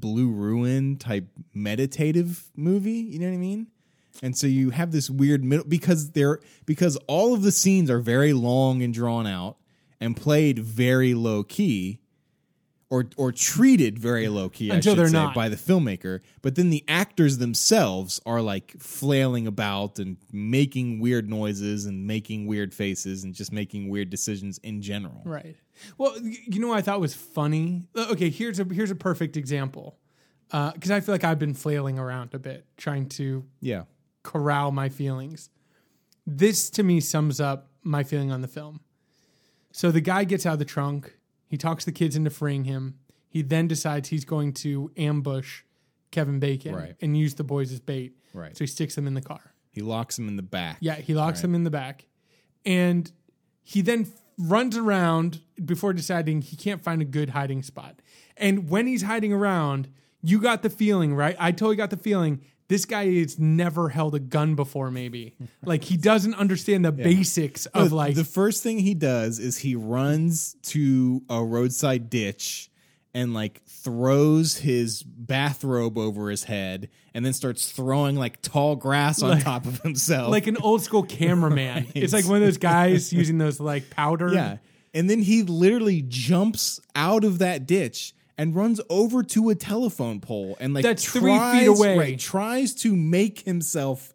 Blue 0.00 0.30
Ruin 0.30 0.96
type 0.96 1.26
meditative 1.54 2.50
movie. 2.56 2.92
You 2.92 3.18
know 3.18 3.26
what 3.26 3.34
I 3.34 3.38
mean? 3.38 3.68
And 4.22 4.36
so 4.36 4.46
you 4.46 4.70
have 4.70 4.92
this 4.92 5.08
weird 5.08 5.42
middle 5.42 5.64
because 5.66 6.10
they're 6.10 6.40
because 6.66 6.96
all 7.06 7.32
of 7.32 7.42
the 7.42 7.52
scenes 7.52 7.90
are 7.90 8.00
very 8.00 8.32
long 8.32 8.82
and 8.82 8.92
drawn 8.92 9.26
out 9.26 9.56
and 10.00 10.16
played 10.16 10.58
very 10.58 11.14
low 11.14 11.42
key 11.42 12.01
or 12.92 13.06
or 13.16 13.32
treated 13.32 13.98
very 13.98 14.28
low 14.28 14.48
key 14.48 14.70
I 14.70 14.74
Until 14.76 14.92
should 14.92 14.98
they're 15.00 15.06
say, 15.08 15.12
not. 15.24 15.34
by 15.34 15.48
the 15.48 15.56
filmmaker 15.56 16.20
but 16.42 16.54
then 16.56 16.70
the 16.70 16.84
actors 16.86 17.38
themselves 17.38 18.20
are 18.26 18.40
like 18.42 18.74
flailing 18.78 19.46
about 19.46 19.98
and 19.98 20.16
making 20.30 21.00
weird 21.00 21.28
noises 21.28 21.86
and 21.86 22.06
making 22.06 22.46
weird 22.46 22.72
faces 22.74 23.24
and 23.24 23.34
just 23.34 23.50
making 23.52 23.88
weird 23.88 24.10
decisions 24.10 24.58
in 24.58 24.82
general 24.82 25.22
Right. 25.24 25.56
Well, 25.98 26.12
you 26.20 26.60
know 26.60 26.68
what 26.68 26.78
I 26.78 26.82
thought 26.82 27.00
was 27.00 27.14
funny? 27.14 27.86
Uh, 27.94 28.08
Okay, 28.12 28.28
here's 28.30 28.60
a 28.60 28.64
here's 28.64 28.90
a 28.90 28.94
perfect 28.94 29.36
example. 29.36 29.98
Because 30.50 30.90
I 30.90 31.00
feel 31.00 31.14
like 31.14 31.24
I've 31.24 31.38
been 31.38 31.54
flailing 31.54 31.98
around 31.98 32.34
a 32.34 32.38
bit, 32.38 32.66
trying 32.76 33.08
to 33.18 33.42
yeah 33.60 33.84
corral 34.22 34.70
my 34.70 34.90
feelings. 34.90 35.48
This 36.26 36.68
to 36.76 36.82
me 36.82 37.00
sums 37.00 37.40
up 37.40 37.70
my 37.82 38.02
feeling 38.04 38.30
on 38.30 38.42
the 38.42 38.48
film. 38.48 38.80
So 39.72 39.90
the 39.90 40.02
guy 40.02 40.24
gets 40.24 40.44
out 40.44 40.52
of 40.52 40.58
the 40.58 40.66
trunk. 40.66 41.16
He 41.52 41.58
talks 41.58 41.84
the 41.84 41.92
kids 41.92 42.16
into 42.16 42.30
freeing 42.30 42.64
him. 42.64 42.94
He 43.28 43.42
then 43.42 43.68
decides 43.68 44.08
he's 44.08 44.24
going 44.24 44.54
to 44.54 44.90
ambush 44.96 45.64
Kevin 46.10 46.40
Bacon 46.40 46.74
Right. 46.74 46.94
and 47.02 47.14
use 47.14 47.34
the 47.34 47.44
boys 47.44 47.70
as 47.70 47.78
bait. 47.78 48.16
Right. 48.32 48.56
So 48.56 48.64
he 48.64 48.66
sticks 48.68 48.94
them 48.94 49.06
in 49.06 49.12
the 49.12 49.20
car. 49.20 49.52
he 49.70 49.82
locks 49.82 50.18
him 50.18 50.28
in 50.28 50.36
the 50.36 50.42
back 50.42 50.78
Yeah, 50.80 50.94
he 50.94 51.12
locks 51.14 51.42
them 51.42 51.54
in 51.54 51.64
the 51.64 51.70
back. 51.70 52.06
And 52.64 53.12
he 53.62 53.82
then 53.82 54.02
f- 54.02 54.22
runs 54.38 54.78
around 54.78 55.42
before 55.62 55.92
deciding 55.92 56.40
he 56.40 56.56
can't 56.56 56.82
find 56.82 57.02
a 57.02 57.04
good 57.04 57.28
hiding 57.30 57.62
spot. 57.62 58.00
And 58.38 58.70
when 58.70 58.86
he's 58.86 59.02
hiding 59.02 59.34
around, 59.34 59.88
you 60.22 60.40
got 60.40 60.62
the 60.62 60.70
feeling, 60.70 61.14
right? 61.14 61.36
I 61.38 61.50
totally 61.52 61.76
got 61.76 61.90
the 61.90 61.98
feeling 61.98 62.40
this 62.72 62.84
guy 62.86 63.06
has 63.20 63.38
never 63.38 63.90
held 63.90 64.14
a 64.14 64.18
gun 64.18 64.54
before, 64.54 64.90
maybe. 64.90 65.34
like 65.64 65.84
he 65.84 65.96
doesn't 65.98 66.34
understand 66.34 66.84
the 66.84 66.92
basics 66.92 67.66
of 67.66 67.90
No, 67.90 67.96
like 67.96 68.14
the 68.14 68.24
first 68.24 68.62
thing 68.62 68.78
he 68.78 68.94
does 68.94 69.38
is 69.38 69.58
he 69.58 69.74
runs 69.76 70.56
to 70.62 71.22
a 71.28 71.44
roadside 71.44 72.08
ditch 72.08 72.70
and 73.14 73.34
like 73.34 73.60
throws 73.66 74.56
his 74.58 75.02
bathrobe 75.02 75.98
over 75.98 76.30
his 76.30 76.44
head 76.44 76.88
and 77.14 77.26
then 77.26 77.34
starts 77.34 77.70
throwing 77.70 78.16
like 78.16 78.40
tall 78.40 78.74
grass 78.74 79.22
on 79.22 79.30
Like- 79.32 79.44
top 79.44 79.66
of 79.66 79.80
himself. 79.82 80.30
like 80.30 80.46
an 80.46 80.56
old 80.56 80.82
school 80.82 81.02
cameraman. 81.18 81.88
It's 81.94 82.12
like 82.14 82.24
one 82.26 82.36
of 82.36 82.42
those 82.42 82.56
guys 82.58 83.12
using 83.12 83.36
those 83.38 83.60
like 83.60 83.90
powder. 83.90 84.32
yeah. 84.32 84.56
And 84.94 85.08
then 85.10 85.20
he 85.20 85.42
literally 85.42 86.02
jumps 86.06 86.80
out 86.94 87.24
of 87.24 87.38
that 87.40 87.66
ditch 87.66 88.14
and 88.42 88.56
runs 88.56 88.80
over 88.90 89.22
to 89.22 89.50
a 89.50 89.54
telephone 89.54 90.18
pole 90.20 90.56
and 90.58 90.74
like 90.74 90.82
That's 90.82 91.04
three 91.08 91.36
tries, 91.36 91.58
feet 91.60 91.66
away. 91.68 91.96
right, 91.98 92.18
tries 92.18 92.74
to 92.82 92.96
make 92.96 93.40
himself 93.40 94.12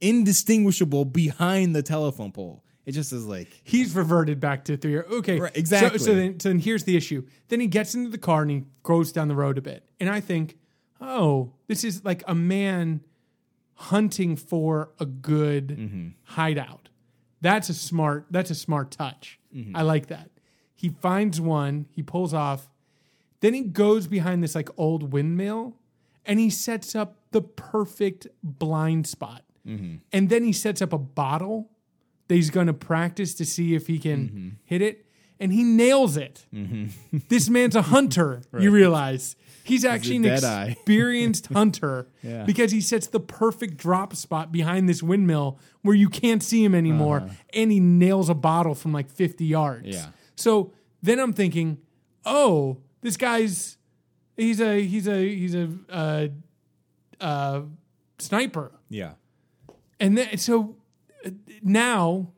indistinguishable 0.00 1.04
behind 1.04 1.76
the 1.76 1.82
telephone 1.82 2.32
pole. 2.32 2.64
It 2.86 2.92
just 2.92 3.12
is 3.12 3.26
like 3.26 3.48
He's 3.62 3.94
reverted 3.94 4.40
back 4.40 4.64
to 4.64 4.76
three. 4.76 4.98
Okay, 4.98 5.38
Right, 5.38 5.54
so- 5.54 5.58
exactly. 5.60 5.98
So, 6.00 6.14
then, 6.14 6.40
so 6.40 6.48
then 6.48 6.58
here's 6.58 6.84
the 6.84 6.96
issue. 6.96 7.24
Then 7.48 7.60
he 7.60 7.66
gets 7.68 7.94
into 7.94 8.10
the 8.10 8.18
car 8.18 8.42
and 8.42 8.50
he 8.50 8.64
goes 8.82 9.12
down 9.12 9.28
the 9.28 9.36
road 9.36 9.58
a 9.58 9.62
bit, 9.62 9.84
and 10.00 10.10
I 10.10 10.20
think, 10.20 10.56
oh, 11.00 11.52
this 11.68 11.84
is 11.84 12.04
like 12.04 12.24
a 12.26 12.34
man 12.34 13.02
hunting 13.74 14.34
for 14.36 14.90
a 14.98 15.06
good 15.06 15.68
Mm-hmm. 15.68 16.08
hideout. 16.24 16.88
That's 17.40 17.68
a 17.68 17.74
smart. 17.74 18.26
That's 18.30 18.50
a 18.50 18.54
smart 18.54 18.90
touch. 18.90 19.38
Mm-hmm. 19.54 19.76
I 19.76 19.82
like 19.82 20.08
that. 20.08 20.30
He 20.74 20.88
finds 20.88 21.40
one. 21.40 21.86
He 21.90 22.02
pulls 22.02 22.34
off. 22.34 22.68
Then 23.40 23.54
he 23.54 23.62
goes 23.62 24.06
behind 24.06 24.42
this 24.42 24.54
like 24.54 24.68
old 24.76 25.12
windmill, 25.12 25.76
and 26.26 26.38
he 26.38 26.50
sets 26.50 26.94
up 26.94 27.16
the 27.30 27.40
perfect 27.42 28.26
blind 28.42 29.06
spot. 29.06 29.42
Mm-hmm. 29.66 29.96
And 30.12 30.28
then 30.28 30.44
he 30.44 30.52
sets 30.52 30.80
up 30.82 30.92
a 30.92 30.98
bottle 30.98 31.70
that 32.28 32.34
he's 32.34 32.50
going 32.50 32.66
to 32.66 32.72
practice 32.74 33.34
to 33.34 33.44
see 33.44 33.74
if 33.74 33.86
he 33.86 33.98
can 33.98 34.28
Mm-hmm. 34.28 34.48
hit 34.64 34.82
it, 34.82 35.06
and 35.38 35.52
he 35.52 35.64
nails 35.64 36.16
it. 36.16 36.44
this 37.28 37.48
man's 37.48 37.74
a 37.76 37.82
hunter. 37.82 38.42
You 38.60 38.70
realize 38.70 39.36
he's 39.64 39.84
actually 39.86 40.16
an 40.16 40.24
experienced 40.26 41.46
hunter 41.52 42.08
Yeah. 42.22 42.44
because 42.44 42.72
he 42.72 42.80
sets 42.80 43.06
the 43.06 43.20
perfect 43.20 43.76
drop 43.78 44.14
spot 44.14 44.52
behind 44.52 44.88
this 44.88 45.02
windmill 45.02 45.58
where 45.82 45.94
you 45.96 46.08
can't 46.10 46.42
see 46.42 46.62
him 46.64 46.74
anymore, 46.74 47.28
and 47.54 47.72
he 47.72 47.80
nails 47.80 48.28
a 48.28 48.34
bottle 48.34 48.74
from 48.74 48.92
like 48.92 49.08
fifty 49.10 49.46
yards. 49.46 49.96
Uh-huh. 49.96 50.06
Yeah. 50.08 50.12
So 50.36 50.72
then 51.02 51.18
I'm 51.18 51.32
thinking, 51.32 51.78
oh, 52.26 52.78
this 53.02 53.16
guy's 53.16 53.76
he's 54.36 54.60
a 54.60 54.80
he's 54.82 55.08
a 55.08 55.28
he's 55.28 55.54
a 55.54 55.68
uh, 55.88 56.28
uh, 57.20 57.62
sniper. 58.18 58.72
yeah. 58.88 59.12
And 59.98 60.16
then, 60.16 60.38
so 60.38 60.76
uh, 61.26 61.30
now, 61.62 62.32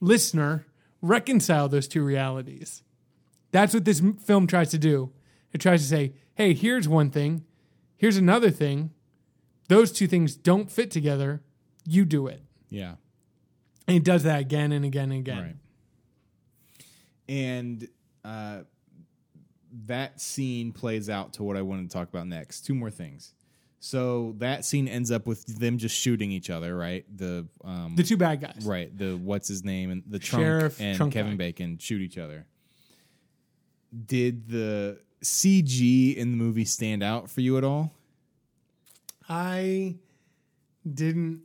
listener, 0.00 0.66
reconcile 1.02 1.68
those 1.68 1.88
two 1.88 2.04
realities. 2.04 2.84
That's 3.50 3.74
what 3.74 3.84
this 3.84 4.00
m- 4.00 4.14
film 4.14 4.46
tries 4.46 4.70
to 4.70 4.78
do. 4.78 5.10
It 5.52 5.60
tries 5.60 5.82
to 5.82 5.88
say, 5.88 6.12
hey, 6.34 6.54
here's 6.54 6.88
one 6.88 7.10
thing, 7.10 7.44
here's 7.96 8.16
another 8.16 8.50
thing. 8.50 8.90
Those 9.66 9.90
two 9.90 10.06
things 10.06 10.36
don't 10.36 10.70
fit 10.70 10.90
together. 10.92 11.42
You 11.84 12.04
do 12.04 12.28
it. 12.28 12.42
Yeah. 12.68 12.94
And 13.88 13.96
it 13.96 14.04
does 14.04 14.22
that 14.22 14.40
again 14.40 14.70
and 14.70 14.84
again 14.84 15.10
and 15.10 15.20
again. 15.20 15.42
Right. 15.42 15.56
And 17.28 17.88
uh, 18.24 18.58
that 19.86 20.20
scene 20.20 20.72
plays 20.72 21.08
out 21.08 21.34
to 21.34 21.42
what 21.42 21.56
I 21.56 21.62
wanted 21.62 21.88
to 21.90 21.92
talk 21.92 22.08
about 22.08 22.26
next. 22.26 22.62
Two 22.66 22.74
more 22.74 22.90
things. 22.90 23.34
So 23.82 24.34
that 24.38 24.64
scene 24.66 24.88
ends 24.88 25.10
up 25.10 25.26
with 25.26 25.46
them 25.58 25.78
just 25.78 25.96
shooting 25.96 26.30
each 26.30 26.50
other, 26.50 26.76
right? 26.76 27.04
The 27.16 27.46
um, 27.64 27.94
The 27.96 28.02
two 28.02 28.16
bad 28.18 28.40
guys. 28.42 28.62
right, 28.64 28.94
the 28.96 29.16
what's 29.16 29.48
his 29.48 29.64
name 29.64 29.90
and 29.90 30.02
the 30.06 30.18
trunk 30.18 30.44
Sheriff 30.44 30.80
and 30.80 30.96
Trunk 30.96 31.12
Kevin 31.14 31.32
guy. 31.32 31.36
Bacon 31.38 31.78
shoot 31.78 32.02
each 32.02 32.18
other. 32.18 32.46
Did 34.06 34.48
the 34.48 35.00
CG 35.24 36.14
in 36.14 36.30
the 36.32 36.36
movie 36.36 36.64
stand 36.66 37.02
out 37.02 37.30
for 37.30 37.40
you 37.40 37.56
at 37.56 37.64
all? 37.64 37.92
I 39.28 39.96
didn't 40.92 41.42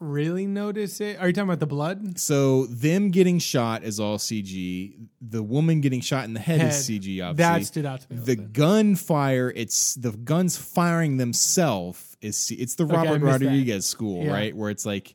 really 0.00 0.46
notice 0.46 1.00
it. 1.00 1.18
Are 1.20 1.26
you 1.28 1.32
talking 1.32 1.48
about 1.48 1.60
the 1.60 1.66
blood? 1.66 2.18
So 2.18 2.66
them 2.66 3.10
getting 3.10 3.38
shot 3.38 3.84
is 3.84 4.00
all 4.00 4.16
CG. 4.18 4.94
The 5.20 5.42
woman 5.42 5.80
getting 5.80 6.00
shot 6.00 6.24
in 6.24 6.32
the 6.34 6.40
head, 6.40 6.60
is 6.62 6.74
CG. 6.88 7.22
Obviously, 7.22 7.34
That 7.34 7.64
stood 7.66 7.86
out 7.86 8.00
to 8.00 8.12
me. 8.14 8.20
the 8.24 8.36
gunfire 8.36 9.52
it's 9.54 9.94
the 9.94 10.10
guns 10.12 10.56
firing 10.56 11.18
themselves 11.18 12.16
is 12.20 12.50
it's 12.58 12.74
the 12.74 12.84
Okay, 12.84 12.94
robert 12.96 13.20
that. 13.20 13.26
rodriguez 13.26 13.86
school 13.86 14.24
Yeah. 14.24 14.32
right 14.32 14.56
where 14.56 14.70
it's 14.70 14.84
like 14.86 15.14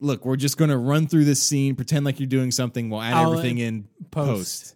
look 0.00 0.24
we're 0.24 0.36
just 0.36 0.56
going 0.56 0.70
to 0.70 0.76
run 0.78 1.06
through 1.06 1.24
this 1.24 1.42
scene 1.42 1.74
pretend 1.74 2.04
like 2.04 2.18
you're 2.20 2.26
doing 2.28 2.50
something 2.50 2.90
we'll 2.90 3.00
add 3.02 3.14
I'll, 3.14 3.32
everything 3.32 3.58
uh, 3.60 3.64
in 3.64 3.88
post. 4.10 4.74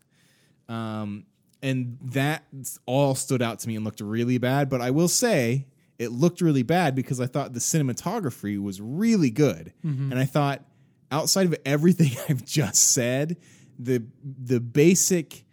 post, 0.68 0.74
um 0.74 1.24
and 1.62 1.98
that 2.12 2.42
all 2.86 3.14
stood 3.14 3.42
out 3.42 3.58
to 3.60 3.68
me 3.68 3.76
and 3.76 3.84
looked 3.84 4.00
really 4.00 4.38
bad 4.38 4.70
but 4.70 4.80
i 4.80 4.90
will 4.90 5.08
say 5.08 5.66
it 6.00 6.10
looked 6.10 6.40
really 6.40 6.64
bad 6.64 6.94
because 6.96 7.20
i 7.20 7.26
thought 7.26 7.52
the 7.52 7.60
cinematography 7.60 8.60
was 8.60 8.80
really 8.80 9.30
good 9.30 9.72
Mm-hmm. 9.84 10.10
and 10.10 10.18
i 10.20 10.24
thought 10.24 10.64
outside 11.12 11.46
of 11.46 11.54
everything 11.64 12.10
i've 12.28 12.44
just 12.44 12.90
said 12.90 13.36
the 13.78 14.02
the 14.24 14.58
basic 14.60 15.44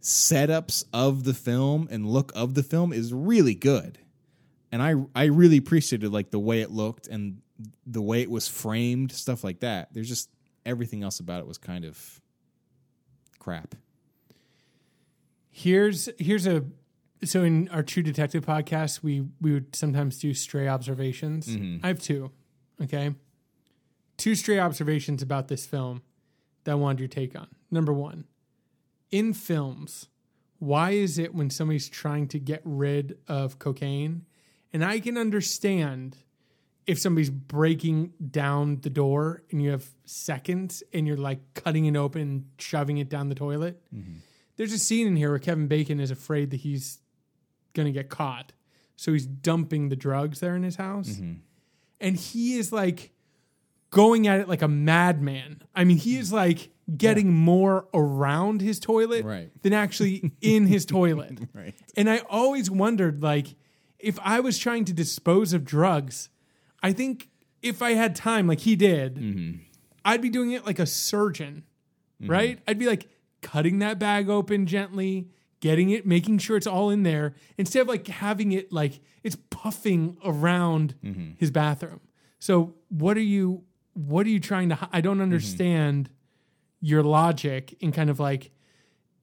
setups 0.00 0.84
of 0.92 1.24
the 1.24 1.32
film 1.34 1.88
and 1.90 2.06
look 2.06 2.30
of 2.36 2.52
the 2.52 2.62
film 2.62 2.92
is 2.92 3.10
really 3.14 3.54
good. 3.54 3.98
And 4.70 4.82
I 4.82 4.94
I 5.14 5.24
really 5.26 5.56
appreciated 5.56 6.12
like 6.12 6.30
the 6.30 6.38
way 6.38 6.60
it 6.60 6.70
looked 6.70 7.06
and 7.06 7.40
the 7.86 8.02
way 8.02 8.20
it 8.20 8.30
was 8.30 8.46
framed, 8.46 9.12
stuff 9.12 9.42
like 9.42 9.60
that. 9.60 9.94
There's 9.94 10.08
just 10.08 10.28
everything 10.66 11.02
else 11.02 11.20
about 11.20 11.40
it 11.40 11.46
was 11.46 11.56
kind 11.56 11.86
of 11.86 12.20
crap. 13.38 13.74
Here's 15.50 16.08
here's 16.18 16.46
a 16.46 16.64
so 17.24 17.42
in 17.42 17.68
our 17.68 17.82
True 17.82 18.02
Detective 18.02 18.44
podcast, 18.44 19.02
we 19.02 19.26
we 19.40 19.52
would 19.52 19.74
sometimes 19.74 20.18
do 20.18 20.34
stray 20.34 20.68
observations. 20.68 21.46
Mm-hmm. 21.48 21.84
I 21.84 21.88
have 21.88 22.00
two. 22.00 22.30
Okay, 22.82 23.14
two 24.16 24.34
stray 24.34 24.58
observations 24.58 25.22
about 25.22 25.48
this 25.48 25.66
film 25.66 26.02
that 26.64 26.72
I 26.72 26.74
wanted 26.74 27.00
your 27.00 27.08
take 27.08 27.38
on. 27.38 27.48
Number 27.70 27.92
one, 27.92 28.24
in 29.10 29.32
films, 29.32 30.08
why 30.58 30.90
is 30.90 31.18
it 31.18 31.34
when 31.34 31.50
somebody's 31.50 31.88
trying 31.88 32.28
to 32.28 32.38
get 32.38 32.62
rid 32.64 33.18
of 33.28 33.58
cocaine, 33.58 34.26
and 34.72 34.84
I 34.84 35.00
can 35.00 35.16
understand 35.16 36.16
if 36.86 36.98
somebody's 36.98 37.30
breaking 37.30 38.12
down 38.30 38.80
the 38.82 38.90
door 38.90 39.42
and 39.50 39.62
you 39.62 39.70
have 39.70 39.86
seconds 40.04 40.82
and 40.92 41.06
you're 41.06 41.16
like 41.16 41.40
cutting 41.54 41.86
it 41.86 41.96
open, 41.96 42.46
shoving 42.58 42.98
it 42.98 43.08
down 43.08 43.28
the 43.28 43.34
toilet. 43.34 43.80
Mm-hmm. 43.94 44.16
There's 44.56 44.72
a 44.72 44.78
scene 44.78 45.06
in 45.06 45.16
here 45.16 45.30
where 45.30 45.38
Kevin 45.38 45.66
Bacon 45.66 45.98
is 45.98 46.10
afraid 46.10 46.50
that 46.50 46.58
he's 46.58 46.98
going 47.74 47.86
to 47.86 47.92
get 47.92 48.08
caught. 48.08 48.52
So 48.96 49.12
he's 49.12 49.26
dumping 49.26 49.88
the 49.88 49.96
drugs 49.96 50.40
there 50.40 50.56
in 50.56 50.62
his 50.62 50.76
house. 50.76 51.08
Mm-hmm. 51.10 51.32
And 52.00 52.16
he 52.16 52.56
is 52.58 52.72
like 52.72 53.12
going 53.90 54.26
at 54.26 54.40
it 54.40 54.48
like 54.48 54.62
a 54.62 54.68
madman. 54.68 55.62
I 55.74 55.84
mean, 55.84 55.96
he 55.96 56.16
is 56.16 56.32
like 56.32 56.70
getting 56.96 57.32
more 57.32 57.86
around 57.94 58.60
his 58.60 58.78
toilet 58.78 59.24
Right. 59.24 59.50
than 59.62 59.72
actually 59.72 60.32
in 60.40 60.66
his 60.66 60.84
toilet. 60.86 61.38
Right. 61.52 61.74
And 61.96 62.08
I 62.10 62.18
always 62.28 62.70
wondered 62.70 63.22
like 63.22 63.54
if 63.98 64.18
I 64.22 64.40
was 64.40 64.58
trying 64.58 64.84
to 64.86 64.92
dispose 64.92 65.52
of 65.52 65.64
drugs, 65.64 66.28
I 66.82 66.92
think 66.92 67.30
if 67.62 67.80
I 67.80 67.92
had 67.92 68.14
time 68.14 68.46
like 68.46 68.60
he 68.60 68.76
did, 68.76 69.14
mm-hmm. 69.16 69.58
I'd 70.04 70.20
be 70.20 70.28
doing 70.28 70.50
it 70.52 70.66
like 70.66 70.78
a 70.78 70.86
surgeon. 70.86 71.64
Mm-hmm. 72.20 72.30
Right? 72.30 72.58
I'd 72.68 72.78
be 72.78 72.86
like 72.86 73.08
cutting 73.40 73.78
that 73.80 73.98
bag 73.98 74.28
open 74.28 74.66
gently, 74.66 75.28
getting 75.60 75.90
it, 75.90 76.06
making 76.06 76.38
sure 76.38 76.56
it's 76.56 76.66
all 76.66 76.90
in 76.90 77.02
there 77.02 77.34
instead 77.56 77.82
of 77.82 77.88
like 77.88 78.06
having 78.06 78.52
it 78.52 78.72
like 78.72 79.00
it's 79.22 79.36
puffing 79.50 80.16
around 80.24 80.94
mm-hmm. 81.02 81.32
his 81.36 81.50
bathroom. 81.50 82.00
So 82.38 82.74
what 82.88 83.16
are 83.16 83.20
you 83.20 83.64
what 83.94 84.26
are 84.26 84.30
you 84.30 84.40
trying 84.40 84.68
to 84.70 84.88
I 84.92 85.00
don't 85.00 85.14
mm-hmm. 85.14 85.22
understand 85.22 86.10
your 86.80 87.02
logic 87.02 87.76
in 87.80 87.92
kind 87.92 88.10
of 88.10 88.20
like 88.20 88.50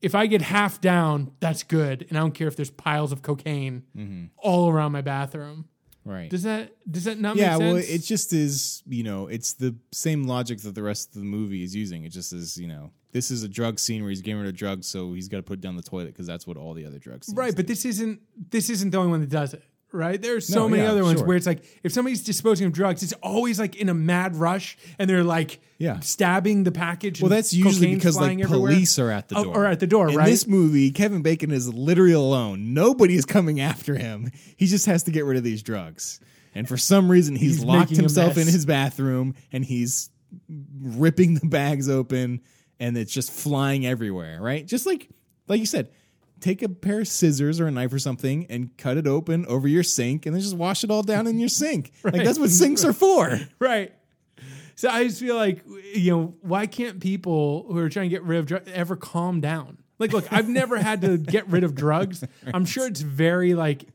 if 0.01 0.15
I 0.15 0.25
get 0.25 0.41
half 0.41 0.81
down, 0.81 1.31
that's 1.39 1.61
good, 1.61 2.07
and 2.09 2.17
I 2.17 2.21
don't 2.21 2.33
care 2.33 2.47
if 2.47 2.55
there's 2.55 2.71
piles 2.71 3.11
of 3.11 3.21
cocaine 3.21 3.83
mm-hmm. 3.95 4.25
all 4.37 4.69
around 4.69 4.91
my 4.91 5.01
bathroom. 5.01 5.65
Right. 6.03 6.29
Does 6.29 6.43
that 6.43 6.71
does 6.89 7.03
that 7.03 7.19
not 7.19 7.35
yeah, 7.35 7.57
make 7.57 7.59
well, 7.59 7.75
it 7.75 7.99
just 7.99 8.33
is, 8.33 8.81
you 8.87 9.03
know, 9.03 9.27
it's 9.27 9.53
the 9.53 9.75
same 9.91 10.23
logic 10.23 10.59
that 10.61 10.73
the 10.73 10.81
rest 10.81 11.09
of 11.15 11.21
the 11.21 11.27
movie 11.27 11.63
is 11.63 11.75
using. 11.75 12.05
It 12.05 12.09
just 12.09 12.33
is, 12.33 12.57
you 12.57 12.67
know, 12.67 12.91
this 13.11 13.29
is 13.29 13.43
a 13.43 13.47
drug 13.47 13.77
scene 13.77 14.01
where 14.01 14.09
he's 14.09 14.21
getting 14.21 14.39
rid 14.39 14.49
of 14.49 14.55
drugs, 14.55 14.87
so 14.87 15.13
he's 15.13 15.27
got 15.27 15.37
to 15.37 15.43
put 15.43 15.59
it 15.59 15.61
down 15.61 15.75
the 15.75 15.83
toilet 15.83 16.07
because 16.07 16.25
that's 16.25 16.47
what 16.47 16.57
all 16.57 16.73
the 16.73 16.85
other 16.85 16.97
drugs. 16.97 17.31
right, 17.35 17.51
do. 17.51 17.55
but 17.55 17.67
this 17.67 17.85
isn't 17.85 18.19
this 18.49 18.69
isn't 18.69 18.89
the 18.89 18.97
only 18.97 19.11
one 19.11 19.21
that 19.21 19.29
does 19.29 19.53
it. 19.53 19.63
Right, 19.93 20.21
there's 20.21 20.47
so 20.47 20.59
No, 20.61 20.69
many 20.69 20.83
yeah, 20.83 20.91
other 20.91 21.03
ones 21.03 21.19
sure. 21.19 21.27
where 21.27 21.35
it's 21.35 21.45
like 21.45 21.63
if 21.83 21.91
somebody's 21.91 22.23
disposing 22.23 22.65
of 22.65 22.71
drugs, 22.71 23.03
it's 23.03 23.11
always 23.21 23.59
like 23.59 23.75
in 23.75 23.89
a 23.89 23.93
mad 23.93 24.37
rush, 24.37 24.77
and 24.97 25.09
they're 25.09 25.23
like 25.23 25.59
Yeah. 25.79 25.99
stabbing 25.99 26.63
the 26.63 26.71
package. 26.71 27.21
Well, 27.21 27.29
that's 27.29 27.53
usually 27.53 27.93
because 27.95 28.15
like 28.15 28.39
everywhere. 28.39 28.71
police 28.71 28.97
are 28.99 29.11
at 29.11 29.27
the 29.27 29.37
Oh, 29.37 29.43
door. 29.43 29.57
or 29.57 29.65
at 29.65 29.81
the 29.81 29.87
door, 29.87 30.09
In 30.09 30.15
right? 30.15 30.27
this 30.29 30.47
movie, 30.47 30.91
Kevin 30.91 31.21
Bacon 31.21 31.51
is 31.51 31.67
literally 31.73 32.13
alone. 32.13 32.73
Nobody 32.73 33.15
is 33.15 33.25
coming 33.25 33.59
after 33.59 33.95
him. 33.97 34.31
He 34.55 34.65
just 34.65 34.85
has 34.85 35.03
to 35.03 35.11
get 35.11 35.25
rid 35.25 35.35
of 35.37 35.43
these 35.43 35.61
drugs. 35.61 36.21
And 36.55 36.67
for 36.69 36.77
some 36.77 37.09
reason, 37.11 37.35
he's, 37.35 37.57
He's 37.57 37.63
locked 37.65 37.91
himself 37.91 38.37
in 38.37 38.47
his 38.47 38.65
bathroom 38.65 39.35
and 39.51 39.65
he's 39.65 40.09
ripping 40.81 41.33
the 41.35 41.47
bags 41.47 41.89
open, 41.89 42.41
and 42.79 42.97
it's 42.97 43.11
just 43.13 43.29
flying 43.31 43.85
everywhere. 43.85 44.41
Right? 44.41 44.65
Just 44.65 44.85
like 44.85 45.09
like 45.47 45.59
you 45.59 45.65
said. 45.65 45.89
Take 46.41 46.61
a 46.61 46.69
pair 46.69 47.01
of 47.01 47.07
scissors 47.07 47.59
or 47.59 47.67
a 47.67 47.71
knife 47.71 47.93
or 47.93 47.99
something 47.99 48.45
and 48.49 48.75
cut 48.77 48.97
it 48.97 49.07
open 49.07 49.45
over 49.45 49.67
your 49.67 49.83
sink 49.83 50.25
and 50.25 50.35
then 50.35 50.41
just 50.41 50.55
wash 50.55 50.83
it 50.83 50.91
all 50.91 51.03
down 51.03 51.27
in 51.27 51.39
your 51.39 51.49
sink. 51.49 51.91
Like 52.03 52.23
that's 52.23 52.39
what 52.39 52.49
sinks 52.49 52.83
are 52.83 52.93
for. 52.93 53.39
right. 53.59 53.93
So 54.75 54.89
I 54.89 55.05
just 55.05 55.19
feel 55.19 55.35
like 55.35 55.63
you 55.93 56.11
know 56.11 56.35
why 56.41 56.67
can't 56.67 56.99
people 56.99 57.65
who 57.69 57.77
are 57.77 57.89
trying 57.89 58.09
to 58.09 58.15
get 58.15 58.23
rid 58.23 58.39
of 58.39 58.47
drugs 58.47 58.69
ever 58.73 58.95
calm 58.95 59.39
down? 59.39 59.77
Like, 60.01 60.13
look, 60.13 60.33
I've 60.33 60.49
never 60.49 60.77
had 60.77 61.01
to 61.01 61.17
get 61.35 61.47
rid 61.47 61.63
of 61.63 61.75
drugs. 61.75 62.23
I'm 62.51 62.65
sure 62.65 62.87
it's 62.87 63.01
very 63.01 63.53
like 63.53 63.85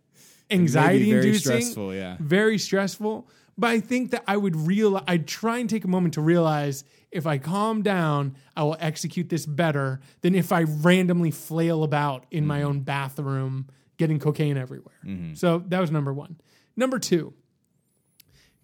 anxiety 0.51 1.11
very 1.11 1.27
inducing, 1.27 1.63
stressful, 1.63 1.95
yeah. 1.95 2.17
very 2.21 2.59
stressful. 2.59 3.29
But 3.59 3.71
I 3.71 3.81
think 3.81 4.13
that 4.13 4.23
I 4.29 4.37
would 4.37 4.55
real 4.55 5.03
I'd 5.09 5.27
try 5.27 5.59
and 5.59 5.69
take 5.69 5.85
a 5.85 5.89
moment 5.89 6.15
to 6.15 6.21
realize 6.21 6.85
if 7.17 7.27
I 7.27 7.39
calm 7.39 7.83
down, 7.83 8.37
I 8.55 8.63
will 8.63 8.77
execute 8.79 9.31
this 9.31 9.47
better 9.47 10.01
than 10.21 10.35
if 10.35 10.53
I 10.53 10.63
randomly 10.63 11.31
flail 11.31 11.83
about 11.83 12.27
in 12.31 12.47
my 12.47 12.59
mm-hmm. 12.59 12.69
own 12.69 12.81
bathroom 12.81 13.69
getting 13.97 14.19
cocaine 14.19 14.59
everywhere. 14.59 15.01
Mm-hmm. 15.05 15.35
So 15.35 15.65
that 15.69 15.81
was 15.81 15.91
number 15.91 16.13
one. 16.13 16.39
Number 16.77 16.99
two, 16.99 17.33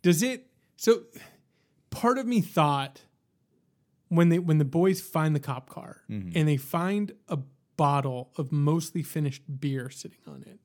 does 0.02 0.22
it 0.22 0.46
so 0.76 1.04
part 1.90 2.18
of 2.18 2.26
me 2.26 2.42
thought 2.42 3.00
when 4.08 4.28
they 4.28 4.38
when 4.38 4.58
the 4.58 4.66
boys 4.66 5.00
find 5.00 5.34
the 5.34 5.40
cop 5.40 5.70
car 5.70 6.02
mm-hmm. 6.10 6.36
and 6.36 6.46
they 6.46 6.58
find 6.58 7.12
a 7.28 7.38
bottle 7.78 8.32
of 8.36 8.52
mostly 8.52 9.02
finished 9.02 9.42
beer 9.60 9.88
sitting 9.88 10.20
on 10.26 10.42
it 10.42 10.60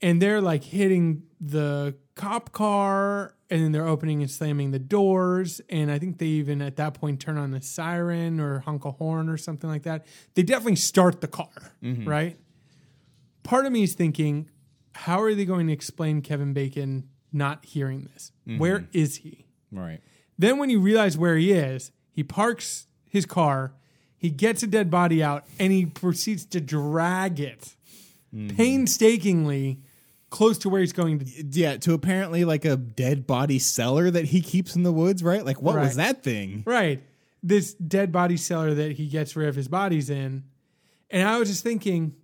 and 0.00 0.20
they're 0.22 0.40
like 0.40 0.64
hitting 0.64 1.22
the 1.40 1.94
cop 2.14 2.52
car 2.52 3.34
and 3.50 3.62
then 3.62 3.72
they're 3.72 3.86
opening 3.86 4.20
and 4.22 4.30
slamming 4.30 4.72
the 4.72 4.78
doors 4.78 5.60
and 5.68 5.90
i 5.90 5.98
think 5.98 6.18
they 6.18 6.26
even 6.26 6.60
at 6.60 6.76
that 6.76 6.94
point 6.94 7.20
turn 7.20 7.38
on 7.38 7.52
the 7.52 7.60
siren 7.60 8.40
or 8.40 8.60
honk 8.60 8.84
a 8.84 8.90
horn 8.90 9.28
or 9.28 9.36
something 9.36 9.70
like 9.70 9.84
that. 9.84 10.06
They 10.34 10.42
definitely 10.42 10.76
start 10.76 11.20
the 11.20 11.28
car 11.28 11.72
mm-hmm. 11.82 12.08
right? 12.08 12.36
Part 13.42 13.66
of 13.66 13.72
me 13.72 13.82
is 13.82 13.94
thinking 13.94 14.50
how 14.94 15.22
are 15.22 15.34
they 15.34 15.44
going 15.44 15.68
to 15.68 15.72
explain 15.72 16.22
kevin 16.22 16.52
bacon 16.52 17.08
not 17.32 17.64
hearing 17.64 18.08
this? 18.12 18.32
Mm-hmm. 18.46 18.58
Where 18.58 18.88
is 18.92 19.16
he? 19.16 19.46
Right. 19.70 20.00
then, 20.38 20.58
when 20.58 20.70
you 20.70 20.80
realize 20.80 21.18
where 21.18 21.36
he 21.36 21.52
is, 21.52 21.92
he 22.10 22.24
parks 22.24 22.86
his 23.04 23.26
car, 23.26 23.74
he 24.16 24.30
gets 24.30 24.62
a 24.62 24.66
dead 24.66 24.90
body 24.90 25.22
out, 25.22 25.44
and 25.58 25.72
he 25.72 25.84
proceeds 25.84 26.46
to 26.46 26.60
drag 26.60 27.38
it 27.38 27.76
mm-hmm. 28.34 28.56
painstakingly 28.56 29.82
close 30.30 30.58
to 30.58 30.68
where 30.68 30.80
he's 30.80 30.92
going 30.92 31.18
to. 31.20 31.24
yeah, 31.50 31.76
to 31.78 31.94
apparently 31.94 32.44
like 32.44 32.64
a 32.64 32.76
dead 32.76 33.26
body 33.26 33.58
cellar 33.58 34.10
that 34.10 34.26
he 34.26 34.40
keeps 34.40 34.76
in 34.76 34.82
the 34.82 34.92
woods, 34.92 35.22
right? 35.22 35.44
Like 35.44 35.62
what 35.62 35.76
was 35.76 35.96
that 35.96 36.22
thing? 36.22 36.62
Right. 36.66 37.02
This 37.42 37.74
dead 37.74 38.12
body 38.12 38.36
cellar 38.36 38.74
that 38.74 38.92
he 38.92 39.06
gets 39.06 39.36
rid 39.36 39.48
of 39.48 39.54
his 39.54 39.68
bodies 39.68 40.10
in. 40.10 40.44
And 41.10 41.26
I 41.26 41.38
was 41.38 41.48
just 41.48 41.62
thinking, 41.62 42.14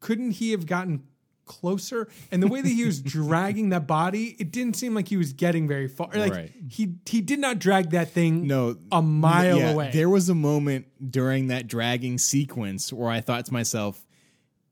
couldn't 0.00 0.32
he 0.32 0.50
have 0.50 0.66
gotten 0.66 1.04
closer. 1.46 2.08
And 2.30 2.42
the 2.42 2.46
way 2.46 2.60
that 2.60 2.68
he 2.68 2.84
was 2.84 3.00
dragging 3.02 3.70
that 3.70 3.86
body, 3.86 4.36
it 4.38 4.50
didn't 4.52 4.74
seem 4.76 4.94
like 4.94 5.08
he 5.08 5.16
was 5.16 5.32
getting 5.32 5.66
very 5.66 5.88
far. 5.88 6.10
Like 6.14 6.32
Right. 6.34 6.52
he 6.68 6.94
he 7.06 7.22
did 7.22 7.38
not 7.38 7.58
drag 7.58 7.90
that 7.92 8.10
thing 8.10 8.46
No, 8.46 8.76
a 8.92 9.00
mile 9.00 9.56
yeah, 9.58 9.70
away. 9.70 9.90
There 9.92 10.10
was 10.10 10.28
a 10.28 10.34
moment 10.34 10.86
during 11.10 11.46
that 11.46 11.66
dragging 11.66 12.18
sequence 12.18 12.92
where 12.92 13.08
I 13.08 13.22
thought 13.22 13.46
to 13.46 13.52
myself, 13.54 14.04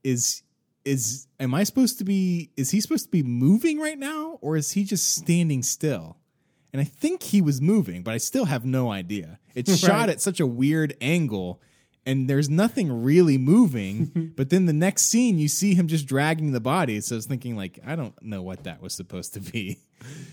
"Is 0.05 0.43
is 0.87 1.27
am 1.39 1.55
I 1.55 1.65
supposed 1.65 1.99
to 1.99 2.05
be? 2.05 2.51
Is 2.57 2.71
he 2.71 2.81
supposed 2.81 3.07
to 3.07 3.11
be 3.11 3.23
moving 3.23 3.79
right 3.79 3.99
now, 3.99 4.39
or 4.41 4.57
is 4.57 4.73
he 4.73 4.85
just 4.85 5.15
standing 5.15 5.63
still?" 5.63 6.17
And 6.73 6.81
I 6.81 6.85
think 6.85 7.23
he 7.23 7.41
was 7.41 7.61
moving, 7.61 8.03
but 8.03 8.15
I 8.15 8.19
still 8.19 8.45
have 8.47 8.65
no 8.65 8.91
idea. 8.91 9.39
It's 9.55 9.77
shot 9.87 10.09
at 10.09 10.21
such 10.21 10.41
a 10.41 10.47
weird 10.47 10.95
angle, 11.01 11.61
and 12.05 12.29
there's 12.31 12.49
nothing 12.49 13.03
really 13.03 13.37
moving. 13.37 14.33
but 14.37 14.51
then 14.51 14.67
the 14.67 14.73
next 14.73 15.07
scene, 15.07 15.39
you 15.39 15.49
see 15.49 15.75
him 15.75 15.89
just 15.89 16.07
dragging 16.07 16.53
the 16.53 16.61
body. 16.61 17.01
So 17.01 17.15
I 17.15 17.17
was 17.17 17.27
thinking, 17.27 17.57
like, 17.57 17.81
I 17.85 17.97
don't 17.97 18.15
know 18.23 18.43
what 18.43 18.65
that 18.65 18.81
was 18.81 18.95
supposed 18.95 19.35
to 19.35 19.41
be. 19.41 19.79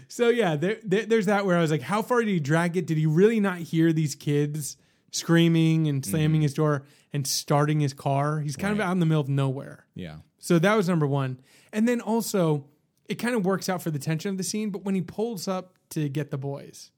So 0.09 0.27
yeah, 0.29 0.57
there, 0.57 0.77
there, 0.83 1.05
there's 1.05 1.25
that 1.25 1.45
where 1.45 1.57
I 1.57 1.61
was 1.61 1.71
like, 1.71 1.81
how 1.81 2.01
far 2.01 2.19
did 2.19 2.27
he 2.27 2.39
drag 2.39 2.77
it? 2.77 2.85
Did 2.85 2.97
he 2.97 3.05
really 3.05 3.39
not 3.39 3.57
hear 3.59 3.91
these 3.91 4.13
kids 4.13 4.77
screaming 5.11 5.87
and 5.87 6.05
slamming 6.05 6.41
mm. 6.41 6.43
his 6.43 6.53
door 6.53 6.83
and 7.13 7.25
starting 7.25 7.79
his 7.79 7.93
car? 7.93 8.41
He's 8.41 8.55
kind 8.57 8.73
of 8.73 8.81
out 8.81 8.91
in 8.91 8.99
the 8.99 9.05
middle 9.05 9.21
of 9.21 9.29
nowhere. 9.29 9.87
Yeah, 9.95 10.17
So 10.43 10.59
that 10.59 10.75
was 10.75 10.89
number 10.89 11.07
one. 11.07 11.39
And 11.71 11.87
then 11.87 12.01
also, 12.01 12.65
it 13.07 13.15
kind 13.15 13.33
of 13.33 13.45
works 13.45 13.69
out 13.69 13.81
for 13.81 13.91
the 13.91 13.97
tension 13.97 14.29
of 14.29 14.37
the 14.37 14.43
scene. 14.43 14.71
But 14.71 14.83
when 14.83 14.93
he 14.93 14.99
pulls 14.99 15.47
up 15.47 15.75
to 15.91 16.09
get 16.09 16.31
the 16.31 16.37
boys, 16.37 16.91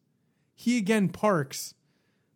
he 0.56 0.80
again 0.80 1.10
parks 1.10 1.76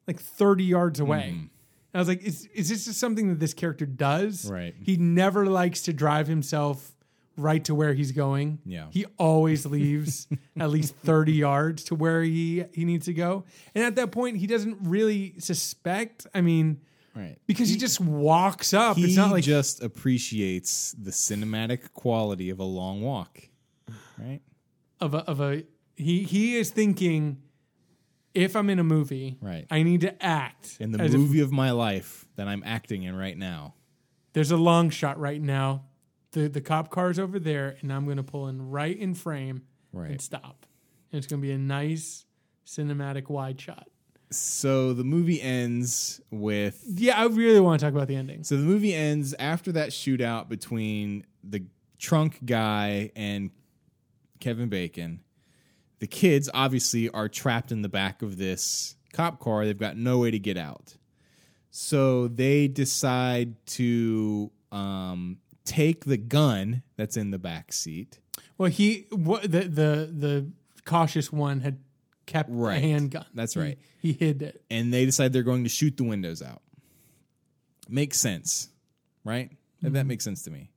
like 0.06 0.20
30 0.20 0.66
yards 0.66 1.00
away. 1.00 1.32
Mm-hmm. 1.32 1.40
And 1.40 1.50
I 1.96 1.98
was 1.98 2.08
like, 2.08 2.22
is, 2.22 2.48
is 2.54 2.70
this 2.70 2.86
just 2.86 3.00
something 3.00 3.28
that 3.30 3.40
this 3.40 3.56
character 3.56 3.88
does? 3.88 4.48
Right. 4.48 4.76
He 4.80 4.98
never 4.98 5.48
likes 5.48 5.82
to 5.84 5.94
drive 5.94 6.28
himself 6.28 6.92
right 7.36 7.64
to 7.66 7.74
where 7.74 7.96
he's 7.96 8.12
going. 8.12 8.60
Yeah. 8.64 8.86
He 8.92 9.08
always 9.18 9.66
leaves 9.66 10.28
at 10.60 10.70
least 10.70 10.94
30 10.98 11.32
yards 11.32 11.86
to 11.86 11.96
where 11.96 12.22
he, 12.22 12.66
he 12.72 12.86
needs 12.86 13.08
to 13.08 13.16
go. 13.16 13.46
And 13.74 13.84
at 13.84 13.96
that 13.96 14.12
point, 14.12 14.38
he 14.38 14.46
doesn't 14.46 14.78
really 14.82 15.34
suspect. 15.40 16.28
I 16.36 16.42
mean, 16.42 16.82
right. 17.20 17.38
because 17.48 17.70
he, 17.70 17.78
just 17.78 18.00
walks 18.00 18.74
up. 18.74 18.98
he 18.98 19.04
it's 19.06 19.16
not 19.16 19.32
like 19.32 19.44
just 19.44 19.82
appreciates 19.84 20.94
the 20.94 21.12
cinematic 21.12 21.94
quality 21.94 22.50
of 22.50 22.60
a 22.60 22.64
long 22.64 23.02
walk, 23.02 23.40
right? 24.18 24.42
of 25.00 25.14
a, 25.14 25.18
of 25.20 25.40
a 25.42 25.64
he 25.96 26.24
he 26.24 26.56
is 26.58 26.72
thinking 26.72 27.42
if 28.34 28.56
I'm 28.56 28.70
in 28.70 28.80
a 28.80 28.84
movie, 28.84 29.38
Right. 29.42 29.66
I 29.72 29.84
need 29.84 30.02
to 30.02 30.24
act 30.24 30.78
In 30.80 30.92
the 30.92 31.02
as 31.02 31.14
if 31.14 31.20
movie 31.20 31.40
of 31.42 31.52
my 31.52 31.72
life 31.72 32.28
that 32.36 32.48
I'm 32.48 32.64
acting 32.66 33.04
in 33.04 33.16
right 33.16 33.38
now. 33.38 33.74
there's 34.34 34.52
a 34.52 34.58
long 34.58 34.90
shot 34.90 35.20
right 35.20 35.42
now. 35.42 35.86
The 36.32 36.48
the 36.48 36.62
cop 36.62 36.92
car's 36.92 37.18
over 37.18 37.40
there, 37.40 37.76
and 37.82 37.92
I'm 37.92 38.06
going 38.06 38.18
to 38.18 38.24
pull 38.24 38.48
in 38.48 38.70
right 38.70 38.96
in 38.98 39.14
frame 39.16 39.64
and 39.92 40.02
Right. 40.02 40.22
stop. 40.22 40.68
And 41.12 41.18
it's 41.18 41.26
going 41.26 41.42
to 41.42 41.48
be 41.48 41.52
a 41.52 41.58
nice 41.58 42.26
cinematic 42.68 43.30
wide 43.30 43.60
shot. 43.60 43.88
So 44.32 44.94
the 44.94 45.04
movie 45.04 45.42
ends 45.42 46.22
with 46.30 46.84
Yeah, 46.88 47.20
I 47.20 47.26
really 47.26 47.60
want 47.60 47.80
to 47.80 47.86
talk 47.86 47.94
about 47.94 48.08
the 48.08 48.16
ending. 48.16 48.44
so 48.44 48.56
the 48.58 48.64
movie 48.64 48.94
ends 48.94 49.34
after 49.40 49.72
that 49.74 49.90
shootout 49.90 50.50
between 50.50 51.26
the 51.44 51.64
trunk 51.98 52.40
guy 52.46 53.12
and 53.16 53.50
Kevin 54.40 54.70
Bacon. 54.70 55.22
The 56.00 56.08
kids 56.08 56.50
obviously 56.54 57.10
are 57.10 57.28
trapped 57.28 57.72
in 57.72 57.82
the 57.82 57.90
back 57.90 58.22
of 58.22 58.38
this 58.38 58.96
cop 59.14 59.40
car. 59.40 59.66
They've 59.66 59.78
got 59.78 59.98
no 59.98 60.20
way 60.20 60.32
to 60.32 60.40
get 60.40 60.58
out. 60.58 60.96
So 61.72 62.28
they 62.28 62.68
decide 62.68 63.66
to 63.68 64.50
um, 64.72 65.38
take 65.66 66.06
the 66.06 66.18
gun 66.18 66.84
that's 66.96 67.18
in 67.18 67.32
the 67.32 67.38
back 67.40 67.74
seat. 67.74 68.20
Well, 68.58 68.70
he 68.70 69.08
what 69.12 69.44
the 69.44 69.62
the 69.62 70.10
the 70.12 70.52
cautious 70.86 71.32
one 71.32 71.62
had 71.62 71.80
kept 72.30 72.50
Right. 72.52 72.78
a 72.78 72.80
handgun. 72.80 73.26
That's 73.34 73.58
right. 73.58 73.78
He 74.02 74.14
hid 74.14 74.42
it. 74.42 74.64
and 74.70 74.94
they 74.94 75.06
decide 75.06 75.34
they're 75.34 75.44
going 75.44 75.64
to 75.64 75.70
shoot 75.70 75.98
the 75.98 76.04
windows 76.04 76.42
out. 76.42 76.62
Makes 77.90 78.20
sense, 78.20 78.70
right? 79.24 79.52
And 79.82 79.96
That 79.96 80.02
mm-hmm. 80.02 80.08
makes 80.10 80.24
sense 80.24 80.44
to 80.44 80.52
me. 80.52 80.70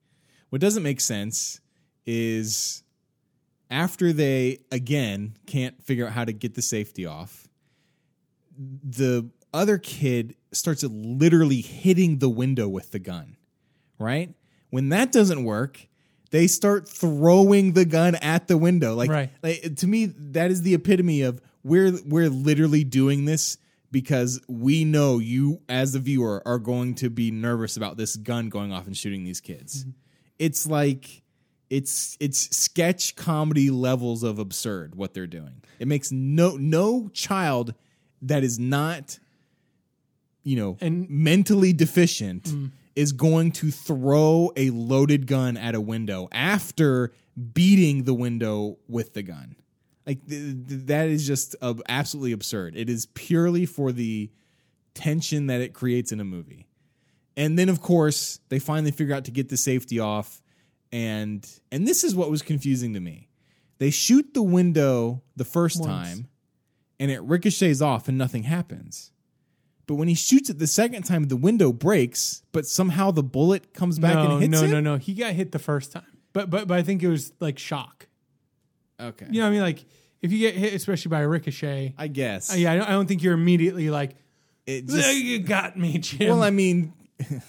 What 0.49 0.61
doesn't 0.61 0.83
make 0.83 1.01
sense 1.01 1.61
is 2.07 2.83
after 3.71 4.13
they 4.13 4.61
again 4.71 5.37
can't 5.47 5.83
figure 5.83 6.07
out 6.07 6.13
how 6.13 6.25
to 6.25 6.33
get 6.33 6.55
the 6.55 6.63
safety 6.63 7.07
off, 7.07 7.49
the 8.59 9.31
other 9.55 9.79
kid 9.79 10.35
starts 10.53 10.83
literally 10.85 11.61
hitting 11.61 12.19
the 12.19 12.29
window 12.29 12.69
with 12.69 12.91
the 12.91 12.99
gun, 12.99 13.37
right? 13.99 14.35
When 14.71 14.89
that 14.91 15.13
doesn't 15.13 15.45
work, 15.45 15.87
they 16.33 16.47
start 16.49 16.89
throwing 16.89 17.73
the 17.75 17.85
gun 17.85 18.17
at 18.17 18.49
the 18.49 18.59
window. 18.59 18.95
Like, 18.97 19.11
Right. 19.11 19.31
like 19.43 19.77
to 19.77 19.87
me, 19.87 20.07
that 20.07 20.51
is 20.51 20.63
the 20.63 20.75
epitome 20.75 21.23
of 21.23 21.41
we're 21.63 21.93
we're 22.05 22.29
literally 22.29 22.83
doing 22.85 23.25
this 23.27 23.57
because 23.93 24.41
we 24.49 24.85
know 24.85 25.19
you 25.19 25.61
as 25.69 25.93
the 25.93 25.99
viewer 26.01 26.43
are 26.45 26.59
going 26.59 26.95
to 26.97 27.11
be 27.11 27.31
nervous 27.31 27.77
about 27.77 27.97
this 27.99 28.17
gun 28.17 28.49
going 28.49 28.73
off 28.73 28.87
and 28.87 28.97
shooting 28.97 29.23
these 29.25 29.41
kids. 29.41 29.83
Mm-hmm. 29.85 29.91
It's 30.41 30.67
like 30.67 31.23
it's 31.71 32.17
it's 32.19 32.55
sketch 32.57 33.15
comedy 33.15 33.71
levels 33.71 34.23
of 34.23 34.39
absurd 34.39 34.95
what 34.95 35.15
they're 35.15 35.27
doing. 35.27 35.63
It 35.79 35.87
makes 35.89 36.11
no 36.11 36.57
no 36.57 37.09
child 37.13 37.75
that 38.23 38.43
is 38.43 38.59
not 38.59 39.19
you 40.43 40.57
know 40.57 40.77
And- 40.81 41.09
mentally 41.09 41.73
deficient 41.73 42.45
mm. 42.45 42.71
Is 42.95 43.13
going 43.13 43.53
to 43.53 43.71
throw 43.71 44.51
a 44.57 44.71
loaded 44.71 45.27
gun 45.27 45.57
at 45.57 45.75
a 45.75 45.81
window 45.81 46.29
after 46.33 47.13
beating 47.55 48.05
the 48.05 48.15
window 48.15 48.79
with 48.89 49.15
the 49.15 49.23
gun. 49.23 49.57
Like 50.07 50.27
th- 50.27 50.57
th- 50.69 50.81
that 50.87 51.09
is 51.09 51.27
just 51.27 51.57
uh, 51.63 51.75
absolutely 51.89 52.33
absurd. 52.33 52.77
It 52.77 52.91
is 52.91 53.07
purely 53.15 53.67
for 53.67 53.93
the 53.93 54.31
tension 54.95 55.47
that 55.47 55.61
it 55.61 55.73
creates 55.73 56.13
in 56.13 56.21
a 56.21 56.25
movie. 56.25 56.67
And 57.37 57.59
then 57.59 57.69
of 57.69 57.81
course, 57.81 58.41
they 58.49 58.59
finally 58.59 58.91
figure 58.91 59.15
out 59.15 59.25
to 59.25 59.31
get 59.31 59.49
the 59.49 59.57
safety 59.57 59.99
off 59.99 60.43
and 60.93 61.49
and 61.71 61.89
this 61.89 62.05
is 62.05 62.15
what 62.15 62.31
was 62.31 62.43
confusing 62.43 62.93
to 62.95 63.01
me. 63.01 63.29
They 63.79 63.91
shoot 63.91 64.35
the 64.35 64.43
window 64.43 65.23
the 65.35 65.45
first 65.45 65.81
Once. 65.81 65.91
time 65.91 66.29
and 67.01 67.11
it 67.11 67.23
ricochets 67.23 67.81
off 67.81 68.09
and 68.09 68.19
nothing 68.19 68.43
happens. 68.43 69.12
But 69.93 69.97
when 69.99 70.09
he 70.09 70.15
shoots 70.15 70.49
it 70.49 70.59
the 70.59 70.67
second 70.67 71.03
time, 71.03 71.25
the 71.29 71.37
window 71.37 71.71
breaks, 71.71 72.43
but 72.53 72.65
somehow 72.67 73.11
the 73.11 73.23
bullet 73.23 73.75
comes 73.75 73.99
back 73.99 74.15
no, 74.15 74.23
and 74.23 74.33
hits 74.41 74.45
it. 74.45 74.49
no, 74.49 74.63
him. 74.63 74.71
no, 74.71 74.93
no. 74.93 74.97
He 74.97 75.13
got 75.13 75.35
hit 75.35 75.53
the 75.53 75.59
first 75.59 75.93
time, 75.93 76.17
but 76.33 76.49
but 76.49 76.67
but 76.67 76.79
I 76.79 76.83
think 76.83 77.03
it 77.03 77.09
was 77.09 77.35
like 77.41 77.59
shock. 77.59 78.07
Okay, 78.99 79.27
You 79.29 79.41
know, 79.43 79.45
what 79.45 79.49
I 79.49 79.51
mean, 79.51 79.61
like 79.61 79.85
if 80.23 80.33
you 80.33 80.39
get 80.39 80.55
hit, 80.55 80.73
especially 80.73 81.11
by 81.11 81.21
a 81.21 81.29
ricochet, 81.29 81.93
I 81.99 82.07
guess. 82.07 82.51
uh, 82.51 82.57
yeah, 82.57 82.73
I 82.73 82.77
don't, 82.79 82.89
I 82.89 82.93
don't 82.93 83.07
think 83.07 83.23
you're 83.23 83.35
immediately 83.35 83.91
like, 83.91 84.17
It 84.65 84.87
just, 84.87 85.15
you 85.15 85.41
got 85.41 85.77
me, 85.77 85.99
Jim. 85.99 86.31
well, 86.31 86.43
I 86.43 86.49
mean, 86.51 86.95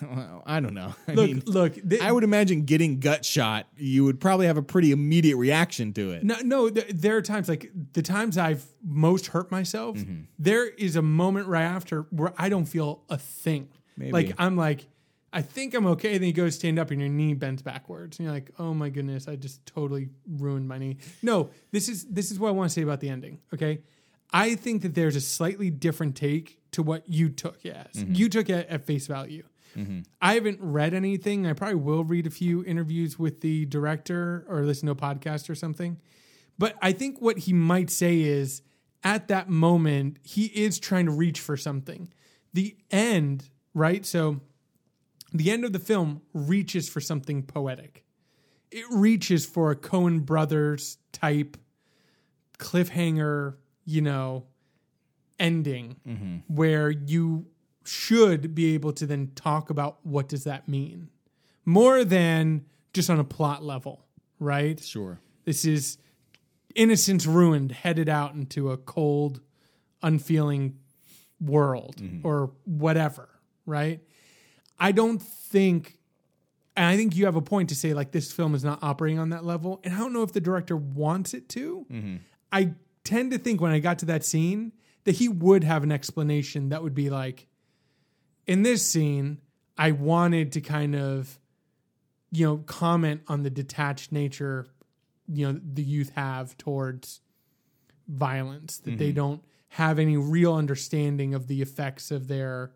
well, 0.02 0.44
I 0.48 0.60
don't 0.60 0.74
know. 0.74 0.94
I 1.08 1.14
look, 1.14 1.28
mean, 1.28 1.44
look. 1.46 1.90
th- 1.90 2.02
I 2.02 2.12
would 2.12 2.24
imagine 2.24 2.64
getting 2.64 3.00
gut 3.00 3.26
shot, 3.26 3.68
you 3.78 4.04
would 4.06 4.20
probably 4.20 4.48
have 4.48 4.58
a 4.58 4.62
pretty 4.64 4.92
immediate 4.92 5.38
reaction 5.38 5.94
to 5.94 6.12
it. 6.12 6.24
no, 6.24 6.36
no. 6.44 6.70
Th- 6.70 6.88
there 6.90 7.18
are 7.18 7.22
times 7.22 7.50
like 7.50 7.72
the 7.94 8.02
times 8.02 8.38
I've 8.38 8.66
most 8.84 9.28
hurt 9.28 9.52
myself. 9.52 9.98
Mm-hmm. 9.98 10.24
there 10.40 10.68
is 10.68 10.96
a 10.96 11.02
moment 11.02 11.48
right 11.48 11.64
after 11.64 12.04
where 12.12 12.34
I 12.38 12.50
don't 12.50 12.66
feel 12.66 13.04
a 13.10 13.18
thing. 13.18 13.70
Maybe. 13.98 14.12
Like 14.12 14.34
I'm 14.38 14.56
like, 14.58 14.88
I 15.32 15.42
think 15.42 15.74
I'm 15.74 15.86
okay. 15.88 16.18
Then 16.18 16.28
you 16.28 16.34
go 16.34 16.50
stand 16.50 16.78
up 16.80 16.92
and 16.92 17.00
your 17.00 17.10
knee 17.10 17.34
bends 17.34 17.62
backwards, 17.62 18.20
and 18.20 18.26
you're 18.26 18.34
like, 18.34 18.52
oh 18.60 18.74
my 18.74 18.90
goodness, 18.90 19.28
I 19.28 19.36
just 19.36 19.66
totally 19.66 20.10
ruined 20.28 20.68
my 20.68 20.78
knee. 20.78 20.98
No, 21.22 21.50
this 21.72 21.90
is 21.90 22.06
this 22.06 22.32
is 22.32 22.40
what 22.40 22.50
I 22.50 22.52
want 22.52 22.70
to 22.70 22.74
say 22.74 22.82
about 22.84 23.00
the 23.00 23.10
ending. 23.10 23.40
Okay, 23.54 23.82
I 24.32 24.56
think 24.56 24.82
that 24.84 24.94
there's 24.96 25.16
a 25.16 25.22
slightly 25.22 25.70
different 25.70 26.16
take 26.16 26.60
to 26.72 26.84
what 26.84 27.08
you 27.08 27.30
took 27.30 27.66
as. 27.66 27.94
Mm-hmm. 27.94 28.16
You 28.16 28.30
took 28.30 28.50
it 28.50 28.68
at 28.68 28.86
face 28.86 29.08
value. 29.08 29.44
Mm-hmm. 29.76 30.02
I 30.22 30.36
haven't 30.36 30.60
read 30.62 30.94
anything. 30.94 31.48
I 31.48 31.54
probably 31.54 31.76
will 31.76 32.04
read 32.04 32.28
a 32.28 32.32
few 32.32 32.64
interviews 32.64 33.18
with 33.18 33.42
the 33.42 33.66
director 33.66 34.46
or 34.48 34.62
listen 34.62 34.86
to 34.88 34.92
a 34.92 34.96
podcast 34.96 35.50
or 35.50 35.56
something. 35.56 36.00
But 36.58 36.76
I 36.82 36.92
think 36.92 37.22
what 37.22 37.40
he 37.40 37.54
might 37.54 37.90
say 37.90 38.22
is 38.22 38.62
at 39.04 39.28
that 39.28 39.50
moment, 39.50 40.18
he 40.24 40.46
is 40.46 40.80
trying 40.80 41.06
to 41.06 41.12
reach 41.12 41.40
for 41.40 41.58
something. 41.58 42.14
The 42.54 42.76
end, 42.92 43.50
right? 43.74 44.06
So 44.06 44.42
the 45.34 45.52
end 45.52 45.66
of 45.66 45.74
the 45.74 45.80
film 45.80 46.22
reaches 46.34 46.88
for 46.88 47.02
something 47.02 47.44
poetic. 47.44 48.06
It 48.72 48.86
reaches 48.92 49.46
for 49.46 49.72
a 49.72 49.76
Coen 49.76 50.26
Brothers 50.26 50.98
type 51.12 51.58
cliffhanger, 52.60 53.56
you 53.86 54.02
know, 54.02 54.46
ending 55.40 55.98
mm-hmm. 56.08 56.38
where 56.48 56.90
you 56.90 57.48
should 57.84 58.56
be 58.56 58.74
able 58.74 58.94
to 58.94 59.06
then 59.06 59.32
talk 59.36 59.70
about 59.70 59.98
what 60.04 60.28
does 60.28 60.44
that 60.44 60.68
mean 60.68 61.10
more 61.66 62.04
than 62.04 62.66
just 62.94 63.10
on 63.10 63.20
a 63.20 63.24
plot 63.24 63.64
level, 63.64 64.06
right? 64.40 64.80
Sure. 64.80 65.20
This 65.46 65.66
is 65.66 65.98
innocence 66.76 67.26
ruined, 67.26 67.72
headed 67.72 68.10
out 68.10 68.34
into 68.34 68.72
a 68.72 68.78
cold, 68.78 69.42
unfeeling 70.02 70.78
world 71.40 71.98
mm-hmm. 71.98 72.26
or 72.26 72.52
whatever, 72.66 73.30
right? 73.66 74.02
I 74.80 74.92
don't 74.92 75.22
think 75.22 76.00
And 76.76 76.86
I 76.86 76.98
think 76.98 77.16
you 77.16 77.26
have 77.26 77.36
a 77.36 77.42
point 77.42 77.70
to 77.70 77.76
say 77.76 77.94
like 77.94 78.12
this 78.12 78.32
film 78.32 78.56
is 78.56 78.64
not 78.64 78.80
operating 78.82 79.20
on 79.20 79.30
that 79.30 79.46
level, 79.46 79.80
and 79.84 79.94
I 79.94 79.98
don't 79.98 80.14
know 80.14 80.24
if 80.24 80.34
the 80.34 80.42
director 80.42 80.76
wants 80.76 81.34
it 81.34 81.48
to. 81.50 81.86
Mm-hmm. 81.92 82.16
I 82.52 82.74
tend 83.04 83.32
to 83.32 83.38
think 83.38 83.62
when 83.62 83.72
I 83.72 83.80
got 83.80 84.00
to 84.00 84.06
that 84.08 84.26
scene 84.26 84.72
that 85.04 85.16
he 85.16 85.28
would 85.28 85.64
have 85.64 85.84
an 85.84 85.92
explanation 85.92 86.70
that 86.70 86.82
would 86.82 86.96
be 86.96 87.10
like, 87.10 87.48
in 88.48 88.64
this 88.64 88.86
scene, 88.86 89.40
I 89.78 89.92
wanted 89.92 90.52
to 90.54 90.62
kind 90.62 90.96
of, 90.96 91.40
you 92.32 92.46
know, 92.46 92.58
comment 92.58 93.22
on 93.28 93.44
the 93.44 93.50
detached 93.50 94.12
nature, 94.12 94.68
you 95.28 95.52
know, 95.52 95.60
the 95.64 95.84
youth 95.84 96.12
have 96.16 96.58
towards 96.58 97.22
violence, 98.08 98.78
that 98.80 98.98
they 98.98 99.10
mm-hmm. 99.10 99.16
don't 99.16 99.44
have 99.70 99.98
any 99.98 100.18
real 100.18 100.54
understanding 100.54 101.34
of 101.34 101.48
the 101.48 101.62
effects 101.62 102.12
of 102.12 102.28
their, 102.28 102.72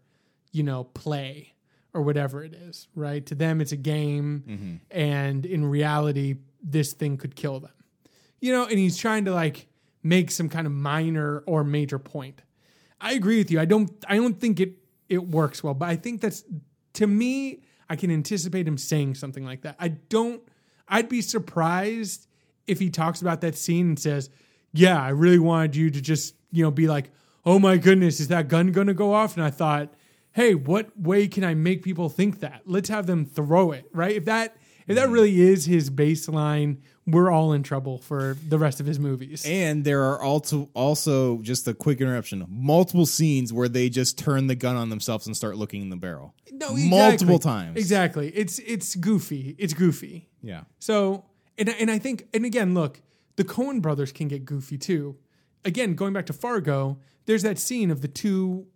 you 0.52 0.64
know, 0.64 0.86
play 0.86 1.54
or 1.94 2.02
whatever 2.02 2.44
it 2.44 2.54
is, 2.54 2.88
right? 2.96 3.26
To 3.26 3.36
them, 3.36 3.62
it's 3.62 3.72
a 3.72 3.78
game, 3.78 4.44
mm-hmm. 4.48 4.76
and 4.92 5.46
in 5.46 5.66
reality, 5.66 6.36
this 6.62 6.94
thing 6.94 7.18
could 7.18 7.36
kill 7.36 7.60
them, 7.60 7.74
you 8.40 8.52
know. 8.52 8.66
And 8.66 8.78
he's 8.78 8.98
trying 8.98 9.26
to 9.26 9.34
like 9.34 9.68
make 10.04 10.32
some 10.32 10.50
kind 10.50 10.68
of 10.68 10.74
minor 10.74 11.44
or 11.46 11.64
major 11.64 12.00
point. 12.00 12.42
I 13.00 13.14
agree 13.14 13.38
with 13.38 13.52
you. 13.52 13.60
I 13.60 13.66
don't. 13.66 13.92
I 14.08 14.16
don't 14.18 14.40
think 14.40 14.60
it 14.60 14.78
it 15.10 15.28
works 15.28 15.64
well, 15.64 15.74
but 15.74 15.90
I 15.90 15.96
think 15.96 16.22
that's 16.22 16.44
to 16.94 17.08
me. 17.08 17.62
I 17.90 17.96
can 17.96 18.12
anticipate 18.12 18.68
him 18.68 18.78
saying 18.78 19.16
something 19.16 19.46
like 19.46 19.62
that. 19.62 19.78
I 19.80 19.88
don't. 19.88 20.42
I'd 20.90 21.08
be 21.08 21.22
surprised 21.22 22.28
if 22.66 22.80
he 22.80 22.90
talks 22.90 23.22
about 23.22 23.42
that 23.42 23.56
scene 23.56 23.90
and 23.90 24.00
says, 24.00 24.30
"Yeah, 24.74 25.02
I 25.02 25.10
really 25.10 25.40
wanted 25.40 25.76
you 25.76 25.90
to 25.90 26.02
just 26.02 26.36
you 26.52 26.64
know 26.64 26.72
be 26.72 26.88
like, 26.88 27.12
oh 27.46 27.60
my 27.60 27.78
goodness, 27.78 28.20
is 28.20 28.28
that 28.28 28.50
gun 28.50 28.72
going 28.72 28.88
to 28.88 28.94
go 28.94 29.14
off?" 29.14 29.36
And 29.36 29.46
I 29.46 29.50
thought, 29.50 29.94
hey, 30.38 30.54
what 30.54 30.96
way 31.00 31.28
can 31.28 31.44
I 31.44 31.56
make 31.56 31.82
people 31.82 32.10
think 32.10 32.42
that? 32.42 32.62
Let's 32.66 32.90
have 32.90 33.08
them 33.08 33.26
throw 33.26 33.72
it, 33.72 33.86
right? 33.92 34.16
If 34.16 34.26
that 34.26 34.56
if 34.86 34.96
that 34.96 35.06
mm-hmm. 35.06 35.14
really 35.14 35.42
is 35.42 35.66
his 35.66 35.90
baseline, 35.90 36.78
we're 37.08 37.32
all 37.32 37.54
in 37.54 37.64
trouble 37.64 37.98
for 38.00 38.36
the 38.48 38.60
rest 38.60 38.80
of 38.82 38.86
his 38.86 39.00
movies. 39.00 39.46
And 39.48 39.86
there 39.86 40.04
are 40.04 40.22
also 40.22 40.70
also 40.74 41.38
just 41.42 41.68
a 41.68 41.74
quick 41.74 42.02
interruption. 42.02 42.46
Multiple 42.50 43.06
scenes 43.06 43.54
where 43.54 43.70
they 43.70 43.90
just 43.90 44.18
turn 44.20 44.48
the 44.48 44.56
gun 44.56 44.76
on 44.76 44.90
themselves 44.90 45.26
and 45.26 45.36
start 45.36 45.56
looking 45.56 45.82
in 45.84 45.90
the 45.90 45.96
barrel. 45.96 46.36
No, 46.52 46.72
exactly. 46.76 46.90
multiple 46.90 47.40
times. 47.40 47.78
Exactly. 47.78 48.30
It's 48.36 48.60
it's 48.60 48.96
goofy. 48.96 49.56
It's 49.58 49.74
goofy. 49.74 50.28
Yeah. 50.42 50.64
So 50.80 51.26
and 51.58 51.70
and 51.70 51.90
I 51.90 51.98
think 51.98 52.28
and 52.34 52.44
again, 52.46 52.74
look, 52.74 53.02
the 53.38 53.44
Coen 53.46 53.82
brothers 53.82 54.12
can 54.12 54.28
get 54.28 54.44
goofy 54.46 54.78
too. 54.78 55.16
Again, 55.66 55.96
going 55.96 56.14
back 56.14 56.26
to 56.28 56.34
Fargo, 56.34 56.98
there's 57.26 57.44
that 57.44 57.58
scene 57.58 57.90
of 57.92 58.02
the 58.02 58.08
two 58.08 58.68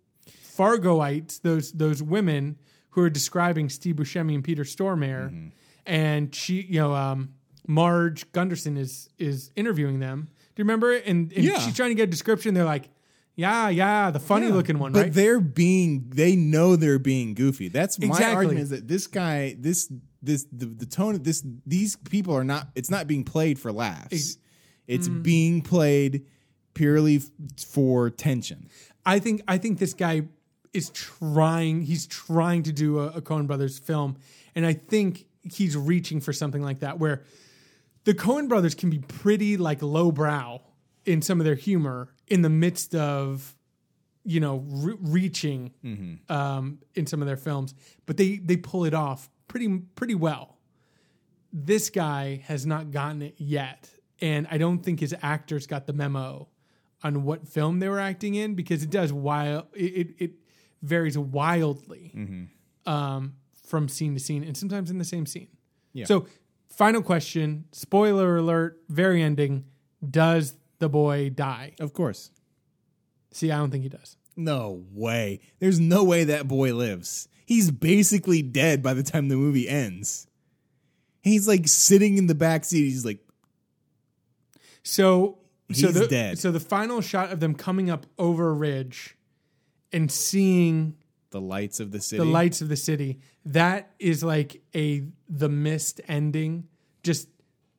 Fargoites, 0.56 1.40
those 1.42 1.72
those 1.72 2.02
women 2.02 2.58
who 2.90 3.02
are 3.02 3.10
describing 3.10 3.68
Steve 3.68 3.96
Buscemi 3.96 4.34
and 4.34 4.44
Peter 4.44 4.64
Stormare, 4.64 5.28
Mm-hmm. 5.30 5.48
and 5.86 6.34
she, 6.34 6.62
you 6.62 6.78
know, 6.80 6.94
um, 6.94 7.34
Marge 7.66 8.30
Gunderson 8.32 8.76
is 8.76 9.08
is 9.18 9.50
interviewing 9.56 10.00
them. 10.00 10.28
Do 10.54 10.60
you 10.60 10.64
remember 10.64 10.92
it? 10.92 11.04
And, 11.06 11.32
and 11.32 11.44
Yeah. 11.44 11.58
she's 11.58 11.74
trying 11.74 11.90
to 11.90 11.94
get 11.94 12.04
a 12.04 12.10
description. 12.10 12.54
They're 12.54 12.64
like, 12.64 12.90
"Yeah, 13.36 13.68
yeah, 13.68 14.10
the 14.10 14.20
funny 14.20 14.48
looking 14.48 14.78
one, 14.78 14.92
but 14.92 15.02
right?" 15.04 15.12
they're 15.12 15.40
being 15.40 16.10
they 16.14 16.36
know 16.36 16.76
they're 16.76 16.98
being 16.98 17.34
goofy. 17.34 17.68
That's 17.68 17.98
my 17.98 18.08
Exactly. 18.08 18.34
argument 18.34 18.60
is 18.60 18.70
that 18.70 18.88
this 18.88 19.06
guy 19.06 19.56
this 19.58 19.90
this 20.22 20.46
the, 20.52 20.66
the 20.66 20.86
tone 20.86 21.14
of 21.14 21.24
this 21.24 21.44
these 21.66 21.96
people 21.96 22.34
are 22.34 22.44
not 22.44 22.68
it's 22.74 22.90
not 22.90 23.06
being 23.06 23.24
played 23.24 23.58
for 23.58 23.72
laughs. 23.72 24.08
Ex- 24.12 24.38
it's 24.86 25.08
Mm. 25.08 25.22
being 25.22 25.62
played 25.62 26.26
purely 26.74 27.16
f- 27.16 27.30
for 27.66 28.10
tension. 28.10 28.68
I 29.06 29.18
think 29.20 29.42
I 29.48 29.58
think 29.58 29.78
this 29.78 29.94
guy 29.94 30.22
is 30.74 30.90
trying. 30.90 31.82
He's 31.82 32.06
trying 32.06 32.62
to 32.64 32.72
do 32.72 32.98
a, 32.98 33.08
a 33.08 33.20
Coen 33.22 33.46
Brothers 33.46 33.78
film, 33.78 34.16
and 34.54 34.64
I 34.66 34.72
think 34.74 35.26
he's 35.42 35.76
reaching 35.76 36.20
for 36.20 36.32
something 36.32 36.62
like 36.62 36.80
that, 36.80 36.98
where 36.98 37.22
the 38.04 38.14
Coen 38.14 38.48
Brothers 38.48 38.74
can 38.74 38.90
be 38.90 38.98
pretty 38.98 39.56
like 39.56 39.82
lowbrow 39.82 40.60
in 41.04 41.22
some 41.22 41.40
of 41.40 41.44
their 41.44 41.54
humor 41.54 42.14
in 42.28 42.42
the 42.42 42.48
midst 42.50 42.94
of 42.94 43.56
you 44.24 44.40
know 44.40 44.64
re- 44.68 44.96
reaching 45.00 45.72
um, 46.28 46.78
in 46.94 47.06
some 47.06 47.20
of 47.20 47.26
their 47.26 47.36
films, 47.36 47.74
but 48.06 48.16
they 48.16 48.36
they 48.36 48.56
pull 48.56 48.84
it 48.84 48.94
off 48.94 49.30
pretty 49.48 49.68
pretty 49.94 50.14
well. 50.14 50.58
This 51.52 51.90
guy 51.90 52.42
has 52.46 52.64
not 52.64 52.90
gotten 52.90 53.20
it 53.22 53.34
yet, 53.38 53.90
and 54.20 54.46
I 54.50 54.58
don't 54.58 54.78
think 54.78 55.00
his 55.00 55.14
actors 55.22 55.66
got 55.66 55.86
the 55.86 55.92
memo 55.92 56.48
on 57.02 57.24
what 57.24 57.46
film 57.48 57.78
they 57.80 57.88
were 57.88 57.98
acting 57.98 58.34
in 58.36 58.54
because 58.54 58.82
it 58.82 58.90
does 58.90 59.12
wild 59.12 59.66
it 59.74 59.84
it, 59.84 60.14
it 60.18 60.30
varies 60.82 61.18
wildly 61.18 62.12
um, 62.86 63.34
from 63.66 63.88
scene 63.88 64.14
to 64.14 64.20
scene 64.20 64.42
and 64.44 64.56
sometimes 64.56 64.90
in 64.90 64.98
the 64.98 65.04
same 65.04 65.26
scene. 65.26 65.48
Yeah. 65.92 66.06
So, 66.06 66.26
final 66.72 67.02
question: 67.02 67.66
spoiler 67.72 68.36
alert, 68.36 68.80
very 68.88 69.22
ending. 69.22 69.64
Does 70.08 70.56
the 70.78 70.88
boy 70.88 71.30
die? 71.30 71.74
Of 71.78 71.92
course. 71.92 72.30
See, 73.30 73.50
I 73.50 73.58
don't 73.58 73.70
think 73.70 73.84
he 73.84 73.88
does. 73.88 74.16
No 74.36 74.84
way. 74.92 75.40
There's 75.58 75.78
no 75.78 76.04
way 76.04 76.24
that 76.24 76.48
boy 76.48 76.74
lives. 76.74 77.28
He's 77.46 77.70
basically 77.70 78.42
dead 78.42 78.82
by 78.82 78.94
the 78.94 79.02
time 79.02 79.28
the 79.28 79.36
movie 79.36 79.68
ends. 79.68 80.26
He's 81.22 81.46
like 81.46 81.68
sitting 81.68 82.18
in 82.18 82.26
the 82.26 82.34
back 82.34 82.64
seat. 82.64 82.84
He's 82.84 83.04
like, 83.04 83.20
So, 84.82 85.38
so 85.72 85.88
He's 85.88 85.94
the, 85.94 86.06
dead. 86.06 86.38
So 86.38 86.50
the 86.50 86.60
final 86.60 87.00
shot 87.00 87.30
of 87.30 87.40
them 87.40 87.54
coming 87.54 87.90
up 87.90 88.06
over 88.18 88.48
a 88.48 88.52
ridge 88.52 89.16
and 89.92 90.10
seeing 90.10 90.96
the 91.32 91.40
lights 91.40 91.80
of 91.80 91.90
the 91.90 92.00
city. 92.00 92.18
the 92.18 92.30
lights 92.30 92.60
of 92.60 92.68
the 92.68 92.76
city. 92.76 93.18
That 93.44 93.90
is 93.98 94.22
like 94.22 94.62
a 94.74 95.04
the 95.28 95.48
mist 95.48 96.00
ending, 96.06 96.68
just 97.02 97.28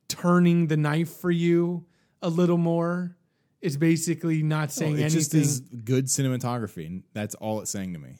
turning 0.08 0.66
the 0.66 0.76
knife 0.76 1.08
for 1.08 1.30
you 1.30 1.86
a 2.20 2.28
little 2.28 2.58
more. 2.58 3.16
It's 3.62 3.76
basically 3.76 4.42
not 4.42 4.70
saying 4.70 4.98
it 4.98 5.00
anything. 5.00 5.18
just 5.18 5.34
is 5.34 5.60
good 5.60 6.06
cinematography. 6.06 7.02
That's 7.14 7.34
all 7.36 7.60
it's 7.60 7.70
saying 7.70 7.94
to 7.94 7.98
me. 7.98 8.18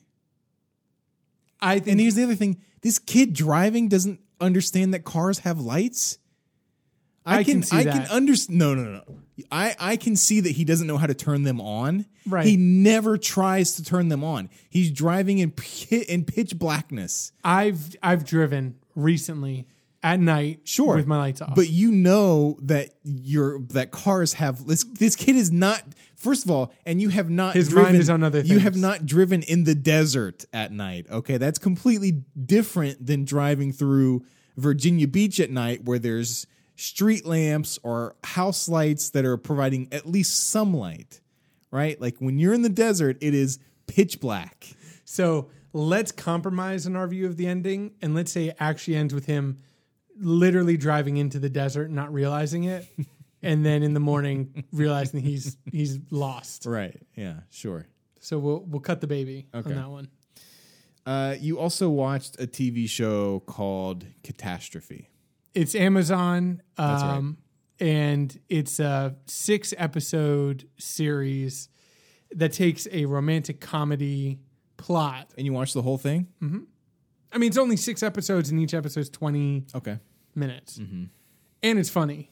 I 1.60 1.74
And 1.86 2.00
here's 2.00 2.14
the 2.14 2.24
other 2.24 2.34
thing: 2.34 2.62
this 2.80 2.98
kid 2.98 3.34
driving 3.34 3.88
doesn't 3.88 4.20
understand 4.40 4.94
that 4.94 5.04
cars 5.04 5.40
have 5.40 5.60
lights. 5.60 6.18
I, 7.26 7.38
I 7.38 7.44
can, 7.44 7.54
can 7.54 7.62
see 7.62 7.76
I 7.78 7.84
can 7.84 8.02
understand. 8.06 8.58
No, 8.58 8.74
no, 8.74 8.84
no. 8.84 9.02
I 9.50 9.74
I 9.80 9.96
can 9.96 10.14
see 10.16 10.40
that 10.40 10.50
he 10.52 10.64
doesn't 10.64 10.86
know 10.86 10.98
how 10.98 11.06
to 11.06 11.14
turn 11.14 11.42
them 11.42 11.60
on. 11.60 12.06
Right. 12.26 12.46
He 12.46 12.56
never 12.56 13.16
tries 13.18 13.76
to 13.76 13.84
turn 13.84 14.08
them 14.08 14.22
on. 14.22 14.48
He's 14.70 14.90
driving 14.90 15.38
in 15.38 15.50
pi- 15.50 16.04
in 16.08 16.24
pitch 16.24 16.58
blackness. 16.58 17.32
I've 17.42 17.96
I've 18.02 18.24
driven 18.24 18.76
recently 18.94 19.66
at 20.02 20.20
night, 20.20 20.60
Sure. 20.64 20.96
with 20.96 21.06
my 21.06 21.16
lights 21.16 21.40
off. 21.40 21.54
But 21.54 21.70
you 21.70 21.90
know 21.90 22.58
that 22.62 22.90
your 23.02 23.60
that 23.70 23.90
cars 23.90 24.34
have 24.34 24.66
this. 24.66 24.84
This 24.84 25.16
kid 25.16 25.34
is 25.34 25.50
not. 25.50 25.82
First 26.16 26.44
of 26.44 26.50
all, 26.50 26.72
and 26.86 27.00
you 27.02 27.08
have 27.08 27.28
not. 27.30 27.54
His 27.54 27.68
driven, 27.70 27.84
mind 27.92 27.96
is 27.96 28.10
on 28.10 28.22
other 28.22 28.40
Things. 28.42 28.50
You 28.52 28.58
have 28.60 28.76
not 28.76 29.06
driven 29.06 29.42
in 29.42 29.64
the 29.64 29.74
desert 29.74 30.44
at 30.52 30.72
night. 30.72 31.06
Okay, 31.10 31.38
that's 31.38 31.58
completely 31.58 32.22
different 32.44 33.04
than 33.04 33.24
driving 33.24 33.72
through 33.72 34.24
Virginia 34.56 35.08
Beach 35.08 35.40
at 35.40 35.50
night, 35.50 35.84
where 35.84 35.98
there's 35.98 36.46
street 36.76 37.24
lamps 37.24 37.78
or 37.82 38.16
house 38.24 38.68
lights 38.68 39.10
that 39.10 39.24
are 39.24 39.36
providing 39.36 39.88
at 39.92 40.06
least 40.06 40.48
some 40.48 40.74
light. 40.74 41.20
Right, 41.70 42.00
like 42.00 42.16
when 42.18 42.38
you're 42.38 42.54
in 42.54 42.62
the 42.62 42.68
desert, 42.68 43.16
it 43.20 43.34
is 43.34 43.58
pitch 43.88 44.20
black. 44.20 44.68
So 45.04 45.50
let's 45.72 46.12
compromise 46.12 46.86
in 46.86 46.94
our 46.94 47.08
view 47.08 47.26
of 47.26 47.36
the 47.36 47.48
ending, 47.48 47.92
and 48.00 48.14
let's 48.14 48.30
say 48.30 48.48
it 48.50 48.56
actually 48.60 48.94
ends 48.96 49.12
with 49.12 49.26
him 49.26 49.58
literally 50.16 50.76
driving 50.76 51.16
into 51.16 51.40
the 51.40 51.50
desert, 51.50 51.86
and 51.86 51.96
not 51.96 52.12
realizing 52.12 52.62
it, 52.64 52.86
and 53.42 53.66
then 53.66 53.82
in 53.82 53.92
the 53.92 53.98
morning 54.00 54.64
realizing 54.72 55.20
he's 55.20 55.56
he's 55.72 55.98
lost. 56.10 56.64
Right. 56.64 57.00
Yeah. 57.16 57.40
Sure. 57.50 57.86
So 58.20 58.38
we'll 58.38 58.60
we'll 58.60 58.80
cut 58.80 59.00
the 59.00 59.08
baby 59.08 59.48
Okay. 59.52 59.70
on 59.70 59.76
that 59.76 59.90
one. 59.90 60.08
Uh, 61.04 61.34
you 61.40 61.58
also 61.58 61.90
watched 61.90 62.40
a 62.40 62.46
TV 62.46 62.88
show 62.88 63.40
called 63.40 64.06
Catastrophe. 64.22 65.10
It's 65.54 65.74
Amazon, 65.74 66.62
That's 66.76 67.02
right. 67.02 67.10
um, 67.16 67.38
and 67.80 68.36
it's 68.48 68.80
a 68.80 69.14
six 69.26 69.72
episode 69.78 70.68
series 70.78 71.68
that 72.34 72.52
takes 72.52 72.88
a 72.90 73.04
romantic 73.04 73.60
comedy 73.60 74.40
plot. 74.76 75.30
And 75.36 75.46
you 75.46 75.52
watch 75.52 75.72
the 75.72 75.82
whole 75.82 75.98
thing? 75.98 76.26
I 77.32 77.38
mean, 77.38 77.48
it's 77.48 77.58
only 77.58 77.76
six 77.76 78.02
episodes, 78.02 78.50
and 78.50 78.60
each 78.60 78.74
episode's 78.74 79.08
twenty 79.10 79.64
Okay. 79.74 79.98
minutes, 80.34 80.78
Mm-hmm. 80.78 81.04
and 81.62 81.78
it's 81.78 81.90
funny. 81.90 82.30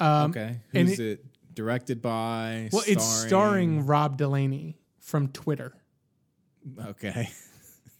Um, 0.00 0.30
okay. 0.30 0.60
Who's 0.70 0.98
it, 0.98 1.24
directed 1.54 2.02
by? 2.02 2.68
Well, 2.72 2.82
it's 2.86 3.04
starring 3.04 3.86
Rob 3.86 4.16
Delaney 4.16 4.78
from 5.00 5.28
Twitter. 5.28 5.74
Okay. 6.86 7.28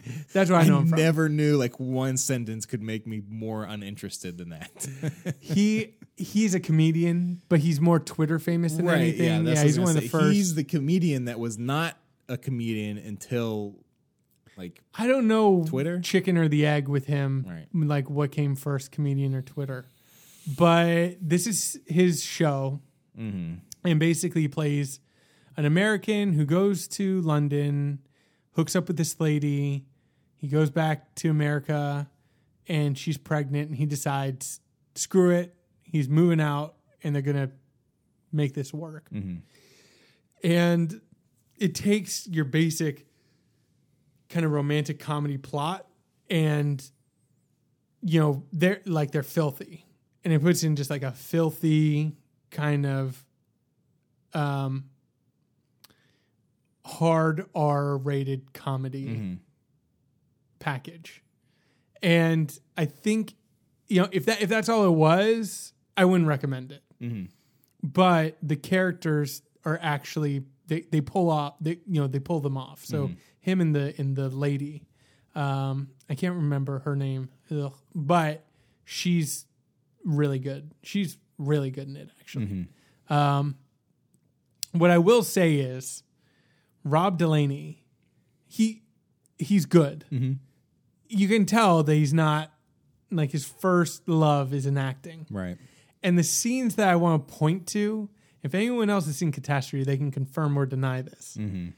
That's 0.33 0.51
where 0.51 0.59
I 0.61 0.63
I, 0.63 0.69
know 0.69 0.79
him 0.79 0.89
from. 0.89 0.99
never 0.99 1.29
knew 1.29 1.57
like 1.57 1.79
one 1.79 2.17
sentence 2.17 2.67
could 2.67 2.83
make 2.83 3.07
me 3.07 3.23
more 3.29 3.65
uninterested 3.65 4.39
than 4.39 4.51
that. 4.51 4.89
he 5.41 5.95
he's 6.17 6.55
a 6.55 6.61
comedian, 6.61 7.43
but 7.49 7.61
he's 7.61 7.81
more 7.81 7.99
Twitter 7.99 8.39
famous 8.39 8.75
than 8.75 8.89
anything. 8.89 9.47
Yeah, 9.47 9.55
what 9.55 9.65
he's 9.65 9.79
one 9.79 9.97
of 9.97 10.03
the 10.03 10.09
first. 10.09 10.33
He's 10.33 10.55
the 10.55 10.65
comedian 10.65 11.27
that 11.27 11.39
was 11.39 11.59
not 11.59 11.97
a 12.29 12.37
comedian 12.39 12.99
until 12.99 13.77
Like 14.57 14.81
I 14.95 15.07
don't 15.07 15.27
know 15.29 15.65
Twitter? 15.67 16.01
chicken 16.01 16.37
or 16.39 16.49
the 16.49 16.67
egg 16.67 16.89
with 16.89 17.07
him. 17.07 17.45
Right. 17.49 17.67
Like 17.75 18.09
what 18.11 18.31
came 18.33 18.55
first, 18.57 18.93
comedian 18.93 19.35
or 19.35 19.43
Twitter. 19.43 19.87
But 20.57 21.17
this 21.21 21.47
is 21.47 21.79
his 21.87 22.23
show. 22.25 22.81
mm-hmm. 23.19 23.55
and 23.85 24.01
basically 24.01 24.43
he 24.43 24.49
plays 24.49 24.99
an 25.57 25.65
American 25.67 26.33
who 26.33 26.45
goes 26.45 26.89
to 26.89 27.21
London, 27.21 28.01
hooks 28.57 28.75
up 28.75 28.89
with 28.89 28.97
this 28.97 29.21
lady. 29.21 29.85
He 30.43 30.49
goes 30.49 30.71
back 30.71 31.15
to 31.15 31.31
America 31.31 32.11
and 32.67 32.99
she's 32.99 33.17
pregnant 33.17 33.69
and 33.69 33.79
he 33.79 33.87
decides, 33.87 34.59
screw 34.97 35.31
it. 35.31 35.55
He's 35.85 36.09
moving 36.09 36.41
out 36.41 36.75
and 37.05 37.15
they're 37.15 37.23
going 37.23 37.37
to 37.37 37.53
make 38.33 38.53
this 38.53 38.75
work. 38.75 39.09
Mm-hmm. 39.15 39.37
And 40.43 41.01
it 41.57 41.77
takes 41.77 42.27
your 42.27 42.45
basic 42.45 43.07
kind 44.29 44.45
of 44.45 44.51
romantic 44.51 44.99
comedy 44.99 45.39
plot 45.39 45.87
and 46.29 46.85
you 48.01 48.19
know, 48.19 48.43
they're 48.53 48.81
like 48.85 49.13
they're 49.13 49.23
filthy. 49.23 49.87
And 50.25 50.35
it 50.35 50.43
puts 50.43 50.65
in 50.65 50.75
just 50.75 50.91
like 50.91 51.05
a 51.05 51.13
filthy 51.13 52.17
kind 52.51 52.85
of 52.85 53.25
um 54.35 54.87
hard 56.85 57.47
R 57.55 57.97
rated 57.97 58.53
comedy 58.53 59.07
Mm-hmm. 59.07 59.35
Package. 60.63 61.23
And 62.03 62.57
I 62.77 62.87
think 62.87 63.35
you 63.89 64.01
know, 64.01 64.09
if 64.13 64.25
that 64.25 64.41
if 64.41 64.49
that's 64.49 64.69
all 64.69 64.87
it 64.87 64.97
was, 64.97 65.75
I 65.97 66.05
wouldn't 66.07 66.29
recommend 66.29 66.73
it. 66.73 66.83
Mm-hmm. 67.03 67.25
But 67.83 68.39
the 68.43 68.57
characters 68.57 69.43
are 69.65 69.79
actually 69.83 70.45
they, 70.69 70.83
they 70.91 71.01
pull 71.01 71.29
off 71.31 71.55
they 71.61 71.79
you 71.87 72.01
know, 72.01 72.07
they 72.07 72.21
pull 72.21 72.41
them 72.41 72.57
off. 72.57 72.85
So 72.85 73.11
him 73.41 73.61
and 73.61 73.75
the 73.75 73.95
and 73.99 74.17
the 74.17 74.29
lady, 74.31 74.87
um, 75.35 75.89
I 76.09 76.15
can't 76.15 76.37
remember 76.37 76.79
her 76.81 76.97
name, 76.97 77.29
Ugh. 77.51 77.75
but 77.95 78.47
she's 78.85 79.47
really 80.05 80.39
good. 80.39 80.73
She's 80.83 81.19
really 81.39 81.71
good 81.71 81.89
in 81.89 81.97
it 81.97 82.09
actually. 82.21 82.67
Um, 83.11 83.57
what 84.73 84.91
I 84.91 84.99
will 84.99 85.23
say 85.23 85.57
is 85.57 86.03
Rob 86.85 87.19
Delaney, 87.19 87.85
he 88.47 88.83
he's 89.39 89.67
good. 89.67 90.07
Mhm. 90.11 90.39
You 91.15 91.29
can 91.29 91.45
tell 91.47 91.83
that 91.83 91.95
he's 91.95 92.15
not 92.15 92.51
like 93.11 93.31
his 93.31 93.47
first 93.47 94.09
love 94.09 94.55
is 94.55 94.67
in 94.67 94.79
acting. 94.79 95.27
Right. 95.31 95.59
And 96.03 96.19
the 96.19 96.25
scenes 96.25 96.77
that 96.77 96.89
I 96.89 96.97
want 96.97 97.29
to 97.29 97.35
point 97.35 97.67
to, 97.69 98.09
if 98.43 98.55
anyone 98.55 98.91
else 98.91 99.07
has 99.07 99.17
seen 99.17 99.31
Catastrophe, 99.31 99.85
they 99.85 99.97
can 99.97 100.11
confirm 100.11 100.59
or 100.59 100.67
deny 100.67 101.03
this. 101.03 101.37
Mm-hmm. 101.39 101.69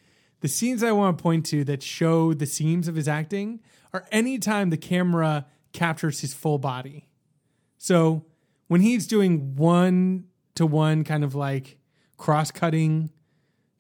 The 0.40 0.48
scenes 0.48 0.82
I 0.82 0.92
want 0.92 1.18
to 1.18 1.22
point 1.22 1.46
to 1.46 1.64
that 1.64 1.82
show 1.82 2.32
the 2.32 2.46
seams 2.46 2.86
of 2.86 2.94
his 2.94 3.08
acting 3.08 3.60
are 3.92 4.06
anytime 4.12 4.70
the 4.70 4.76
camera 4.76 5.46
captures 5.72 6.20
his 6.20 6.32
full 6.32 6.58
body. 6.58 7.08
So 7.76 8.24
when 8.68 8.80
he's 8.80 9.06
doing 9.06 9.56
one 9.56 10.26
to 10.54 10.64
one 10.64 11.04
kind 11.04 11.24
of 11.24 11.34
like 11.34 11.78
cross 12.16 12.50
cutting 12.50 13.10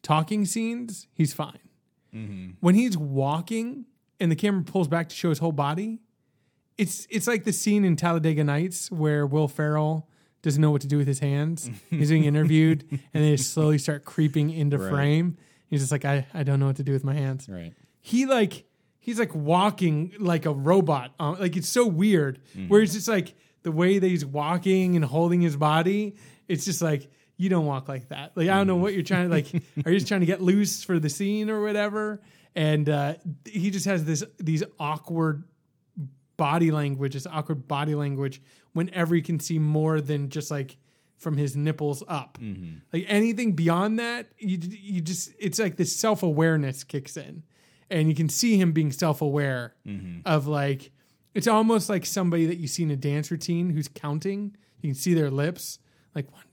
talking 0.02 0.44
scenes, 0.44 1.06
he's 1.14 1.32
fine. 1.32 1.58
Mm-hmm. 2.14 2.50
When 2.60 2.74
he's 2.74 2.96
walking 2.96 3.86
and 4.20 4.30
the 4.30 4.36
camera 4.36 4.62
pulls 4.62 4.88
back 4.88 5.08
to 5.08 5.14
show 5.14 5.28
his 5.30 5.38
whole 5.38 5.52
body, 5.52 6.00
it's 6.78 7.06
it's 7.10 7.26
like 7.26 7.44
the 7.44 7.52
scene 7.52 7.84
in 7.84 7.96
Talladega 7.96 8.44
Nights 8.44 8.90
where 8.90 9.26
Will 9.26 9.48
Ferrell 9.48 10.08
doesn't 10.42 10.60
know 10.60 10.70
what 10.70 10.82
to 10.82 10.86
do 10.88 10.98
with 10.98 11.06
his 11.06 11.20
hands. 11.20 11.70
He's 11.90 12.10
being 12.10 12.24
interviewed 12.24 12.84
and 12.90 13.24
they 13.24 13.36
just 13.36 13.52
slowly 13.52 13.78
start 13.78 14.04
creeping 14.04 14.50
into 14.50 14.76
Right. 14.78 14.90
frame. 14.90 15.36
He's 15.68 15.80
just 15.80 15.90
like, 15.92 16.04
I, 16.04 16.26
I 16.34 16.42
don't 16.42 16.60
know 16.60 16.66
what 16.66 16.76
to 16.76 16.82
do 16.82 16.92
with 16.92 17.02
my 17.04 17.14
hands. 17.14 17.48
Right. 17.48 17.72
He 18.00 18.26
like 18.26 18.64
he's 19.00 19.18
like 19.18 19.34
walking 19.34 20.12
like 20.18 20.46
a 20.46 20.52
robot. 20.52 21.12
Um, 21.18 21.38
like 21.40 21.56
it's 21.56 21.68
so 21.68 21.86
weird. 21.86 22.40
Where 22.68 22.80
it's 22.82 22.92
just 22.92 23.08
like 23.08 23.34
the 23.62 23.72
way 23.72 23.98
that 23.98 24.06
he's 24.06 24.24
walking 24.26 24.96
and 24.96 25.04
holding 25.04 25.40
his 25.40 25.56
body, 25.56 26.16
it's 26.48 26.64
just 26.64 26.82
like 26.82 27.10
you 27.36 27.48
don't 27.48 27.64
walk 27.66 27.88
like 27.88 28.08
that. 28.10 28.32
Like 28.36 28.48
I 28.48 28.56
don't 28.58 28.66
know 28.66 28.76
what 28.76 28.92
you're 28.92 29.02
trying 29.02 29.28
to 29.28 29.34
like. 29.34 29.46
are 29.86 29.90
you 29.90 29.96
just 29.98 30.08
trying 30.08 30.20
to 30.20 30.26
get 30.26 30.42
loose 30.42 30.84
for 30.84 30.98
the 30.98 31.08
scene 31.08 31.48
or 31.50 31.62
whatever? 31.62 32.20
And 32.56 32.88
uh, 32.88 33.14
he 33.44 33.70
just 33.70 33.86
has 33.86 34.04
this 34.04 34.22
these 34.38 34.62
awkward 34.78 35.44
body 36.36 36.70
language, 36.70 37.14
this 37.14 37.26
awkward 37.26 37.66
body 37.68 37.94
language 37.94 38.40
whenever 38.72 39.14
you 39.14 39.22
can 39.22 39.38
see 39.40 39.58
more 39.58 40.00
than 40.00 40.28
just 40.28 40.50
like 40.50 40.76
from 41.16 41.36
his 41.36 41.56
nipples 41.56 42.02
up. 42.08 42.38
Like 42.92 43.04
anything 43.08 43.52
beyond 43.52 43.98
that, 43.98 44.26
you 44.38 44.58
you 44.60 45.00
just 45.00 45.32
it's 45.38 45.58
like 45.58 45.76
this 45.76 45.94
self 45.94 46.22
awareness 46.22 46.84
kicks 46.84 47.16
in, 47.16 47.42
and 47.90 48.08
you 48.08 48.14
can 48.14 48.28
see 48.28 48.56
him 48.58 48.72
being 48.72 48.92
self 48.92 49.20
aware 49.22 49.74
of 50.24 50.46
like 50.46 50.90
it's 51.34 51.48
almost 51.48 51.88
like 51.88 52.06
somebody 52.06 52.46
that 52.46 52.58
you 52.58 52.68
see 52.68 52.84
in 52.84 52.90
a 52.92 52.96
dance 52.96 53.30
routine 53.30 53.70
who's 53.70 53.88
counting. 53.88 54.56
You 54.80 54.90
can 54.90 54.94
see 54.94 55.14
their 55.14 55.30
lips 55.30 55.78
like 56.14 56.30
one, 56.32 56.44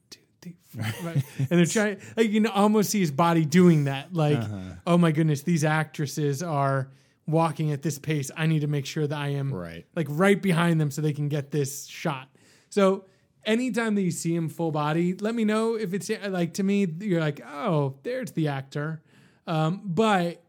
two, 0.42 0.54
three, 0.70 0.84
four, 0.84 1.12
five. 1.14 1.24
and 1.38 1.48
they're 1.50 1.66
trying. 1.66 1.98
Like 2.18 2.28
you 2.30 2.42
can 2.42 2.48
almost 2.52 2.90
see 2.90 3.00
his 3.00 3.12
body 3.12 3.46
doing 3.46 3.86
that. 3.86 4.14
Like 4.14 4.42
oh 4.88 4.98
my 4.98 5.12
goodness, 5.12 5.44
these 5.44 5.64
actresses 5.64 6.42
are 6.44 6.90
walking 7.28 7.72
at 7.72 7.82
this 7.82 8.00
pace. 8.00 8.32
I 8.36 8.48
need 8.48 8.62
to 8.62 8.68
make 8.68 8.86
sure 8.86 9.06
that 9.08 9.18
I 9.18 9.30
am 9.30 9.54
Right. 9.54 9.86
like 9.96 10.08
right 10.10 10.42
behind 10.42 10.82
them 10.82 10.92
so 10.92 11.02
they 11.02 11.14
can 11.14 11.30
get 11.30 11.52
this 11.52 11.86
shot. 11.86 12.28
So 12.70 13.06
anytime 13.46 13.96
that 13.96 14.02
you 14.02 14.12
see 14.12 14.36
him 14.36 14.50
full 14.50 14.72
body, 14.72 15.14
let 15.14 15.34
me 15.36 15.46
know 15.46 15.76
if 15.76 15.94
it's 15.94 16.10
like 16.30 16.54
to 16.56 16.64
me, 16.64 16.88
you're 17.00 17.22
like, 17.22 17.42
oh, 17.46 17.96
there's 18.04 18.32
the 18.32 18.48
actor. 18.50 19.02
Um, 19.48 19.82
but 19.86 20.44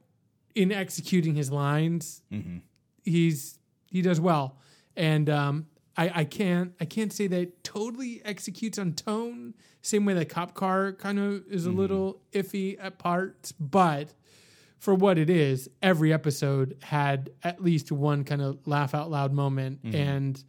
in 0.55 0.73
executing 0.73 1.35
his 1.35 1.51
lines, 1.51 2.23
he's 3.03 3.59
he 3.87 4.03
does 4.03 4.21
well. 4.21 4.57
And 4.97 5.29
um, 5.31 5.67
I, 5.97 6.21
I 6.21 6.25
can't 6.25 6.73
I 6.81 6.85
can't 6.85 7.13
say 7.13 7.27
that 7.27 7.41
it 7.41 7.65
totally 7.65 8.23
executes 8.25 8.79
on 8.79 8.95
tone, 8.95 9.55
same 9.83 10.05
way 10.05 10.15
that 10.15 10.29
Cop 10.29 10.55
Car 10.55 10.93
kind 10.93 11.19
of 11.19 11.45
is 11.49 11.67
a 11.67 11.71
little 11.71 12.21
iffy 12.33 12.79
at 12.81 12.99
parts, 12.99 13.53
but 13.53 14.15
for 14.83 14.97
what 14.97 15.17
it 15.17 15.31
is, 15.31 15.69
every 15.81 16.13
episode 16.13 16.77
had 16.83 17.31
at 17.45 17.63
least 17.63 17.93
one 17.93 18.25
kind 18.25 18.43
of 18.43 18.67
laugh 18.67 18.97
out 18.97 19.13
loud 19.13 19.33
moment. 19.33 19.79
And 19.85 20.43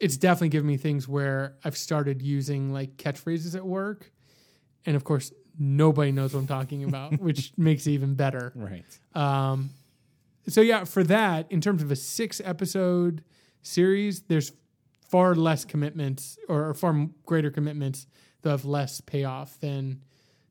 it's 0.00 0.16
definitely 0.16 0.48
given 0.48 0.66
me 0.66 0.76
things 0.76 1.06
where 1.06 1.54
I've 1.64 1.76
started 1.76 2.22
using 2.22 2.72
like 2.72 2.96
catchphrases 2.96 3.54
at 3.54 3.64
work. 3.64 4.10
And 4.84 4.96
of 4.96 5.04
course, 5.04 5.32
nobody 5.56 6.10
knows 6.10 6.34
what 6.34 6.40
I'm 6.40 6.48
talking 6.48 6.82
about, 6.88 7.20
which 7.20 7.52
makes 7.56 7.86
it 7.86 7.92
even 7.92 8.16
better. 8.16 8.52
Right. 8.56 8.84
Um, 9.14 9.70
so 10.48 10.60
yeah, 10.60 10.82
for 10.82 11.04
that, 11.04 11.46
in 11.52 11.60
terms 11.60 11.84
of 11.84 11.92
a 11.92 11.96
six 11.96 12.40
episode 12.44 13.22
series, 13.62 14.22
there's 14.22 14.50
far 15.12 15.34
less 15.34 15.66
commitments 15.66 16.38
or 16.48 16.72
far 16.72 17.06
greater 17.26 17.50
commitments 17.50 18.06
that 18.40 18.48
have 18.48 18.64
less 18.64 19.02
payoff 19.02 19.60
than, 19.60 20.02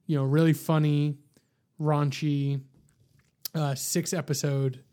you 0.05 0.15
know, 0.15 0.23
really 0.23 0.53
funny, 0.53 1.17
raunchy, 1.81 2.61
uh, 3.55 3.73
six 3.73 4.13
episode 4.13 4.83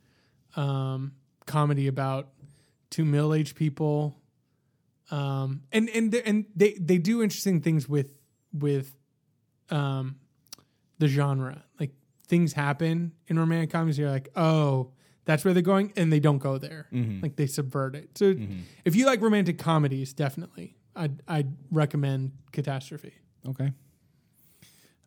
um, 0.57 1.12
comedy 1.45 1.87
about 1.87 2.31
two 2.89 3.05
middle 3.05 3.35
aged 3.35 3.57
people. 3.57 4.19
Um, 5.11 5.64
and 5.71 5.91
and 5.91 6.14
and 6.14 6.47
they 6.57 6.73
they 6.81 6.97
do 6.97 7.23
interesting 7.23 7.61
things 7.61 7.87
with 7.87 8.14
with 8.55 8.97
um, 9.69 10.16
the 10.99 11.09
genre. 11.09 11.62
Like 11.79 11.91
things 12.27 12.55
happen 12.55 13.12
in 13.27 13.39
romantic 13.39 13.71
comedies. 13.71 13.99
You're 13.99 14.11
like, 14.11 14.31
oh, 14.35 14.93
that's 15.29 15.45
where 15.45 15.53
they're 15.53 15.62
going, 15.62 15.93
and 15.95 16.11
they 16.11 16.20
don't 16.20 16.39
go 16.39 16.57
there. 16.57 16.87
Mm-hmm. 16.91 17.20
Like 17.20 17.37
they 17.37 17.47
subvert 17.47 17.95
it. 17.95 18.16
So 18.16 18.33
mm-hmm. 18.33 18.61
if 18.87 18.97
you 18.97 19.05
like 19.05 19.20
romantic 19.20 19.59
comedies, 19.59 20.14
definitely, 20.14 20.74
I'd 20.97 21.20
I'd 21.29 21.55
recommend 21.70 22.33
Catastrophe. 22.51 23.12
Okay. 23.47 23.74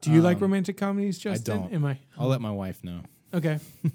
Do 0.01 0.11
you 0.11 0.21
like 0.21 0.37
um, 0.37 0.43
romantic 0.43 0.77
comedies, 0.77 1.17
Justin? 1.17 1.53
I 1.53 1.57
don't. 1.61 1.73
Am 1.73 1.85
I 1.85 1.97
I'll 2.19 2.27
let 2.27 2.39
my 2.39 2.51
wife 2.51 2.83
know. 2.83 3.01
okay? 3.33 3.59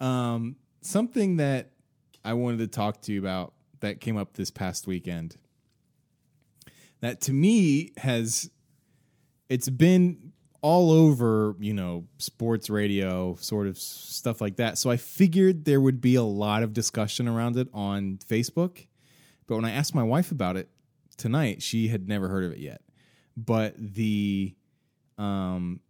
Um, 0.00 0.56
something 0.82 1.36
that 1.36 1.70
I 2.24 2.34
wanted 2.34 2.58
to 2.58 2.66
talk 2.66 3.00
to 3.02 3.12
you 3.12 3.20
about 3.20 3.54
that 3.80 4.00
came 4.00 4.18
up 4.18 4.34
this 4.34 4.50
past 4.50 4.86
weekend. 4.86 5.36
That 7.00 7.22
to 7.22 7.32
me 7.32 7.92
has 7.98 8.50
it's 9.48 9.70
been 9.70 10.33
all 10.64 10.90
over, 10.90 11.54
you 11.60 11.74
know, 11.74 12.06
sports 12.16 12.70
radio, 12.70 13.34
sort 13.34 13.66
of 13.66 13.76
stuff 13.76 14.40
like 14.40 14.56
that. 14.56 14.78
So 14.78 14.88
I 14.90 14.96
figured 14.96 15.66
there 15.66 15.78
would 15.78 16.00
be 16.00 16.14
a 16.14 16.22
lot 16.22 16.62
of 16.62 16.72
discussion 16.72 17.28
around 17.28 17.58
it 17.58 17.68
on 17.74 18.18
Facebook. 18.26 18.86
But 19.46 19.56
when 19.56 19.66
I 19.66 19.72
asked 19.72 19.94
my 19.94 20.02
wife 20.02 20.30
about 20.32 20.56
it 20.56 20.70
tonight, 21.18 21.60
she 21.60 21.88
had 21.88 22.08
never 22.08 22.28
heard 22.28 22.44
of 22.44 22.52
it 22.52 22.60
yet. 22.60 22.80
But 23.36 23.74
the 23.76 24.54
um 25.18 25.80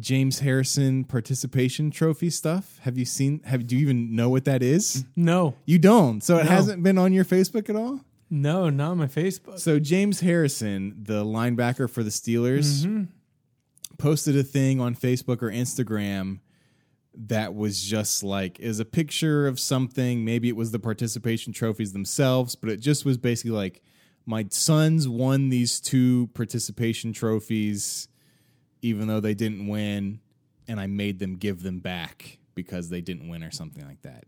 James 0.00 0.40
Harrison 0.40 1.04
participation 1.04 1.92
trophy 1.92 2.30
stuff. 2.30 2.80
Have 2.82 2.98
you 2.98 3.04
seen 3.04 3.42
have 3.44 3.64
do 3.64 3.76
you 3.76 3.82
even 3.82 4.16
know 4.16 4.28
what 4.28 4.44
that 4.46 4.60
is? 4.60 5.04
No, 5.14 5.54
You 5.66 5.78
don't. 5.78 6.20
So 6.20 6.38
it 6.38 6.44
No. 6.46 6.50
hasn't 6.50 6.82
been 6.82 6.98
on 6.98 7.12
your 7.12 7.24
Facebook 7.24 7.70
at 7.70 7.76
all? 7.76 8.00
no, 8.28 8.68
not 8.70 8.90
on 8.90 8.98
my 8.98 9.06
Facebook. 9.06 9.60
So 9.60 9.78
James 9.78 10.18
Harrison, 10.18 10.96
the 11.00 11.24
linebacker 11.24 11.88
for 11.88 12.02
the 12.02 12.10
Steelers, 12.10 12.84
Mm-hmm. 12.84 13.04
Posted 13.98 14.36
a 14.36 14.42
thing 14.42 14.80
on 14.80 14.94
Facebook 14.94 15.42
or 15.42 15.50
Instagram 15.50 16.40
that 17.16 17.54
was 17.54 17.80
just 17.82 18.22
like 18.22 18.58
is 18.58 18.80
a 18.80 18.84
picture 18.84 19.46
of 19.46 19.60
something. 19.60 20.24
Maybe 20.24 20.48
it 20.48 20.56
was 20.56 20.70
the 20.70 20.78
participation 20.78 21.52
trophies 21.52 21.92
themselves, 21.92 22.54
but 22.54 22.70
it 22.70 22.80
just 22.80 23.04
was 23.04 23.16
basically 23.18 23.52
like 23.52 23.82
my 24.26 24.46
sons 24.50 25.06
won 25.06 25.48
these 25.50 25.80
two 25.80 26.28
participation 26.28 27.12
trophies, 27.12 28.08
even 28.82 29.06
though 29.06 29.20
they 29.20 29.34
didn't 29.34 29.66
win, 29.66 30.20
and 30.66 30.80
I 30.80 30.86
made 30.86 31.18
them 31.18 31.36
give 31.36 31.62
them 31.62 31.80
back 31.80 32.38
because 32.54 32.88
they 32.88 33.00
didn't 33.00 33.28
win 33.28 33.42
or 33.42 33.50
something 33.50 33.86
like 33.86 34.02
that. 34.02 34.24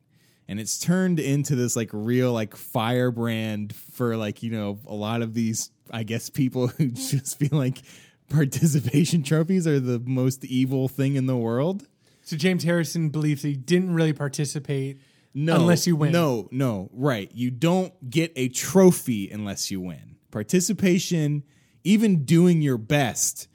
And 0.48 0.60
it's 0.60 0.78
turned 0.78 1.18
into 1.18 1.56
this 1.56 1.74
like 1.74 1.90
real 1.92 2.32
like 2.32 2.54
firebrand 2.54 3.74
for 3.74 4.16
like, 4.16 4.42
you 4.42 4.50
know, 4.50 4.78
a 4.86 4.94
lot 4.94 5.22
of 5.22 5.34
these, 5.34 5.70
I 5.90 6.04
guess, 6.04 6.30
people 6.30 6.68
who 6.78 6.88
just 6.88 7.38
feel 7.38 7.58
like 7.58 7.78
participation 8.28 9.22
trophies 9.22 9.66
are 9.66 9.80
the 9.80 9.98
most 9.98 10.44
evil 10.44 10.88
thing 10.88 11.16
in 11.16 11.26
the 11.26 11.36
world. 11.36 11.86
So 12.22 12.36
James 12.36 12.64
Harrison 12.64 13.10
believes 13.10 13.42
he 13.42 13.54
didn't 13.54 13.94
really 13.94 14.12
participate 14.12 15.00
No, 15.32 15.56
unless 15.56 15.86
you 15.86 15.94
win. 15.94 16.12
No, 16.12 16.48
no, 16.50 16.90
right. 16.92 17.30
You 17.32 17.50
don't 17.50 18.10
get 18.10 18.32
a 18.34 18.48
trophy 18.48 19.30
unless 19.30 19.70
you 19.70 19.80
win. 19.80 20.16
Participation, 20.32 21.44
even 21.84 22.24
doing 22.24 22.62
your 22.62 22.78
best, 22.78 23.48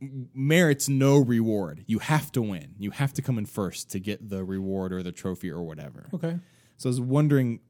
merits 0.00 0.88
no 0.88 1.18
reward. 1.18 1.84
You 1.86 1.98
have 1.98 2.32
to 2.32 2.42
win. 2.42 2.74
You 2.78 2.90
have 2.90 3.12
to 3.14 3.22
come 3.22 3.36
in 3.36 3.44
first 3.44 3.90
to 3.90 4.00
get 4.00 4.30
the 4.30 4.44
reward 4.44 4.92
or 4.92 5.02
the 5.02 5.12
trophy 5.12 5.50
or 5.50 5.62
whatever. 5.62 6.08
Okay. 6.14 6.38
So 6.78 6.88
I 6.88 6.90
was 6.90 7.00
wondering 7.00 7.60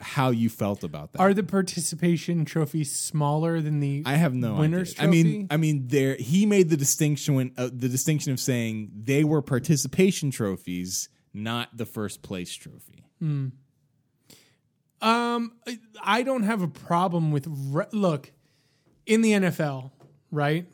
how 0.00 0.30
you 0.30 0.48
felt 0.48 0.84
about 0.84 1.12
that. 1.12 1.20
Are 1.20 1.34
the 1.34 1.42
participation 1.42 2.44
trophies 2.44 2.94
smaller 2.94 3.60
than 3.60 3.80
the 3.80 4.02
I 4.06 4.14
have 4.14 4.34
no 4.34 4.54
winner's 4.54 4.98
idea. 4.98 5.06
I 5.06 5.10
mean. 5.10 5.46
I 5.50 5.56
mean, 5.56 5.88
there 5.88 6.16
he 6.16 6.46
made 6.46 6.70
the 6.70 6.76
distinction 6.76 7.34
when 7.34 7.52
uh, 7.56 7.70
the 7.72 7.88
distinction 7.88 8.32
of 8.32 8.40
saying 8.40 8.90
they 9.04 9.24
were 9.24 9.42
participation 9.42 10.30
trophies, 10.30 11.08
not 11.32 11.76
the 11.76 11.86
first 11.86 12.22
place 12.22 12.54
trophy. 12.54 13.04
Um, 15.02 15.52
I 16.02 16.22
don't 16.22 16.42
have 16.42 16.62
a 16.62 16.68
problem 16.68 17.32
with 17.32 17.46
re- 17.48 17.86
look 17.92 18.32
in 19.06 19.22
the 19.22 19.32
NFL, 19.32 19.92
right? 20.30 20.66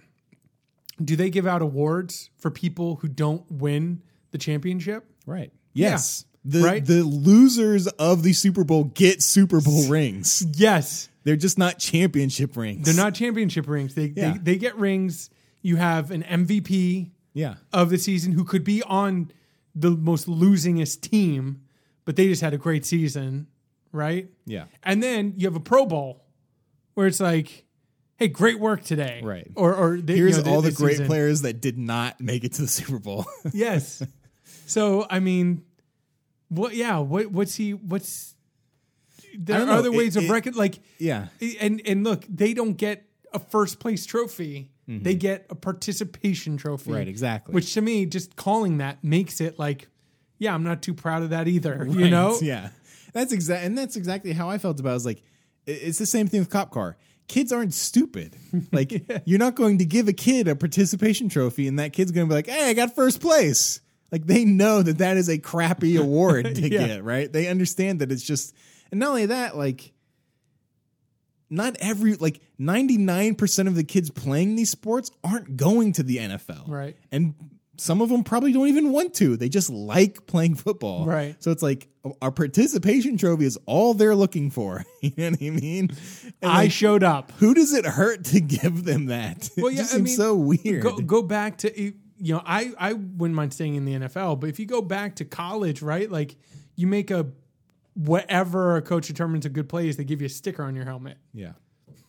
Do 1.03 1.15
they 1.15 1.31
give 1.31 1.47
out 1.47 1.63
awards 1.63 2.31
for 2.39 2.51
people 2.51 2.97
who 2.97 3.09
don't 3.09 3.45
win 3.51 4.03
the 4.31 4.39
championship? 4.39 5.05
Right. 5.27 5.53
Yes. 5.75 6.25
The 6.49 6.61
Right? 6.61 6.85
the 6.87 7.03
losers 7.03 7.87
of 7.89 8.23
the 8.23 8.33
Super 8.33 8.63
Bowl 8.63 8.85
get 8.85 9.23
Super 9.23 9.61
Bowl 9.61 9.89
rings. 9.89 10.47
Yes, 10.57 11.09
They're 11.25 11.35
just 11.37 11.59
not 11.59 11.79
championship 11.81 12.57
rings. 12.57 12.85
they're 12.87 13.05
not 13.05 13.15
championship 13.15 13.67
rings. 13.69 13.95
They 13.95 14.13
Yeah. 14.17 14.33
they, 14.35 14.39
they 14.39 14.57
get 14.57 14.77
rings. 14.79 15.29
You 15.63 15.75
have 15.77 16.11
an 16.13 16.23
MVP 16.23 17.11
Yeah. 17.35 17.55
of 17.73 17.91
the 17.91 17.99
season 17.99 18.33
who 18.33 18.45
could 18.45 18.63
be 18.63 18.83
on 18.85 19.33
the 19.75 19.91
most 19.91 20.27
losingest 20.29 21.01
team, 21.01 21.63
but 22.05 22.15
they 22.17 22.29
just 22.29 22.41
had 22.43 22.55
a 22.55 22.59
great 22.59 22.85
season, 22.87 23.49
right? 23.93 24.29
Yeah. 24.47 24.67
And 24.85 25.03
then 25.03 25.35
you 25.37 25.47
have 25.49 25.57
a 25.57 25.61
Pro 25.61 25.85
Bowl 25.85 26.23
where 26.95 27.09
it's 27.09 27.19
like, 27.21 27.65
hey, 28.17 28.29
great 28.29 28.61
work 28.61 28.85
today. 28.85 29.21
Right. 29.23 29.51
Or, 29.57 29.75
or 29.75 30.01
the, 30.01 30.15
Here's 30.15 30.39
you 30.39 30.45
know, 30.45 30.51
all 30.53 30.63
the 30.63 30.71
great 30.71 30.93
season. 30.93 31.07
players 31.09 31.43
that 31.43 31.61
did 31.61 31.77
not 31.77 32.21
make 32.21 32.45
it 32.45 32.53
to 32.55 32.63
the 32.63 32.69
Super 32.69 32.99
Bowl. 33.01 33.27
Yes. 33.53 34.03
so, 34.67 35.07
I 35.11 35.19
mean, 35.21 35.63
what, 36.49 36.75
yeah, 36.75 36.99
what, 36.99 37.31
what's 37.31 37.55
he, 37.55 37.75
what's, 37.75 38.35
there 39.39 39.63
are 39.63 39.67
know. 39.67 39.73
other 39.73 39.93
ways 39.93 40.17
It- 40.17 40.25
of 40.25 40.31
record, 40.31 40.57
like, 40.57 40.81
yeah. 40.99 41.27
and, 41.61 41.83
and 41.85 42.05
look, 42.05 42.25
they 42.29 42.55
don't 42.55 42.75
get 42.75 43.05
a 43.33 43.39
first 43.39 43.81
place 43.81 44.07
trophy. 44.07 44.71
They 44.89 45.17
get 45.17 45.47
a 45.51 45.57
participation 45.57 46.57
trophy. 46.57 46.85
Mm-hmm. 46.85 46.95
Right, 46.95 47.09
exactly. 47.09 47.53
Which 47.53 47.75
to 47.75 47.81
me, 47.81 48.07
just 48.07 48.37
calling 48.37 48.79
that 48.79 49.03
makes 49.03 49.41
it 49.41 49.59
like, 49.59 49.89
yeah, 50.39 50.55
I'm 50.55 50.63
not 50.63 50.81
too 50.81 50.95
proud 50.95 51.25
of 51.25 51.31
that 51.31 51.49
either. 51.49 51.85
You 51.91 52.09
know? 52.09 52.39
Yeah. 52.41 52.69
That's 53.13 53.33
exact 53.33 53.65
and 53.65 53.77
that's 53.77 53.97
exactly 53.97 54.33
how 54.33 54.49
I 54.49 54.59
felt 54.59 54.79
about 54.79 54.91
it. 54.91 54.93
I 54.93 54.95
was 54.95 55.07
like, 55.07 55.23
it's 55.67 55.99
the 55.99 56.07
same 56.07 56.29
thing 56.29 56.39
with 56.39 56.51
Cop 56.51 56.71
Car. 56.71 56.97
Kids 57.27 57.51
aren't 57.53 57.75
stupid. 57.75 58.37
Like 58.73 58.93
you're 59.27 59.41
not 59.41 59.57
going 59.57 59.79
to 59.79 59.85
give 59.85 60.07
a 60.07 60.13
kid 60.13 60.47
a 60.47 60.55
participation 60.55 61.29
trophy 61.29 61.67
and 61.67 61.81
that 61.81 61.93
kid's 61.93 62.13
going 62.13 62.29
to 62.29 62.31
be 62.31 62.35
like, 62.37 62.47
"Hey, 62.47 62.71
I 62.71 62.73
got 62.73 62.95
first 62.95 63.21
place." 63.21 63.81
Like 64.13 64.27
they 64.27 64.45
know 64.45 64.83
that 64.83 64.99
that 64.99 65.17
is 65.17 65.29
a 65.29 65.39
crappy 65.39 65.97
award 66.01 66.55
to 66.55 66.69
Yeah. 66.69 66.87
get, 66.87 67.05
right? 67.05 67.33
They 67.33 67.49
understand 67.49 68.01
that 68.01 68.13
it's 68.13 68.23
just 68.23 68.55
and 68.91 69.01
not 69.01 69.09
only 69.11 69.27
that, 69.27 69.57
like 69.57 69.93
not 71.49 71.77
every 71.81 72.15
like 72.15 72.41
99% 72.61 73.69
of 73.69 73.75
the 73.77 73.85
kids 73.85 74.11
playing 74.11 74.57
these 74.57 74.71
sports 74.71 75.11
aren't 75.23 75.57
going 75.57 75.93
to 75.93 76.03
the 76.03 76.19
NFL. 76.19 76.69
Right. 76.69 76.97
And 77.13 77.35
some 77.79 78.01
of 78.01 78.09
them 78.09 78.25
probably 78.25 78.53
don't 78.53 78.69
even 78.69 78.91
want 78.91 79.15
to. 79.15 79.37
They 79.37 79.49
just 79.49 79.71
like 79.71 80.27
playing 80.27 80.55
football. 80.57 81.05
Right. 81.07 81.37
So 81.41 81.51
it's 81.51 81.63
like 81.63 81.89
our 82.23 82.33
participation 82.33 83.17
trophy 83.19 83.45
is 83.45 83.59
all 83.67 83.95
they're 83.95 84.15
looking 84.15 84.51
for. 84.51 84.83
you 85.03 85.13
know 85.17 85.31
what 85.31 85.43
I 85.43 85.51
mean? 85.51 85.91
And 86.43 86.51
I 86.51 86.63
like, 86.63 86.73
showed 86.73 87.03
up. 87.05 87.33
who 87.39 87.55
does 87.55 87.73
it 87.75 87.85
hurt 87.85 88.25
to 88.27 88.41
give 88.61 88.85
them 88.85 89.07
that? 89.07 89.51
Well, 89.57 89.67
it 89.67 89.73
yeah, 89.75 89.79
just 89.83 89.93
I 89.93 89.97
seems 89.99 90.09
mean, 90.11 90.17
so 90.17 90.35
weird. 90.35 90.83
Go, 90.83 90.97
go 90.99 91.23
back 91.23 91.59
to 91.59 91.93
you 92.19 92.35
know, 92.35 92.43
I 92.45 92.73
I 92.79 92.93
wouldn't 92.95 93.35
mind 93.37 93.53
staying 93.55 93.75
in 93.75 93.85
the 93.85 93.95
NFL, 93.95 94.41
but 94.41 94.49
if 94.49 94.59
you 94.59 94.67
go 94.67 94.81
back 94.83 95.17
to 95.17 95.25
college, 95.25 95.83
right? 95.83 96.11
Like 96.11 96.37
you 96.77 96.87
make 96.87 97.11
a 97.11 97.27
whatever 97.95 98.77
a 98.77 98.83
coach 98.83 99.07
determines 99.07 99.47
a 99.47 99.49
good 99.49 99.69
play 99.69 99.89
is, 99.89 99.97
they 99.97 100.05
give 100.05 100.21
you 100.21 100.27
a 100.27 100.31
sticker 100.31 100.63
on 100.63 100.75
your 100.77 100.85
helmet. 100.85 101.19
yeah. 101.33 101.53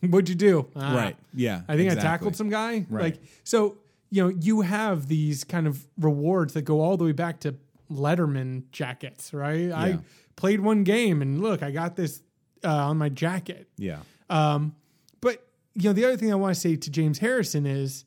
What'd 0.00 0.28
you 0.28 0.34
do? 0.36 0.68
Ah, 0.76 0.94
Right. 0.94 1.16
Yeah. 1.34 1.62
I 1.66 1.76
think 1.76 1.90
I 1.90 1.94
tackled 1.96 2.36
some 2.36 2.48
guy. 2.50 2.86
Right. 2.88 3.02
Like 3.04 3.22
so, 3.42 3.78
you 4.10 4.22
know, 4.22 4.28
you 4.28 4.60
have 4.60 5.08
these 5.08 5.42
kind 5.44 5.66
of 5.66 5.84
rewards 5.98 6.54
that 6.54 6.62
go 6.62 6.80
all 6.80 6.96
the 6.96 7.04
way 7.04 7.12
back 7.12 7.40
to 7.40 7.56
Letterman 7.90 8.64
jackets, 8.70 9.32
right? 9.32 9.72
I 9.72 9.98
played 10.36 10.60
one 10.60 10.84
game 10.84 11.20
and 11.20 11.40
look, 11.40 11.62
I 11.64 11.70
got 11.72 11.96
this 11.96 12.22
uh, 12.64 12.68
on 12.68 12.96
my 12.98 13.08
jacket. 13.08 13.66
Yeah. 13.76 13.98
Um, 14.30 14.76
but 15.20 15.44
you 15.74 15.84
know, 15.88 15.92
the 15.94 16.04
other 16.04 16.16
thing 16.16 16.30
I 16.30 16.36
want 16.36 16.54
to 16.54 16.60
say 16.60 16.76
to 16.76 16.90
James 16.90 17.18
Harrison 17.18 17.66
is 17.66 18.04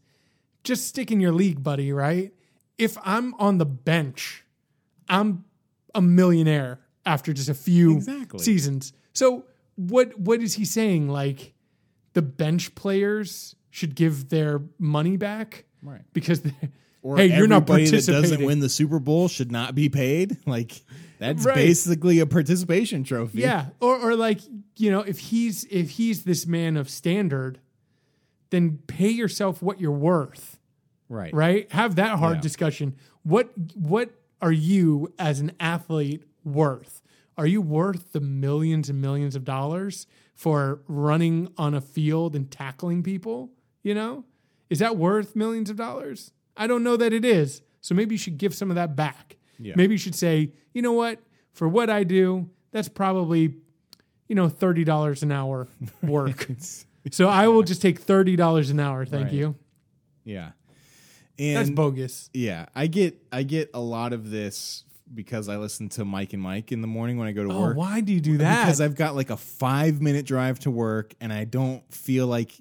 just 0.64 0.88
stick 0.88 1.12
in 1.12 1.20
your 1.20 1.32
league, 1.32 1.64
buddy. 1.64 1.92
Right? 1.92 2.34
If 2.78 2.98
I'm 3.04 3.34
on 3.36 3.58
the 3.58 3.66
bench, 3.66 4.44
I'm 5.10 5.46
a 5.94 6.02
millionaire 6.02 6.80
after 7.06 7.34
just 7.34 7.50
a 7.50 7.54
few 7.54 7.98
Exactly. 7.98 8.40
seasons. 8.40 8.94
So 9.14 9.46
what 9.76 10.18
what 10.20 10.42
is 10.42 10.54
he 10.56 10.66
saying? 10.66 11.10
Like 11.10 11.54
the 12.14 12.22
bench 12.22 12.76
players 12.76 13.56
should 13.70 13.96
give 13.96 14.30
their 14.30 14.62
money 14.80 15.18
back, 15.18 15.66
Right. 15.82 16.02
Because 16.14 16.42
Or 17.04 17.18
hey, 17.18 17.36
you're 17.36 17.48
not 17.48 17.64
everybody 17.64 17.86
that 17.86 17.90
participating. 17.92 18.22
doesn't 18.22 18.46
win 18.46 18.60
the 18.60 18.70
Super 18.70 19.00
Bowl 19.00 19.28
should 19.28 19.52
not 19.52 19.74
be 19.76 19.90
paid. 19.90 20.38
Like 20.46 20.82
that's 21.20 21.46
Right. 21.46 21.56
basically 21.56 22.20
a 22.20 22.26
participation 22.26 23.04
trophy. 23.04 23.40
Yeah, 23.40 23.68
or 23.80 23.98
or 23.98 24.16
like 24.16 24.40
you 24.78 24.92
know, 24.92 25.02
if 25.02 25.18
he's 25.20 25.64
if 25.66 25.92
he's 25.92 26.24
this 26.24 26.46
man 26.48 26.78
of 26.78 26.90
standard, 26.90 27.60
then 28.52 28.80
pay 28.88 29.10
yourself 29.10 29.62
what 29.62 29.82
you're 29.82 29.92
worth. 29.92 30.60
Right. 31.10 31.34
Right? 31.34 31.70
Have 31.72 31.96
that 31.96 32.20
hard 32.20 32.38
Yeah. 32.38 32.42
discussion. 32.42 32.96
What 33.24 33.52
what 33.76 34.12
are 34.42 34.52
you 34.52 35.12
as 35.20 35.40
an 35.42 35.52
athlete 35.60 36.24
worth? 36.46 37.02
Are 37.38 37.48
you 37.48 37.62
worth 37.62 38.12
the 38.14 38.20
millions 38.22 38.90
and 38.90 39.02
millions 39.02 39.36
of 39.36 39.44
dollars 39.44 40.06
for 40.36 40.82
running 40.88 41.52
on 41.58 41.74
a 41.74 41.82
field 41.82 42.36
and 42.36 42.50
tackling 42.50 43.04
people? 43.04 43.52
You 43.84 43.94
know, 43.96 44.26
is 44.70 44.80
that 44.80 44.96
worth 44.98 45.36
millions 45.36 45.70
of 45.70 45.76
dollars? 45.76 46.32
I 46.56 46.68
don't 46.68 46.84
know 46.84 46.98
that 46.98 47.14
it 47.14 47.26
is. 47.26 47.62
So 47.82 47.96
maybe 47.96 48.14
you 48.16 48.20
should 48.20 48.38
give 48.38 48.54
some 48.54 48.70
of 48.70 48.76
that 48.76 48.96
back. 48.96 49.38
Yeah. 49.60 49.74
Maybe 49.76 49.96
you 49.96 49.98
should 49.98 50.16
say, 50.16 50.52
you 50.74 50.82
know 50.82 50.92
what, 50.94 51.20
for 51.52 51.68
what 51.68 51.90
I 51.90 52.04
do, 52.04 52.50
that's 52.72 52.88
probably, 52.90 53.56
you 54.28 54.36
know, 54.36 54.50
thirty 54.50 54.84
dollars 54.84 55.24
an 55.24 55.32
hour 55.32 55.68
work. 56.04 56.48
so 57.10 57.28
I 57.28 57.48
will 57.48 57.64
just 57.64 57.82
take 57.82 58.00
thirty 58.00 58.36
dollars 58.36 58.70
an 58.70 58.80
hour. 58.80 59.06
Thank 59.06 59.26
Right. 59.26 59.34
you. 59.34 59.56
Yeah. 60.24 60.52
That's 61.38 61.68
And 61.70 61.76
bogus. 61.76 62.30
yeah, 62.34 62.68
I 62.76 62.88
get 62.88 63.18
I 63.32 63.44
get 63.44 63.72
a 63.74 63.80
lot 63.80 64.14
of 64.14 64.30
this 64.30 64.84
because 65.14 65.50
I 65.50 65.58
listen 65.58 65.90
to 65.90 66.06
Mike 66.06 66.34
and 66.34 66.42
Mike 66.42 66.72
in 66.72 66.82
the 66.82 66.88
morning 66.88 67.18
when 67.18 67.28
I 67.28 67.32
go 67.32 67.44
to 67.48 67.52
Oh, 67.54 67.60
work. 67.62 67.78
why 67.78 68.00
do 68.02 68.14
you 68.14 68.22
do 68.22 68.38
that? 68.38 68.66
Because 68.66 68.80
I've 68.80 68.96
got 68.96 69.16
like 69.16 69.30
a 69.30 69.38
five 69.38 70.02
minute 70.02 70.26
drive 70.26 70.60
to 70.60 70.72
work 70.72 71.16
and 71.20 71.34
I 71.34 71.44
don't 71.46 71.84
feel 71.94 72.28
like 72.28 72.54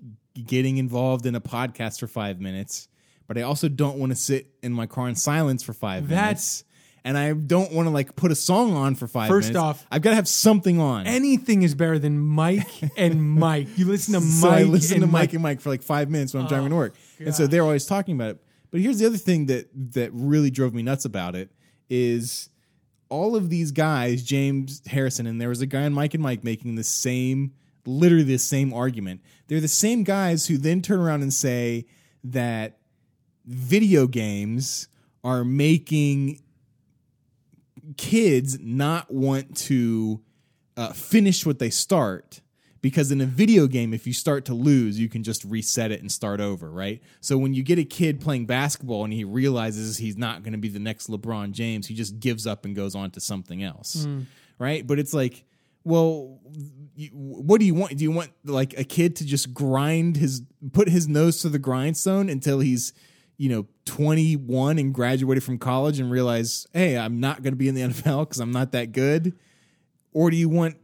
getting 0.46 0.78
involved 0.78 1.26
in 1.26 1.34
a 1.34 1.40
podcast 1.40 2.00
for 2.00 2.06
five 2.06 2.40
minutes, 2.40 2.88
but 3.28 3.36
I 3.36 3.42
also 3.42 3.68
don't 3.68 3.98
want 3.98 4.10
to 4.10 4.16
sit 4.16 4.48
in 4.62 4.72
my 4.72 4.86
car 4.86 5.08
in 5.08 5.14
silence 5.14 5.62
for 5.62 5.72
five 5.74 6.08
That's- 6.08 6.24
minutes. 6.26 6.64
And 7.04 7.16
I 7.16 7.32
don't 7.32 7.72
want 7.72 7.86
to 7.86 7.90
like 7.90 8.14
put 8.14 8.30
a 8.30 8.34
song 8.34 8.74
on 8.74 8.94
for 8.94 9.08
five 9.08 9.28
First 9.28 9.48
minutes. 9.48 9.62
off- 9.62 9.86
I've 9.90 10.02
got 10.02 10.10
to 10.10 10.16
have 10.16 10.28
something 10.28 10.78
on. 10.78 11.06
Anything 11.06 11.62
is 11.62 11.74
better 11.74 11.98
than 11.98 12.18
Mike 12.18 12.68
and 12.96 13.22
Mike. 13.22 13.68
You 13.76 13.86
listen 13.86 14.14
to 14.14 14.20
so 14.20 14.50
Mike 14.50 14.60
I 14.60 14.62
listen 14.64 15.00
to 15.00 15.06
Mike 15.06 15.12
Mike. 15.12 15.32
and 15.32 15.42
Mike 15.42 15.60
for 15.60 15.70
like 15.70 15.82
five 15.82 16.10
minutes 16.10 16.34
when 16.34 16.42
I'm 16.42 16.48
driving 16.48 16.68
to 16.70 16.74
oh, 16.74 16.78
work, 16.78 16.94
and 17.18 17.34
so 17.34 17.46
they're 17.46 17.62
always 17.62 17.86
talking 17.86 18.14
about 18.14 18.30
it. 18.32 18.42
But 18.70 18.80
here's 18.80 18.98
the 18.98 19.06
other 19.06 19.16
thing 19.16 19.46
that 19.46 19.68
that 19.94 20.10
really 20.12 20.50
drove 20.50 20.74
me 20.74 20.82
nuts 20.82 21.04
about 21.04 21.34
it 21.34 21.50
is 21.88 22.50
all 23.08 23.34
of 23.34 23.50
these 23.50 23.72
guys, 23.72 24.22
James 24.22 24.82
Harrison, 24.86 25.26
and 25.26 25.40
there 25.40 25.48
was 25.48 25.60
a 25.60 25.66
guy 25.66 25.84
on 25.84 25.92
Mike 25.92 26.14
and 26.14 26.22
Mike 26.22 26.44
making 26.44 26.76
the 26.76 26.84
same, 26.84 27.52
literally 27.84 28.24
the 28.24 28.38
same 28.38 28.72
argument. 28.72 29.20
They're 29.48 29.60
the 29.60 29.68
same 29.68 30.04
guys 30.04 30.46
who 30.46 30.56
then 30.56 30.80
turn 30.82 31.00
around 31.00 31.22
and 31.22 31.32
say 31.34 31.86
that 32.22 32.78
video 33.44 34.06
games 34.06 34.86
are 35.24 35.44
making 35.44 36.40
kids 37.96 38.58
not 38.60 39.10
want 39.12 39.56
to 39.56 40.20
uh, 40.76 40.92
finish 40.92 41.44
what 41.44 41.58
they 41.58 41.70
start 41.70 42.40
because 42.82 43.10
in 43.10 43.20
a 43.20 43.26
video 43.26 43.66
game 43.66 43.92
if 43.92 44.06
you 44.06 44.12
start 44.12 44.44
to 44.46 44.54
lose 44.54 44.98
you 44.98 45.08
can 45.08 45.22
just 45.22 45.44
reset 45.44 45.90
it 45.90 46.00
and 46.00 46.10
start 46.10 46.40
over 46.40 46.70
right? 46.70 47.02
So 47.20 47.36
when 47.36 47.52
you 47.54 47.62
get 47.62 47.78
a 47.78 47.84
kid 47.84 48.20
playing 48.20 48.46
basketball 48.46 49.04
and 49.04 49.12
he 49.12 49.24
realizes 49.24 49.98
he's 49.98 50.16
not 50.16 50.42
going 50.42 50.52
to 50.52 50.58
be 50.58 50.68
the 50.68 50.78
next 50.78 51.10
lebron 51.10 51.52
james 51.52 51.86
he 51.86 51.94
just 51.94 52.20
gives 52.20 52.46
up 52.46 52.64
and 52.64 52.74
goes 52.74 52.94
on 52.94 53.10
to 53.12 53.20
something 53.20 53.62
else 53.62 54.06
right? 54.58 54.86
But 54.86 54.98
it's 54.98 55.12
like 55.12 55.44
well 55.84 56.38
what 57.12 57.60
do 57.60 57.66
you 57.66 57.74
want? 57.74 57.96
Do 57.96 58.04
you 58.04 58.10
want 58.10 58.30
like 58.44 58.78
a 58.78 58.84
kid 58.84 59.16
to 59.16 59.24
just 59.24 59.54
grind 59.54 60.16
his 60.16 60.42
put 60.72 60.88
his 60.88 61.08
nose 61.08 61.40
to 61.42 61.48
the 61.48 61.58
grindstone 61.58 62.28
until 62.28 62.60
he's 62.60 62.92
you 63.40 63.48
know 63.48 63.66
21 63.86 64.78
and 64.78 64.92
graduated 64.92 65.42
from 65.42 65.56
college 65.56 65.98
and 65.98 66.10
realize 66.10 66.66
hey 66.74 66.98
i'm 66.98 67.20
not 67.20 67.42
going 67.42 67.54
to 67.54 67.56
be 67.56 67.68
in 67.68 67.74
the 67.74 67.80
nfl 67.88 68.20
because 68.20 68.38
i'm 68.38 68.52
not 68.52 68.72
that 68.72 68.92
good? 68.92 69.34
Or 70.12 70.30
do 70.30 70.36
you 70.36 70.48
want 70.48 70.76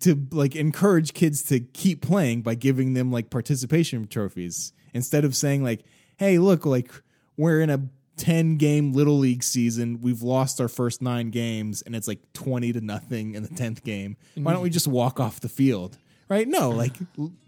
to 0.00 0.26
like 0.30 0.54
encourage 0.54 1.12
kids 1.12 1.42
to 1.44 1.58
keep 1.58 2.02
playing 2.02 2.42
by 2.42 2.54
giving 2.54 2.94
them 2.94 3.10
like 3.10 3.30
participation 3.30 4.06
trophies 4.06 4.72
instead 4.92 5.24
of 5.24 5.34
saying 5.34 5.64
like 5.64 5.84
hey 6.16 6.38
look 6.38 6.64
like 6.64 6.92
we're 7.36 7.60
in 7.60 7.68
a 7.68 7.80
10 8.16 8.58
game 8.58 8.92
little 8.92 9.18
league 9.18 9.42
season. 9.42 10.00
We've 10.00 10.22
lost 10.22 10.60
our 10.60 10.68
first 10.68 11.02
nine 11.02 11.30
games 11.30 11.82
and 11.82 11.96
it's 11.96 12.06
like 12.06 12.20
20 12.34 12.74
to 12.74 12.80
nothing 12.80 13.34
in 13.34 13.42
the 13.42 13.48
10th 13.48 13.82
game. 13.82 14.16
Why 14.36 14.52
don't 14.52 14.62
we 14.62 14.70
just 14.70 14.86
walk 14.86 15.18
off 15.18 15.40
the 15.40 15.48
field? 15.48 15.98
Right? 16.28 16.46
No 16.46 16.70
like 16.70 16.94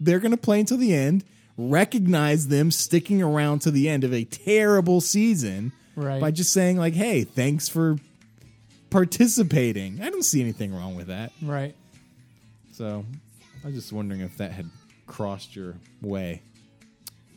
they're 0.01 0.19
gonna 0.19 0.35
play 0.35 0.59
until 0.59 0.77
the 0.77 0.93
end 0.93 1.23
recognize 1.57 2.47
them 2.49 2.69
sticking 2.71 3.21
around 3.21 3.59
to 3.59 3.71
the 3.71 3.89
end 3.89 4.03
of 4.03 4.13
a 4.13 4.23
terrible 4.23 5.01
season 5.01 5.71
Right. 5.95 6.21
by 6.21 6.29
just 6.31 6.53
saying 6.53 6.77
like 6.77 6.93
hey 6.93 7.23
thanks 7.23 7.67
for 7.67 7.97
participating 8.91 10.01
i 10.01 10.09
don't 10.09 10.23
see 10.23 10.41
anything 10.41 10.73
wrong 10.73 10.95
with 10.95 11.07
that 11.07 11.31
Right. 11.41 11.75
so 12.71 13.03
I 13.63 13.67
was 13.67 13.75
just 13.75 13.91
wondering 13.91 14.21
if 14.21 14.37
that 14.37 14.51
had 14.51 14.69
crossed 15.07 15.55
your 15.55 15.75
way. 16.01 16.41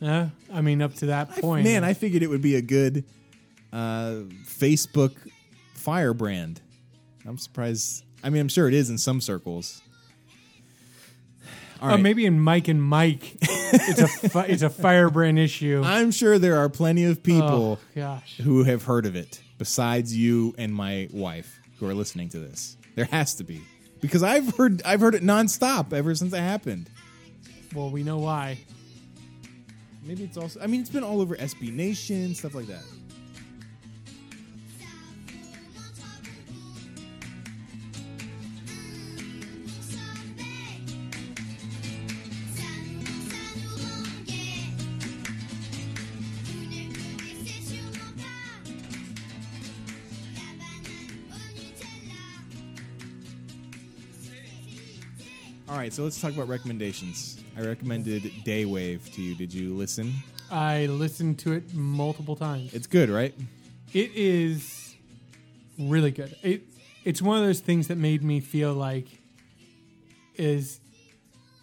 Uh, 0.02 0.26
I 0.52 0.60
mean, 0.60 0.80
up 0.82 0.94
to 0.96 1.06
that 1.06 1.30
I- 1.36 1.40
point, 1.40 1.64
man, 1.64 1.82
I 1.82 1.94
figured 1.94 2.22
it 2.22 2.28
would 2.28 2.42
be 2.42 2.54
a 2.56 2.62
good 2.62 3.04
uh, 3.72 4.16
Facebook 4.44 5.12
firebrand. 5.74 6.60
I'm 7.26 7.38
surprised. 7.38 8.04
I 8.22 8.28
mean, 8.30 8.42
I'm 8.42 8.48
sure 8.48 8.68
it 8.68 8.74
is 8.74 8.90
in 8.90 8.98
some 8.98 9.20
circles. 9.20 9.82
All 11.80 11.92
oh, 11.92 11.96
maybe 11.96 12.26
in 12.26 12.40
Mike 12.40 12.68
and 12.68 12.82
Mike, 12.82 13.36
it's 13.42 14.00
a 14.00 14.08
fi- 14.28 14.44
it's 14.46 14.62
a 14.62 14.70
firebrand 14.70 15.38
issue. 15.38 15.82
I'm 15.84 16.10
sure 16.10 16.38
there 16.38 16.58
are 16.58 16.68
plenty 16.68 17.04
of 17.04 17.22
people 17.22 17.78
Oh 17.82 17.84
gosh, 17.94 18.36
who 18.38 18.64
have 18.64 18.84
heard 18.84 19.06
of 19.06 19.16
it 19.16 19.40
besides 19.58 20.14
you 20.16 20.54
and 20.58 20.74
my 20.74 21.08
wife 21.12 21.58
who 21.78 21.88
are 21.88 21.94
listening 21.94 22.28
to 22.30 22.38
this. 22.38 22.76
There 22.96 23.06
has 23.06 23.34
to 23.36 23.44
be 23.44 23.62
because 24.00 24.22
I've 24.22 24.56
heard 24.56 24.82
I've 24.84 25.00
heard 25.00 25.14
it 25.14 25.22
nonstop 25.22 25.92
ever 25.92 26.14
since 26.14 26.32
it 26.32 26.40
happened. 26.40 26.90
well, 27.74 27.90
we 27.90 28.02
know 28.02 28.18
why. 28.18 28.58
Maybe 30.02 30.24
it's 30.24 30.36
also. 30.36 30.60
I 30.60 30.66
mean, 30.66 30.80
it's 30.80 30.90
been 30.90 31.04
all 31.04 31.20
over 31.20 31.36
SB 31.36 31.72
Nation 31.72 32.34
stuff 32.34 32.54
like 32.54 32.66
that. 32.66 32.82
Right, 55.80 55.92
so 55.92 56.02
let's 56.04 56.20
talk 56.20 56.34
about 56.34 56.46
recommendations. 56.46 57.42
I 57.56 57.62
recommended 57.62 58.22
Daywave 58.44 59.12
to 59.14 59.22
you. 59.22 59.34
Did 59.34 59.52
you 59.52 59.74
listen? 59.74 60.12
I 60.50 60.86
listened 60.86 61.38
to 61.40 61.52
it 61.52 61.72
multiple 61.72 62.36
times. 62.36 62.74
It's 62.74 62.86
good, 62.86 63.08
right? 63.08 63.34
It 63.94 64.10
is 64.14 64.94
really 65.78 66.10
good. 66.10 66.36
It 66.42 66.64
it's 67.04 67.22
one 67.22 67.38
of 67.38 67.46
those 67.46 67.60
things 67.60 67.88
that 67.88 67.96
made 67.96 68.22
me 68.22 68.40
feel 68.40 68.74
like 68.74 69.06
is 70.34 70.80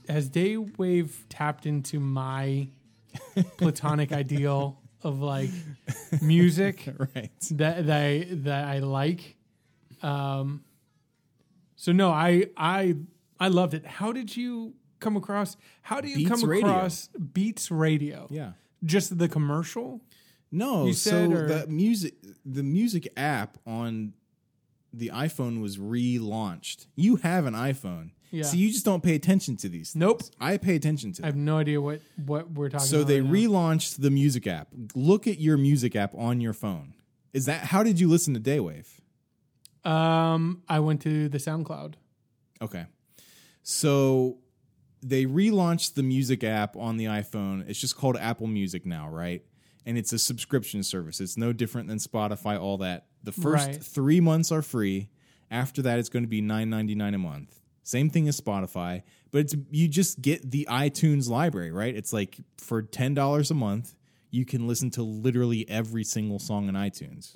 has 0.09 0.29
Daywave 0.29 1.11
tapped 1.29 1.67
into 1.67 1.99
my 1.99 2.69
platonic 3.57 4.11
ideal 4.11 4.79
of 5.03 5.19
like 5.19 5.51
music 6.23 6.91
right. 6.97 7.29
that 7.51 7.85
that 7.85 8.01
I, 8.01 8.27
that 8.31 8.65
I 8.65 8.79
like. 8.79 9.35
Um, 10.01 10.63
so 11.75 11.91
no, 11.91 12.09
I 12.09 12.47
I 12.57 12.95
I 13.39 13.47
loved 13.49 13.73
it. 13.73 13.85
How 13.85 14.11
did 14.11 14.35
you 14.35 14.73
come 14.99 15.15
across? 15.15 15.57
How 15.83 16.01
do 16.01 16.07
you 16.07 16.17
Beats 16.17 16.29
come 16.29 16.49
Radio. 16.49 16.67
across 16.69 17.07
Beats 17.33 17.69
Radio? 17.71 18.27
Yeah. 18.29 18.53
just 18.83 19.17
the 19.17 19.27
commercial. 19.27 20.01
No, 20.51 20.85
You 20.85 20.93
so 20.93 21.09
said, 21.11 21.31
or- 21.33 21.47
the 21.47 21.67
music 21.67 22.15
the 22.45 22.63
music 22.63 23.11
app 23.17 23.57
on 23.65 24.13
the 24.93 25.09
iPhone 25.13 25.61
was 25.61 25.77
relaunched. 25.77 26.87
You 26.95 27.17
have 27.17 27.45
an 27.45 27.53
iPhone. 27.53 28.11
Yeah. 28.31 28.43
So 28.43 28.55
you 28.57 28.69
just 28.71 28.83
don't 28.85 29.03
pay 29.03 29.15
attention 29.15 29.55
to 29.57 29.69
these. 29.69 29.95
Nope. 29.95 30.21
things. 30.21 30.31
I 30.39 30.57
pay 30.57 30.75
attention 30.75 31.11
to 31.13 31.23
I 31.23 31.25
have 31.27 31.35
no 31.35 31.57
idea 31.57 31.79
what 31.81 32.01
what 32.25 32.51
we're 32.51 32.69
talking. 32.69 32.87
About. 32.87 32.87
So 32.87 33.03
they 33.03 33.21
right 33.21 33.31
relaunched 33.31 34.01
the 34.01 34.09
music 34.09 34.47
app. 34.47 34.69
Look 34.95 35.27
at 35.27 35.39
your 35.39 35.57
music 35.57 35.95
app 35.95 36.13
on 36.15 36.39
your 36.41 36.53
phone. 36.53 36.93
Is 37.33 37.45
that 37.45 37.65
how 37.65 37.83
did 37.83 37.99
you 37.99 38.07
listen 38.07 38.33
to 38.33 38.39
Daywave? 38.39 38.87
Um, 39.83 40.63
I 40.67 40.79
went 40.79 41.01
to 41.03 41.29
the 41.29 41.37
SoundCloud. 41.37 41.93
Okay. 42.61 42.85
So 43.69 44.37
they 45.01 45.25
relaunched 45.25 45.95
the 45.95 46.01
music 46.03 46.41
app 46.41 46.77
on 46.77 46.95
the 46.95 47.03
iPhone. 47.03 47.67
It's 47.67 47.81
just 47.81 47.97
called 47.97 48.15
Apple 48.15 48.47
Music 48.47 48.85
now, 48.85 49.09
right? 49.09 49.43
And 49.85 49.97
it's 49.97 50.13
a 50.13 50.19
subscription 50.19 50.83
service. 50.83 51.19
It's 51.19 51.35
no 51.35 51.51
different 51.51 51.89
than 51.89 51.97
Spotify, 51.97 52.57
all 52.57 52.77
that. 52.77 53.07
The 53.23 53.33
first 53.33 53.67
Right. 53.67 53.83
three 53.83 54.21
months 54.21 54.53
are 54.53 54.61
free. 54.61 55.09
After 55.51 55.81
that, 55.81 55.99
it's 55.99 56.07
going 56.07 56.23
to 56.23 56.29
be 56.29 56.39
nine 56.39 56.69
ninety 56.69 56.95
nine 56.95 57.13
a 57.13 57.17
month. 57.17 57.59
Same 57.83 58.09
thing 58.09 58.29
as 58.29 58.39
Spotify, 58.39 59.03
but 59.31 59.39
it's 59.39 59.55
you 59.69 59.89
just 59.89 60.21
get 60.21 60.49
the 60.49 60.65
iTunes 60.71 61.27
library, 61.27 61.71
right? 61.73 61.93
It's 61.93 62.13
like 62.13 62.37
for 62.57 62.81
ten 62.81 63.13
dollars 63.15 63.51
a 63.51 63.53
month, 63.53 63.95
you 64.31 64.45
can 64.45 64.65
listen 64.65 64.91
to 64.91 65.03
literally 65.03 65.67
every 65.67 66.05
single 66.05 66.39
song 66.39 66.69
in 66.69 66.75
iTunes. 66.75 67.35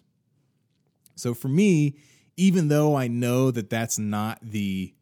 So 1.18 1.34
for 1.34 1.50
me, 1.50 1.98
even 2.38 2.70
though 2.70 2.96
I 2.96 3.10
know 3.10 3.52
that 3.52 3.70
that's 3.70 4.00
not 4.00 4.40
the 4.42 4.94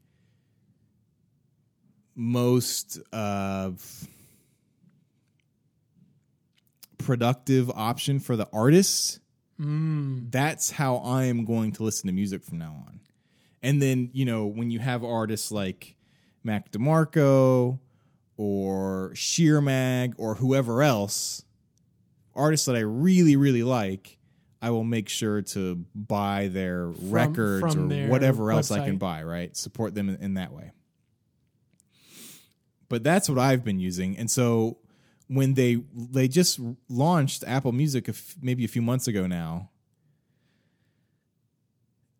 most 2.20 2.99
uh, 3.13 3.72
productive 6.97 7.72
option 7.72 8.20
for 8.20 8.36
the 8.36 8.47
artists, 8.51 9.20
that's 10.30 10.72
how 10.72 10.97
I 10.97 11.24
am 11.26 11.45
going 11.45 11.72
to 11.74 11.84
listen 11.84 12.07
to 12.07 12.13
music 12.13 12.43
from 12.43 12.59
now 12.59 12.84
on. 12.88 12.99
And 13.63 13.82
then, 13.82 14.09
you 14.13 14.26
know, 14.26 14.45
when 14.45 14.70
you 14.70 14.80
have 14.80 15.03
artists 15.03 15.51
like 15.51 15.95
Mac 16.43 16.72
DeMarco 16.72 17.80
or 18.38 19.11
Sheer 19.15 19.59
Mag 19.61 20.15
or 20.17 20.36
whoever 20.36 20.82
else, 20.84 21.43
artists 22.36 22.67
that 22.67 22.76
I 22.76 22.82
really, 22.82 23.36
really 23.36 23.63
like, 23.63 24.17
I 24.61 24.72
will 24.72 24.84
make 24.84 25.09
sure 25.09 25.41
to 25.41 25.76
buy 25.95 26.49
their 26.51 26.88
records 26.88 27.74
from 27.74 27.86
or 27.86 27.88
their 27.88 28.09
whatever 28.09 28.51
else 28.51 28.72
I 28.72 28.86
can 28.86 28.97
buy, 28.97 29.24
right? 29.24 29.55
Support 29.55 29.95
them 29.95 30.09
in, 30.09 30.15
in 30.17 30.34
that 30.36 30.51
way. 30.53 30.72
But 32.90 33.04
that's 33.04 33.30
what 33.30 33.38
I've 33.38 33.64
been 33.64 33.80
using. 33.80 34.18
And 34.18 34.30
so 34.30 34.78
when 35.28 35.54
they 35.54 35.76
they 35.94 36.28
just 36.28 36.60
launched 36.90 37.44
Apple 37.48 37.72
Music 37.72 38.08
a 38.08 38.12
f- 38.12 38.36
maybe 38.42 38.66
a 38.66 38.68
few 38.68 38.82
months 38.82 39.08
ago 39.08 39.28
now. 39.28 39.70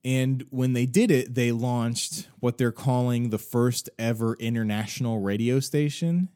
And 0.06 0.46
when 0.50 0.74
they 0.74 0.86
did 0.86 1.12
it, 1.12 1.36
they 1.36 1.52
launched 1.52 2.30
what 2.40 2.58
they're 2.58 2.72
calling 2.72 3.32
the 3.32 3.38
first 3.38 3.90
ever 4.00 4.36
international 4.40 5.20
radio 5.20 5.60
station, 5.60 6.30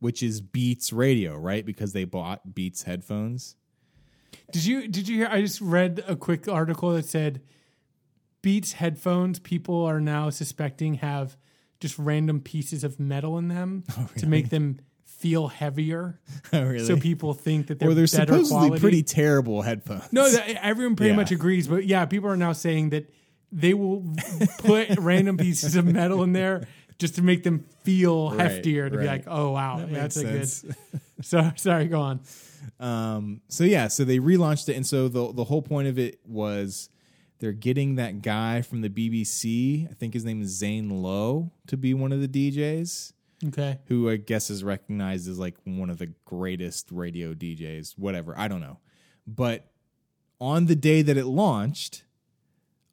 which 0.00 0.24
is 0.24 0.40
Beats 0.40 0.92
Radio, 0.92 1.36
right? 1.36 1.64
Because 1.64 1.92
they 1.92 2.04
bought 2.04 2.54
Beats 2.54 2.82
headphones. 2.82 3.54
Did 4.50 4.64
you 4.64 4.88
did 4.88 5.06
you 5.06 5.18
hear? 5.18 5.28
I 5.30 5.42
just 5.42 5.60
read 5.60 6.02
a 6.08 6.16
quick 6.16 6.48
article 6.48 6.92
that 6.94 7.04
said 7.04 7.42
Beats 8.42 8.72
headphones 8.72 9.38
people 9.38 9.84
are 9.84 10.00
now 10.00 10.30
suspecting 10.30 10.94
have 10.94 11.36
just 11.84 11.98
random 11.98 12.40
pieces 12.40 12.82
of 12.84 12.98
metal 12.98 13.36
in 13.38 13.48
them 13.48 13.84
to 14.16 14.26
make 14.26 14.48
them 14.48 14.80
feel 15.04 15.48
heavier. 15.48 16.18
Oh, 16.52 16.62
really? 16.62 16.84
So 16.84 16.96
people 16.96 17.34
think 17.34 17.66
that 17.68 17.78
they're, 17.78 17.90
or 17.90 17.94
they're 17.94 18.06
supposedly 18.06 18.48
quality. 18.48 18.80
pretty 18.80 19.02
terrible 19.02 19.60
headphones. 19.62 20.12
No, 20.12 20.30
that, 20.30 20.48
everyone 20.64 20.96
pretty 20.96 21.10
Yeah. 21.10 21.16
much 21.16 21.30
agrees. 21.32 21.66
But 21.68 21.84
yeah, 21.86 22.04
people 22.06 22.28
are 22.30 22.36
now 22.36 22.52
saying 22.52 22.90
that 22.90 23.10
they 23.52 23.74
will 23.74 24.02
put 24.58 24.88
random 24.98 25.36
pieces 25.36 25.76
of 25.76 25.84
metal 25.86 26.22
in 26.22 26.32
there 26.32 26.66
just 26.98 27.16
to 27.16 27.22
make 27.22 27.42
them 27.42 27.64
feel 27.82 28.30
Right, 28.30 28.50
heftier. 28.50 28.90
To 28.90 28.96
be 28.98 29.04
like, 29.06 29.24
oh 29.26 29.50
wow, 29.52 29.78
That 29.78 29.92
that's 29.92 30.16
makes 30.16 30.30
a 30.30 30.38
sense. 30.46 30.60
good. 30.62 31.00
So 31.22 31.52
sorry, 31.56 31.86
go 31.86 32.00
on. 32.00 32.20
Um, 32.80 33.40
so 33.48 33.64
yeah, 33.64 33.88
so 33.88 34.04
they 34.04 34.18
relaunched 34.18 34.68
it, 34.68 34.76
and 34.76 34.86
so 34.86 35.08
the 35.08 35.32
the 35.32 35.44
whole 35.44 35.62
point 35.62 35.88
of 35.88 35.98
it 35.98 36.18
was 36.26 36.88
they're 37.44 37.52
getting 37.52 37.96
that 37.96 38.22
guy 38.22 38.62
from 38.62 38.80
the 38.80 38.88
BBC. 38.88 39.86
I 39.90 39.92
think 39.92 40.14
his 40.14 40.24
name 40.24 40.40
is 40.40 40.48
Zane 40.48 40.88
Lowe 40.88 41.50
to 41.66 41.76
be 41.76 41.92
one 41.92 42.10
of 42.10 42.22
the 42.22 42.26
DJs, 42.26 43.12
Okay. 43.48 43.78
who 43.88 44.08
I 44.08 44.16
guess 44.16 44.48
is 44.48 44.64
recognized 44.64 45.28
as 45.28 45.38
like 45.38 45.54
one 45.64 45.90
of 45.90 45.98
the 45.98 46.14
greatest 46.24 46.90
radio 46.90 47.34
DJs. 47.34 47.98
Whatever, 47.98 48.32
I 48.38 48.48
don't 48.48 48.62
know, 48.62 48.78
but 49.26 49.70
on 50.40 50.64
the 50.64 50.74
day 50.74 51.02
that 51.02 51.18
it 51.18 51.26
launched, 51.26 52.04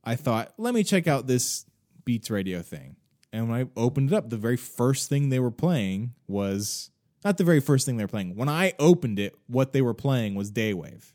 I 0.04 0.16
thought, 0.18 0.52
let 0.58 0.74
me 0.74 0.84
check 0.84 1.08
out 1.08 1.28
this 1.28 1.66
Beats 2.04 2.30
Radio 2.30 2.62
thing. 2.62 2.98
And 3.32 3.50
when 3.50 3.58
I 3.62 3.70
opened 3.80 4.12
it 4.12 4.16
up, 4.16 4.30
the 4.32 4.36
very 4.38 4.58
first 4.58 5.08
thing 5.08 5.30
they 5.30 5.40
were 5.40 5.50
playing 5.50 6.14
was 6.28 6.92
not 7.24 7.38
the 7.38 7.46
very 7.46 7.62
first 7.62 7.86
thing 7.86 7.96
they 7.96 8.04
were 8.04 8.10
playing. 8.10 8.36
When 8.36 8.50
I 8.50 8.74
opened 8.80 9.18
it, 9.18 9.34
what 9.48 9.72
they 9.72 9.82
were 9.82 9.94
playing 9.94 10.36
was 10.36 10.52
Daywave. 10.52 11.14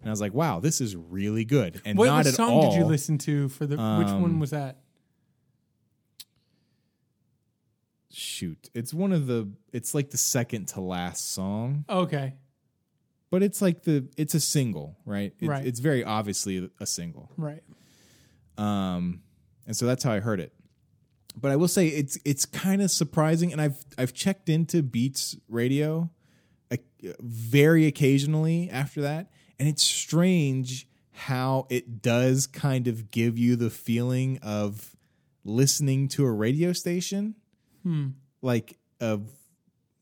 And 0.00 0.08
I 0.08 0.12
was 0.12 0.20
like, 0.20 0.32
wow, 0.34 0.60
this 0.60 0.80
is 0.80 0.94
really 0.96 1.44
good. 1.44 1.80
And 1.84 1.98
What, 1.98 2.06
not 2.06 2.16
what 2.18 2.26
at 2.28 2.34
song 2.34 2.50
all. 2.50 2.70
did 2.70 2.78
you 2.78 2.84
listen 2.84 3.18
to 3.18 3.48
for 3.48 3.66
the? 3.66 3.76
which 3.76 4.08
one 4.08 4.24
Um, 4.24 4.40
was 4.40 4.50
that? 4.50 4.78
Shoot. 8.10 8.70
It's 8.74 8.94
one 8.94 9.12
of 9.12 9.26
the 9.26 9.50
it's 9.72 9.94
like 9.94 10.10
the 10.10 10.16
second 10.18 10.68
to 10.68 10.80
last 10.80 11.30
song, 11.32 11.84
Okay. 11.90 12.34
but 13.30 13.42
it's 13.42 13.60
like 13.60 13.82
the 13.82 14.08
it's 14.16 14.34
a 14.34 14.40
single, 14.40 14.96
right? 15.04 15.34
It's, 15.38 15.48
Right. 15.48 15.66
it's 15.66 15.78
very 15.78 16.02
obviously 16.04 16.70
a 16.80 16.86
single. 16.86 17.30
Right. 17.36 17.62
um, 18.56 19.22
and 19.66 19.76
so 19.76 19.84
that's 19.86 20.02
how 20.02 20.12
I 20.12 20.20
heard 20.20 20.40
it. 20.40 20.54
But 21.36 21.50
I 21.52 21.56
will 21.56 21.68
say 21.68 21.88
it's 21.88 22.18
it's 22.24 22.46
kind 22.46 22.80
of 22.80 22.90
surprising, 22.90 23.52
and 23.52 23.60
I've 23.60 23.84
I've 23.98 24.14
checked 24.14 24.48
into 24.48 24.82
Beats 24.82 25.36
Radio 25.48 26.10
uh, 26.72 26.76
very 27.20 27.84
occasionally 27.86 28.70
after 28.70 29.02
that, 29.02 29.30
and 29.58 29.68
it's 29.68 29.82
strange 29.82 30.86
how 31.12 31.66
it 31.68 32.00
does 32.00 32.46
kind 32.46 32.86
of 32.86 33.10
give 33.10 33.36
you 33.38 33.56
the 33.56 33.70
feeling 33.70 34.38
of 34.42 34.96
listening 35.44 36.08
to 36.08 36.24
a 36.24 36.30
radio 36.30 36.72
station, 36.72 37.34
hmm. 37.82 38.08
like 38.40 38.78
a 39.00 39.18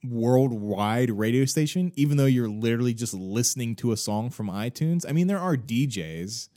worldwide 0.04 1.10
radio 1.10 1.44
station, 1.44 1.92
even 1.96 2.16
though 2.16 2.26
you're 2.26 2.48
literally 2.48 2.94
just 2.94 3.14
listening 3.14 3.74
to 3.76 3.92
a 3.92 3.96
song 3.96 4.30
from 4.30 4.48
iTunes. 4.48 5.04
I 5.08 5.12
mean, 5.12 5.26
there 5.26 5.38
are 5.38 5.56
DJs 5.56 6.48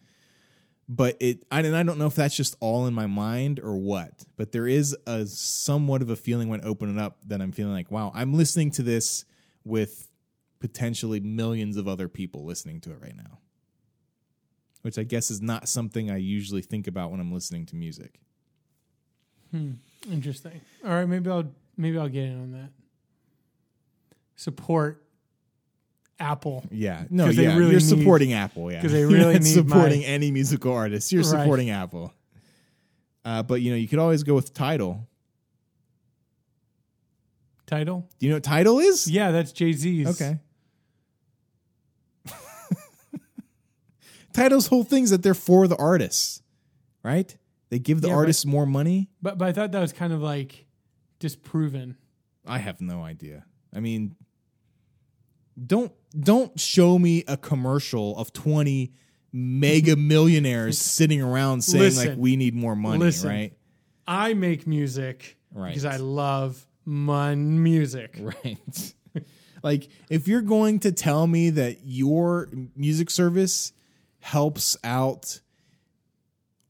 but 0.89 1.15
it 1.19 1.45
I, 1.51 1.59
and 1.59 1.77
I 1.77 1.83
don't 1.83 1.99
know 1.99 2.07
if 2.07 2.15
that's 2.15 2.35
just 2.35 2.55
all 2.59 2.87
in 2.87 2.93
my 2.95 3.05
mind 3.05 3.59
or 3.59 3.77
what 3.77 4.25
but 4.35 4.51
there 4.51 4.67
is 4.67 4.97
a 5.05 5.27
somewhat 5.27 6.01
of 6.01 6.09
a 6.09 6.15
feeling 6.15 6.49
when 6.49 6.65
opening 6.65 6.99
up 6.99 7.17
that 7.27 7.41
i'm 7.41 7.51
feeling 7.51 7.73
like 7.73 7.91
wow 7.91 8.11
i'm 8.15 8.33
listening 8.33 8.71
to 8.71 8.83
this 8.83 9.23
with 9.63 10.08
potentially 10.59 11.19
millions 11.19 11.77
of 11.77 11.87
other 11.87 12.07
people 12.07 12.43
listening 12.45 12.79
to 12.81 12.91
it 12.91 12.99
right 13.01 13.15
now 13.15 13.39
which 14.81 14.97
i 14.97 15.03
guess 15.03 15.31
is 15.31 15.41
not 15.41 15.67
something 15.69 16.09
i 16.11 16.17
usually 16.17 16.61
think 16.61 16.85
about 16.87 17.11
when 17.11 17.19
i'm 17.19 17.31
listening 17.31 17.65
to 17.65 17.75
music 17.75 18.19
Interesting. 20.09 20.61
All 20.85 20.91
right. 20.91 21.05
Maybe 21.07 21.27
I'll 21.29 21.51
maybe 21.75 21.97
I'll 21.97 22.07
get 22.07 22.25
in 22.25 22.39
on 22.39 22.51
that. 22.51 22.69
Support 24.35 25.03
Apple. 26.19 26.63
yeah 26.71 27.05
no 27.09 27.29
yeah 27.29 27.55
really 27.57 27.71
you're 27.71 27.79
need- 27.79 27.81
supporting 27.81 28.33
apple 28.33 28.71
yeah 28.71 28.79
'cause 28.81 28.91
they 28.91 28.99
You're 28.99 29.09
really 29.09 29.33
not 29.33 29.41
need 29.43 29.49
supporting 29.53 29.99
my- 30.01 30.05
any 30.05 30.29
musical 30.31 30.71
artist 30.73 31.11
you're 31.11 31.23
Right. 31.23 31.29
supporting 31.41 31.69
apple 31.71 32.13
uh, 33.25 33.41
but 33.41 33.61
you 33.61 33.71
know 33.71 33.77
you 33.77 33.87
could 33.87 33.99
always 33.99 34.21
go 34.23 34.35
with 34.35 34.53
Tidal 34.53 35.07
Tidal. 37.65 38.07
do 38.19 38.25
you 38.25 38.31
know 38.31 38.35
what 38.37 38.43
Tidal 38.43 38.79
is 38.79 39.09
Yeah, 39.09 39.31
that's 39.31 39.51
Jay 39.51 39.73
Z's. 39.73 40.07
Okay. 40.21 40.39
Tidal's 44.33 44.67
whole 44.67 44.83
thing 44.83 45.03
is 45.03 45.09
that 45.09 45.23
they're 45.23 45.33
for 45.33 45.67
the 45.67 45.75
artists, 45.77 46.41
right? 47.03 47.35
They 47.69 47.79
give 47.79 48.01
the 48.01 48.07
Yeah, 48.07 48.13
but- 48.13 48.19
artists 48.19 48.45
more 48.45 48.65
money. 48.65 49.09
But 49.21 49.37
but 49.37 49.47
I 49.47 49.51
thought 49.53 49.71
that 49.71 49.79
was 49.81 49.93
kind 49.93 50.13
of 50.13 50.21
like 50.21 50.65
disproven. 51.19 51.97
I 52.45 52.57
have 52.59 52.81
no 52.81 53.03
idea. 53.03 53.45
I 53.73 53.79
mean, 53.79 54.15
don't 55.63 55.91
don't 56.19 56.59
show 56.59 56.97
me 56.97 57.23
a 57.27 57.37
commercial 57.37 58.17
of 58.17 58.31
twenty 58.33 58.93
mega 59.31 59.95
millionaires 59.97 60.79
sitting 60.79 61.21
around 61.21 61.61
saying 61.63 61.95
like 61.95 62.05
Listen. 62.07 62.19
we 62.19 62.35
need 62.35 62.55
more 62.55 62.75
money, 62.75 62.99
Listen. 62.99 63.29
right? 63.29 63.53
I 64.07 64.33
make 64.33 64.65
music 64.65 65.37
Right. 65.53 65.69
because 65.69 65.85
I 65.85 65.97
love 65.97 66.65
mon 66.85 67.61
music. 67.61 68.19
Right. 68.43 68.93
like 69.63 69.89
if 70.09 70.27
you're 70.27 70.41
going 70.41 70.79
to 70.81 70.91
tell 70.91 71.27
me 71.27 71.49
that 71.51 71.79
your 71.83 72.49
music 72.75 73.09
service 73.09 73.73
helps 74.19 74.77
out 74.83 75.41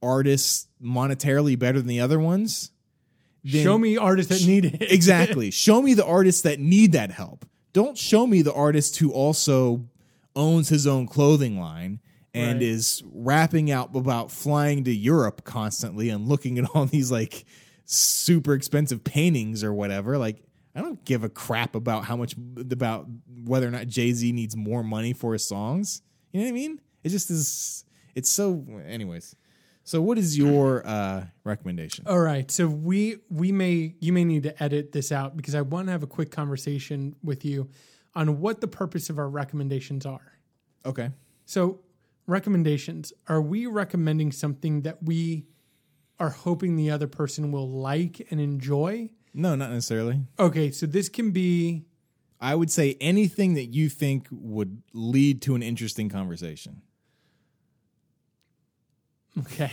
artists 0.02 0.68
monetarily 0.82 1.58
better 1.58 1.78
than 1.78 1.88
the 1.88 2.00
other 2.00 2.18
ones, 2.18 2.70
then 3.44 3.62
Show 3.62 3.78
me 3.78 3.96
artists 3.96 4.40
that 4.40 4.46
need 4.46 4.64
it. 4.66 4.82
exactly. 4.92 5.50
show 5.52 5.80
me 5.82 5.94
the 5.94 6.04
artists 6.04 6.42
that 6.42 6.58
need 6.60 6.92
that 6.92 7.10
help. 7.10 7.46
Don't 7.72 7.96
show 7.96 8.26
me 8.26 8.42
the 8.42 8.52
artist 8.52 8.96
who 8.98 9.12
also 9.12 9.86
owns 10.36 10.68
his 10.68 10.86
own 10.86 11.06
clothing 11.06 11.58
line 11.58 12.00
and 12.34 12.54
Right. 12.54 12.62
is 12.62 13.02
rapping 13.12 13.70
out 13.70 13.94
about 13.96 14.30
flying 14.30 14.84
to 14.84 14.94
Europe 14.94 15.42
constantly 15.44 16.10
and 16.10 16.28
looking 16.28 16.58
at 16.58 16.66
all 16.74 16.86
these 16.86 17.10
like 17.10 17.44
super 17.84 18.54
expensive 18.54 19.02
paintings 19.04 19.64
or 19.64 19.72
whatever. 19.72 20.16
Like 20.18 20.42
I 20.74 20.80
don't 20.80 21.04
give 21.04 21.24
a 21.24 21.28
crap 21.28 21.74
about 21.74 22.04
how 22.04 22.16
much 22.16 22.34
about 22.70 23.06
whether 23.44 23.66
or 23.66 23.70
not 23.72 23.88
Jay-Z 23.88 24.30
needs 24.32 24.54
more 24.56 24.84
money 24.84 25.12
for 25.12 25.32
his 25.32 25.44
songs. 25.44 26.02
You 26.32 26.40
know 26.40 26.44
what 26.46 26.50
I 26.50 26.52
mean? 26.52 26.80
It 27.02 27.10
just 27.10 27.30
is 27.30 27.84
it's 28.14 28.30
so 28.30 28.64
anyways. 28.86 29.36
So 29.82 30.00
what 30.02 30.18
is 30.18 30.36
your 30.36 30.86
uh 30.86 31.26
recommendation? 31.44 32.06
All 32.06 32.20
right, 32.20 32.50
so 32.50 32.66
we 32.66 33.16
we 33.28 33.52
may 33.52 33.94
you 34.00 34.12
may 34.12 34.24
need 34.24 34.42
to 34.44 34.62
edit 34.62 34.92
this 34.92 35.10
out 35.12 35.36
because 35.36 35.54
I 35.54 35.62
want 35.62 35.88
to 35.88 35.92
have 35.92 36.02
a 36.02 36.08
quick 36.08 36.30
conversation 36.30 37.16
with 37.22 37.44
you 37.44 37.68
on 38.14 38.40
what 38.40 38.60
the 38.60 38.68
purpose 38.68 39.10
of 39.10 39.18
our 39.18 39.28
recommendations 39.28 40.04
are. 40.04 40.32
Okay. 40.84 41.10
So, 41.44 41.80
recommendations, 42.26 43.12
are 43.28 43.40
we 43.40 43.66
recommending 43.66 44.32
something 44.32 44.82
that 44.82 45.02
we 45.02 45.46
are 46.18 46.30
hoping 46.30 46.76
the 46.76 46.90
other 46.90 47.06
person 47.06 47.50
will 47.52 47.68
like 47.68 48.26
and 48.30 48.40
enjoy? 48.40 49.10
No, 49.32 49.54
not 49.54 49.70
necessarily. 49.70 50.20
Okay, 50.38 50.70
so 50.70 50.86
this 50.86 51.08
can 51.08 51.30
be 51.30 51.84
I 52.40 52.54
would 52.54 52.70
say 52.70 52.96
anything 53.00 53.54
that 53.54 53.66
you 53.66 53.88
think 53.88 54.26
would 54.30 54.82
lead 54.94 55.42
to 55.42 55.54
an 55.54 55.62
interesting 55.62 56.08
conversation. 56.08 56.82
Okay. 59.38 59.70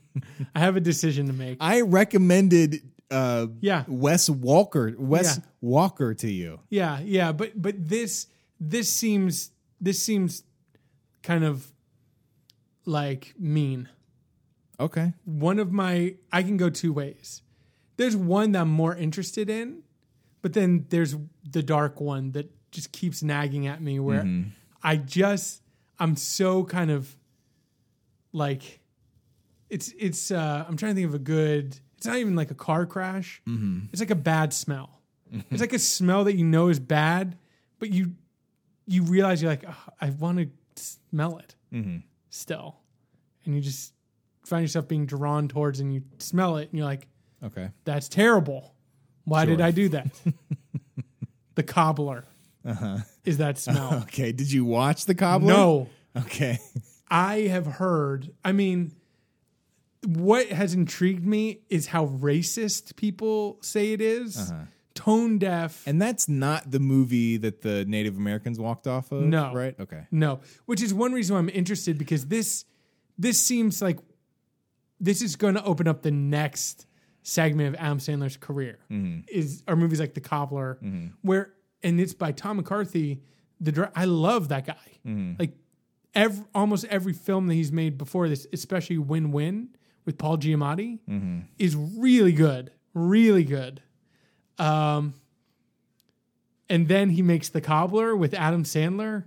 I 0.54 0.60
have 0.60 0.76
a 0.76 0.80
decision 0.80 1.26
to 1.28 1.32
make. 1.32 1.58
I 1.60 1.80
recommended 1.82 2.82
uh 3.10 3.46
Yeah. 3.60 3.84
Wes 3.86 4.28
Walker 4.28 4.94
Wes 4.98 5.36
Yeah. 5.38 5.44
Walker 5.60 6.14
to 6.14 6.30
you. 6.30 6.60
Yeah, 6.70 7.00
yeah, 7.00 7.32
but 7.32 7.60
but 7.60 7.74
this 7.88 8.26
this 8.58 8.92
seems 8.92 9.50
this 9.80 10.02
seems 10.02 10.42
kind 11.22 11.44
of 11.44 11.66
like 12.84 13.34
mean. 13.38 13.88
Okay. 14.78 15.14
one 15.24 15.58
of 15.58 15.72
my 15.72 16.16
I 16.32 16.42
can 16.42 16.56
go 16.56 16.68
two 16.68 16.92
ways. 16.92 17.42
There's 17.96 18.14
one 18.16 18.52
that 18.52 18.60
I'm 18.62 18.68
more 18.70 18.94
interested 18.94 19.48
in, 19.48 19.82
but 20.42 20.52
then 20.52 20.84
there's 20.90 21.16
the 21.50 21.62
dark 21.62 21.98
one 22.00 22.32
that 22.32 22.50
just 22.70 22.92
keeps 22.92 23.22
nagging 23.22 23.66
at 23.66 23.80
me 23.80 23.98
where 24.00 24.26
I 24.82 24.96
just 24.96 25.62
I'm 25.98 26.14
so 26.16 26.64
kind 26.64 26.90
of 26.90 27.16
like 28.32 28.80
it's 29.70 29.92
it's 29.98 30.30
uh 30.30 30.64
I'm 30.68 30.76
trying 30.76 30.92
to 30.92 30.96
think 30.96 31.08
of 31.08 31.14
a 31.14 31.18
good 31.18 31.78
it's 31.96 32.06
not 32.06 32.16
even 32.16 32.36
like 32.36 32.50
a 32.50 32.54
car 32.54 32.86
crash. 32.86 33.42
It's 33.46 34.00
like 34.00 34.10
a 34.10 34.14
bad 34.14 34.52
smell. 34.52 35.00
It's 35.50 35.60
like 35.60 35.72
a 35.72 35.78
smell 35.78 36.24
that 36.24 36.36
you 36.36 36.44
know 36.44 36.68
is 36.68 36.78
bad, 36.78 37.36
but 37.78 37.90
you 37.90 38.12
you 38.86 39.02
realize 39.02 39.42
you're 39.42 39.50
like 39.50 39.64
"Ugh, 39.66 39.92
I 40.00 40.10
want 40.10 40.38
to 40.38 40.48
smell 40.76 41.38
it 41.38 41.54
still, 42.30 42.76
and 43.44 43.54
you 43.54 43.60
just 43.60 43.92
find 44.44 44.62
yourself 44.62 44.86
being 44.86 45.06
drawn 45.06 45.48
towards, 45.48 45.80
and 45.80 45.92
you 45.92 46.02
smell 46.18 46.58
it, 46.58 46.68
and 46.70 46.78
you're 46.78 46.86
like, 46.86 47.08
Okay. 47.42 47.70
"That's 47.84 48.08
terrible. 48.08 48.74
Why 49.24 49.44
did 49.44 49.60
I 49.60 49.72
do 49.72 49.88
that?" 49.90 50.08
the 51.56 51.62
cobbler 51.62 52.24
uh-huh. 52.64 52.98
is 53.24 53.38
that 53.38 53.58
smell. 53.58 53.94
Okay. 54.02 54.32
Did 54.32 54.52
you 54.52 54.64
watch 54.64 55.06
the 55.06 55.14
cobbler? 55.14 55.52
no, 55.52 55.88
Okay. 56.16 56.58
I 57.10 57.42
have 57.42 57.66
heard. 57.66 58.32
I 58.44 58.52
mean, 58.52 58.92
what 60.06 60.48
has 60.48 60.72
intrigued 60.72 61.26
me 61.26 61.60
is 61.68 61.88
how 61.88 62.06
racist 62.06 62.96
people 62.96 63.58
say 63.60 63.92
it 63.92 64.00
is. 64.00 64.50
Uh-huh. 64.50 64.62
Tone 64.94 65.38
deaf. 65.38 65.82
And 65.86 66.00
that's 66.00 66.28
not 66.28 66.70
the 66.70 66.78
movie 66.80 67.36
that 67.38 67.60
the 67.60 67.84
Native 67.84 68.16
Americans 68.16 68.58
walked 68.58 68.86
off 68.86 69.12
of, 69.12 69.22
No. 69.22 69.52
right? 69.52 69.74
Okay. 69.78 70.06
No, 70.10 70.40
which 70.64 70.82
is 70.82 70.94
one 70.94 71.12
reason 71.12 71.34
why 71.34 71.40
I'm 71.40 71.50
interested 71.50 71.98
because 71.98 72.26
this 72.28 72.64
this 73.18 73.42
seems 73.42 73.82
like 73.82 73.98
this 75.00 75.20
is 75.22 75.36
going 75.36 75.54
to 75.54 75.64
open 75.64 75.86
up 75.88 76.02
the 76.02 76.10
next 76.10 76.86
segment 77.22 77.68
of 77.68 77.74
Adam 77.80 77.98
Sandler's 77.98 78.36
career. 78.36 78.78
Mm-hmm. 78.90 79.20
Is 79.28 79.62
are 79.68 79.76
movies 79.76 80.00
like 80.00 80.14
The 80.14 80.20
Cobbler, 80.20 80.78
mm-hmm. 80.82 81.08
where 81.22 81.52
and 81.82 82.00
it's 82.00 82.14
by 82.14 82.32
Tom 82.32 82.56
McCarthy, 82.56 83.20
the 83.60 83.90
I 83.94 84.06
love 84.06 84.48
that 84.48 84.66
guy. 84.66 84.98
Mm-hmm. 85.06 85.34
Like 85.38 85.52
every, 86.14 86.44
almost 86.54 86.86
every 86.86 87.12
film 87.12 87.48
that 87.48 87.54
he's 87.54 87.72
made 87.72 87.98
before 87.98 88.28
this, 88.28 88.46
especially 88.52 88.98
Win 88.98 89.30
Win 89.30 89.68
with 90.06 90.16
Paul 90.16 90.38
Giamatti, 90.38 91.00
is 91.58 91.76
really 91.76 92.32
good, 92.32 92.70
really 92.94 93.44
good. 93.44 93.82
Um, 94.58 95.12
and 96.68 96.88
then 96.88 97.10
he 97.10 97.22
makes 97.22 97.48
The 97.50 97.60
Cobbler 97.60 98.16
with 98.16 98.34
Adam 98.34 98.64
Sandler, 98.64 99.24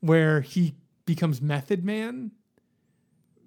where 0.00 0.40
he 0.40 0.74
becomes 1.04 1.40
Method 1.42 1.84
Man 1.84 2.30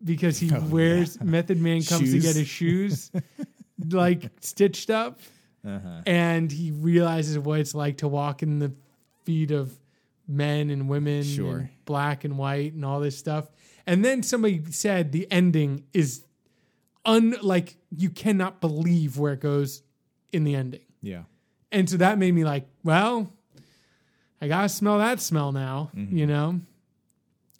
because 0.03 0.37
he 0.37 0.51
wears 0.69 1.19
Method 1.21 1.59
Man 1.59 1.81
comes 1.81 2.11
to 2.11 2.19
get 2.19 2.35
his 2.35 2.47
shoes 2.47 3.11
like 3.89 4.29
stitched 4.41 4.89
up, 4.89 5.19
Uh-huh. 5.65 6.01
and 6.05 6.51
he 6.51 6.71
realizes 6.71 7.39
what 7.39 7.59
it's 7.59 7.73
like 7.73 7.97
to 7.97 8.07
walk 8.07 8.43
in 8.43 8.59
the 8.59 8.71
feet 9.23 9.51
of 9.51 9.77
men 10.27 10.69
and 10.69 10.87
women, 10.87 11.23
Sure. 11.23 11.57
and 11.57 11.69
black 11.85 12.23
and 12.23 12.37
white, 12.37 12.73
and 12.73 12.85
all 12.85 12.99
this 12.99 13.17
stuff. 13.17 13.49
And 13.87 14.03
then 14.05 14.21
somebody 14.23 14.61
said 14.71 15.11
the 15.11 15.27
ending 15.31 15.83
is 15.93 16.23
un 17.05 17.35
like 17.41 17.77
you 17.95 18.09
cannot 18.09 18.61
believe 18.61 19.17
where 19.17 19.33
it 19.33 19.39
goes 19.39 19.83
in 20.31 20.43
the 20.43 20.55
ending. 20.55 20.81
Yeah. 21.01 21.23
And 21.71 21.89
so 21.89 21.97
that 21.97 22.17
made 22.17 22.33
me 22.33 22.43
like, 22.43 22.67
well, 22.83 23.33
I 24.41 24.47
gotta 24.47 24.69
smell 24.69 24.97
that 24.99 25.19
smell 25.19 25.51
now, 25.51 25.91
mm-hmm. 25.95 26.17
you 26.17 26.25
know? 26.25 26.61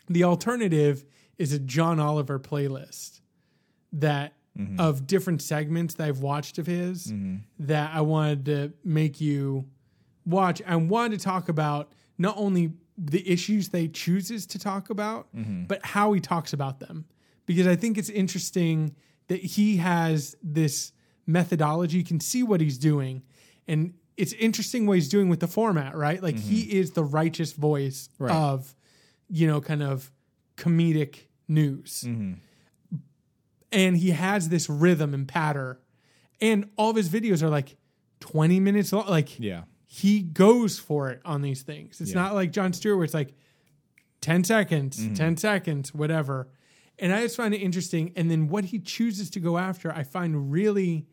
The 0.08 0.24
alternative 0.24 1.04
is 1.38 1.52
a 1.52 1.60
John 1.60 2.00
Oliver 2.00 2.40
playlist 2.40 3.22
that 3.94 4.34
mm-hmm. 4.58 4.80
of 4.80 5.08
different 5.08 5.42
segments 5.42 5.96
that 5.96 6.08
I've 6.08 6.20
watched 6.20 6.58
of 6.58 6.68
his 6.68 7.08
mm-hmm. 7.08 7.38
that 7.60 7.92
I 7.94 8.02
wanted 8.02 8.46
to 8.46 8.74
make 8.84 9.20
you 9.20 9.66
watch. 10.26 10.62
I 10.66 10.76
wanted 10.76 11.20
to 11.20 11.24
talk 11.24 11.50
about 11.50 11.92
not 12.18 12.36
only 12.38 12.74
the 12.98 13.30
issues 13.30 13.70
they 13.70 13.88
chooses 13.88 14.46
to 14.48 14.60
talk 14.60 14.90
about, 14.90 15.28
but 15.68 15.86
how 15.86 16.14
he 16.14 16.22
talks 16.22 16.54
about 16.54 16.80
them. 16.80 17.06
Because 17.46 17.68
I 17.68 17.76
think 17.76 17.98
it's 17.98 18.10
interesting 18.10 18.96
that 19.28 19.42
he 19.42 19.78
has 19.78 20.36
this 20.44 20.92
methodology, 21.26 21.98
you 21.98 22.04
can 22.04 22.20
see 22.20 22.44
what 22.44 22.62
he's 22.62 22.78
doing. 22.78 23.24
And 23.68 23.94
it's 24.18 24.34
interesting 24.34 24.86
what 24.86 24.94
he's 24.94 25.10
doing 25.10 25.30
with 25.30 25.40
the 25.40 25.48
format, 25.48 25.96
right? 25.96 26.22
Like 26.22 26.38
he 26.38 26.64
mm-hmm. 26.64 26.78
is 26.78 26.92
the 26.92 27.04
righteous 27.04 27.54
voice 27.54 28.10
Right. 28.18 28.32
of, 28.32 28.76
you 29.30 29.48
know, 29.48 29.60
kind 29.62 29.84
of 29.84 30.12
comedic 30.58 31.28
news. 31.48 32.04
Mm-hmm. 32.08 32.34
And 33.72 33.98
he 33.98 34.12
has 34.12 34.50
this 34.50 34.70
rhythm 34.70 35.14
and 35.14 35.28
patter. 35.28 35.82
And 36.40 36.70
all 36.78 36.92
of 36.92 36.96
his 36.96 37.10
videos 37.10 37.42
are 37.44 37.50
like 37.50 37.78
20 38.22 38.60
minutes 38.60 38.94
long. 38.94 39.08
Like 39.08 39.40
Yeah. 39.40 39.64
he 39.86 40.22
goes 40.22 40.80
for 40.80 41.10
it 41.10 41.22
on 41.26 41.42
these 41.42 41.64
things. 41.64 42.00
It's 42.00 42.12
Yeah. 42.12 42.22
not 42.22 42.36
like 42.36 42.52
Jon 42.52 42.72
Stewart 42.72 42.98
where 42.98 43.06
it's 43.06 43.14
like 43.14 43.34
10 44.22 44.44
seconds, 44.44 45.00
mm-hmm. 45.00 45.14
10 45.14 45.38
seconds, 45.38 45.94
whatever. 45.94 46.48
And 46.98 47.14
I 47.14 47.22
just 47.22 47.36
find 47.36 47.54
it 47.54 47.58
interesting. 47.58 48.14
And 48.16 48.32
then 48.32 48.48
what 48.48 48.66
he 48.66 48.80
chooses 48.80 49.30
to 49.32 49.40
go 49.40 49.58
after, 49.58 49.92
I 49.92 50.04
find 50.04 50.52
really 50.52 51.08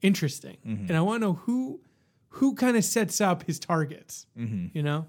interesting. 0.00 0.58
Mm-hmm. 0.66 0.86
And 0.88 0.96
I 0.96 1.00
want 1.00 1.22
to 1.22 1.26
know 1.28 1.32
who 1.34 1.80
who 2.28 2.54
kind 2.54 2.76
of 2.76 2.84
sets 2.84 3.20
up 3.20 3.44
his 3.44 3.58
targets. 3.58 4.26
Mm-hmm. 4.38 4.76
You 4.76 4.82
know? 4.82 5.06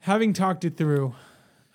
Having 0.00 0.34
talked 0.34 0.64
it 0.64 0.76
through, 0.76 1.14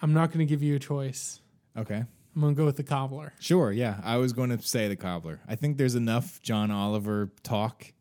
I'm 0.02 0.14
not 0.14 0.28
going 0.28 0.40
to 0.40 0.46
give 0.46 0.62
you 0.62 0.76
a 0.76 0.80
choice. 0.80 1.42
Okay. 1.78 2.04
I'm 2.36 2.42
going 2.42 2.54
to 2.54 2.58
go 2.60 2.66
with 2.66 2.78
the 2.78 2.84
cobbler. 2.84 3.34
Sure. 3.40 3.72
Yeah. 3.72 4.00
I 4.04 4.18
was 4.18 4.32
going 4.32 4.56
to 4.56 4.62
say 4.62 4.88
the 4.88 4.96
cobbler. 4.96 5.40
I 5.48 5.56
think 5.56 5.78
there's 5.78 5.96
enough 5.96 6.40
John 6.42 6.70
Oliver 6.70 7.32
talk 7.42 7.94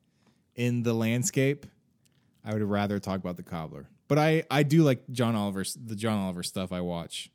in 0.54 0.82
the 0.82 0.92
landscape. 0.92 1.64
I 2.44 2.52
would 2.52 2.62
rather 2.62 2.98
talk 2.98 3.18
about 3.18 3.36
the 3.36 3.42
cobbler. 3.42 3.88
But 4.08 4.18
I, 4.18 4.44
I 4.50 4.62
do 4.62 4.82
like 4.82 5.08
John 5.10 5.34
Oliver's 5.34 5.74
the 5.74 5.96
John 5.96 6.18
Oliver 6.18 6.42
stuff 6.42 6.70
I 6.70 6.80
watch. 6.80 7.30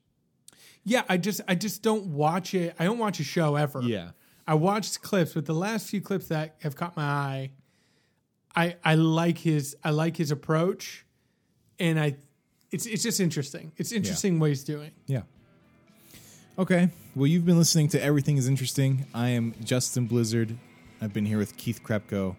Yeah, 0.84 1.04
I 1.08 1.18
just 1.18 1.42
I 1.48 1.56
just 1.56 1.84
don't 1.84 2.08
watch 2.08 2.54
it. 2.54 2.76
I 2.80 2.86
don't 2.86 2.98
watch 2.98 3.20
a 3.20 3.24
show 3.24 3.56
ever. 3.56 3.82
Yeah. 3.82 4.12
I 4.48 4.56
watched 4.56 5.02
clips, 5.02 5.34
but 5.34 5.46
the 5.46 5.54
last 5.54 5.88
few 5.88 6.02
clips 6.02 6.28
that 6.28 6.56
have 6.64 6.76
caught 6.76 6.98
my 6.98 7.04
eye, 7.04 7.52
I 8.56 8.76
I 8.84 8.96
like 8.96 9.38
his 9.38 9.76
I 9.84 9.92
like 9.92 10.18
his 10.18 10.32
approach, 10.32 11.06
and 11.80 12.00
I 12.00 12.18
it's 12.72 12.86
it's 12.86 13.04
just 13.04 13.20
interesting. 13.20 13.72
It's 13.78 13.92
interesting 13.92 14.40
what 14.40 14.50
he's 14.50 14.64
doing. 14.64 14.92
Yeah. 15.06 15.22
Okay. 16.58 16.90
Well, 17.16 17.28
you've 17.28 17.46
been 17.46 17.58
listening 17.58 17.90
to 17.90 18.02
Everything 18.02 18.38
is 18.38 18.48
Interesting. 18.48 19.06
I 19.14 19.30
am 19.30 19.54
Justin 19.64 20.06
Blizzard. 20.06 20.58
I've 21.02 21.14
been 21.14 21.26
here 21.26 21.38
with 21.38 21.58
Keith 21.58 21.82
Krepko. 21.84 22.36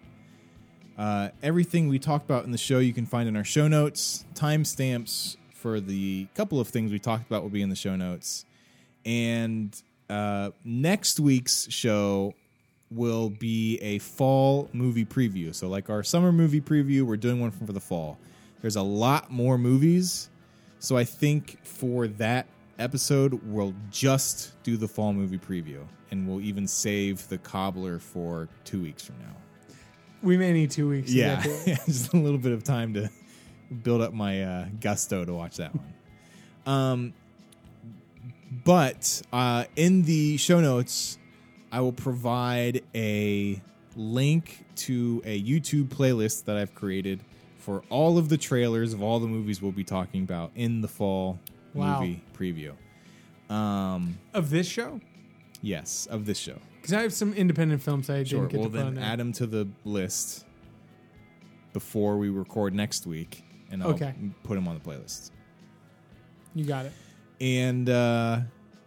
Uh, 0.97 1.29
everything 1.41 1.89
we 1.89 1.99
talked 1.99 2.25
about 2.25 2.45
in 2.45 2.51
the 2.51 2.57
show 2.57 2.79
you 2.79 2.93
can 2.93 3.05
find 3.05 3.27
in 3.27 3.35
our 3.35 3.43
show 3.43 3.67
notes. 3.67 4.25
Timestamps 4.35 5.37
for 5.63 5.79
the 5.79 6.27
couple 6.35 6.59
of 6.59 6.67
things 6.67 6.91
we 6.91 6.99
talked 6.99 7.25
about 7.25 7.41
will 7.41 7.49
be 7.49 7.61
in 7.61 7.69
the 7.69 7.75
show 7.75 7.95
notes. 7.95 8.43
And 9.05 9.73
uh, 10.09 10.51
next 10.65 11.21
week's 11.21 11.71
show 11.71 12.33
will 12.91 13.29
be 13.29 13.77
a 13.81 13.99
fall 13.99 14.69
movie 14.73 15.05
preview. 15.05 15.55
So, 15.55 15.69
like 15.69 15.89
our 15.89 16.03
summer 16.03 16.33
movie 16.33 16.59
preview, 16.59 17.03
we're 17.03 17.15
doing 17.15 17.39
one 17.39 17.51
for 17.51 17.71
the 17.71 17.79
fall. 17.79 18.19
There's 18.61 18.75
a 18.75 18.81
lot 18.81 19.31
more 19.31 19.57
movies. 19.57 20.29
So, 20.79 20.97
I 20.97 21.05
think 21.05 21.57
for 21.65 22.07
that 22.07 22.45
episode, 22.77 23.39
we'll 23.45 23.73
just 23.89 24.61
do 24.63 24.75
the 24.75 24.89
fall 24.89 25.13
movie 25.13 25.39
preview. 25.39 25.79
And 26.11 26.27
we'll 26.27 26.41
even 26.41 26.67
save 26.67 27.27
the 27.29 27.37
cobbler 27.37 27.99
for 27.99 28.49
two 28.65 28.81
weeks 28.81 29.03
from 29.03 29.15
now. 29.19 29.35
We 30.21 30.37
may 30.37 30.51
need 30.51 30.71
two 30.71 30.89
weeks. 30.89 31.09
To 31.11 31.17
Yeah, 31.17 31.41
it. 31.45 31.79
just 31.85 32.13
a 32.13 32.17
little 32.17 32.37
bit 32.37 32.51
of 32.51 32.63
time 32.63 32.93
to 32.95 33.09
build 33.73 34.01
up 34.01 34.13
my 34.13 34.43
uh, 34.43 34.65
gusto 34.79 35.25
to 35.25 35.33
watch 35.33 35.57
that 35.57 35.71
one. 35.75 35.93
Um, 36.65 37.13
but 38.63 39.21
uh, 39.33 39.65
in 39.75 40.03
the 40.03 40.37
show 40.37 40.59
notes, 40.61 41.17
I 41.71 41.81
will 41.81 41.91
provide 41.93 42.83
a 42.93 43.61
link 43.95 44.63
to 44.75 45.21
a 45.25 45.41
YouTube 45.41 45.85
playlist 45.87 46.45
that 46.45 46.55
I've 46.57 46.73
created 46.75 47.21
for 47.57 47.83
all 47.89 48.17
of 48.17 48.29
the 48.29 48.37
trailers 48.37 48.93
of 48.93 49.01
all 49.01 49.19
the 49.19 49.27
movies 49.27 49.61
we'll 49.61 49.71
be 49.71 49.83
talking 49.83 50.23
about 50.23 50.51
in 50.55 50.81
the 50.81 50.87
fall 50.87 51.39
Wow. 51.73 52.01
movie 52.01 52.21
preview. 52.37 52.73
Um, 53.53 54.19
of 54.33 54.49
this 54.51 54.67
show 54.67 54.99
yes, 55.61 56.05
of 56.09 56.25
this 56.25 56.37
show. 56.37 56.57
because 56.75 56.93
I 56.93 57.01
have 57.01 57.13
some 57.13 57.33
independent 57.33 57.81
films 57.81 58.09
I 58.09 58.23
Sure. 58.23 58.41
didn't 58.41 58.51
get 58.51 58.59
Well, 58.59 58.69
to 58.69 58.75
put 58.77 58.79
on 58.79 58.85
then 58.93 58.95
there. 59.03 59.11
add 59.11 59.19
them 59.19 59.31
to 59.33 59.47
the 59.47 59.67
list 59.83 60.45
before 61.71 62.17
we 62.17 62.29
record 62.29 62.73
next 62.75 63.07
week, 63.07 63.43
and 63.73 63.83
I'll 63.83 63.89
Okay. 63.89 64.13
put 64.43 64.55
them 64.55 64.67
on 64.67 64.75
the 64.75 64.81
playlist. 64.81 65.31
you 66.55 66.63
got 66.65 66.85
it. 66.85 66.93
And 67.41 67.89
uh, 67.89 68.41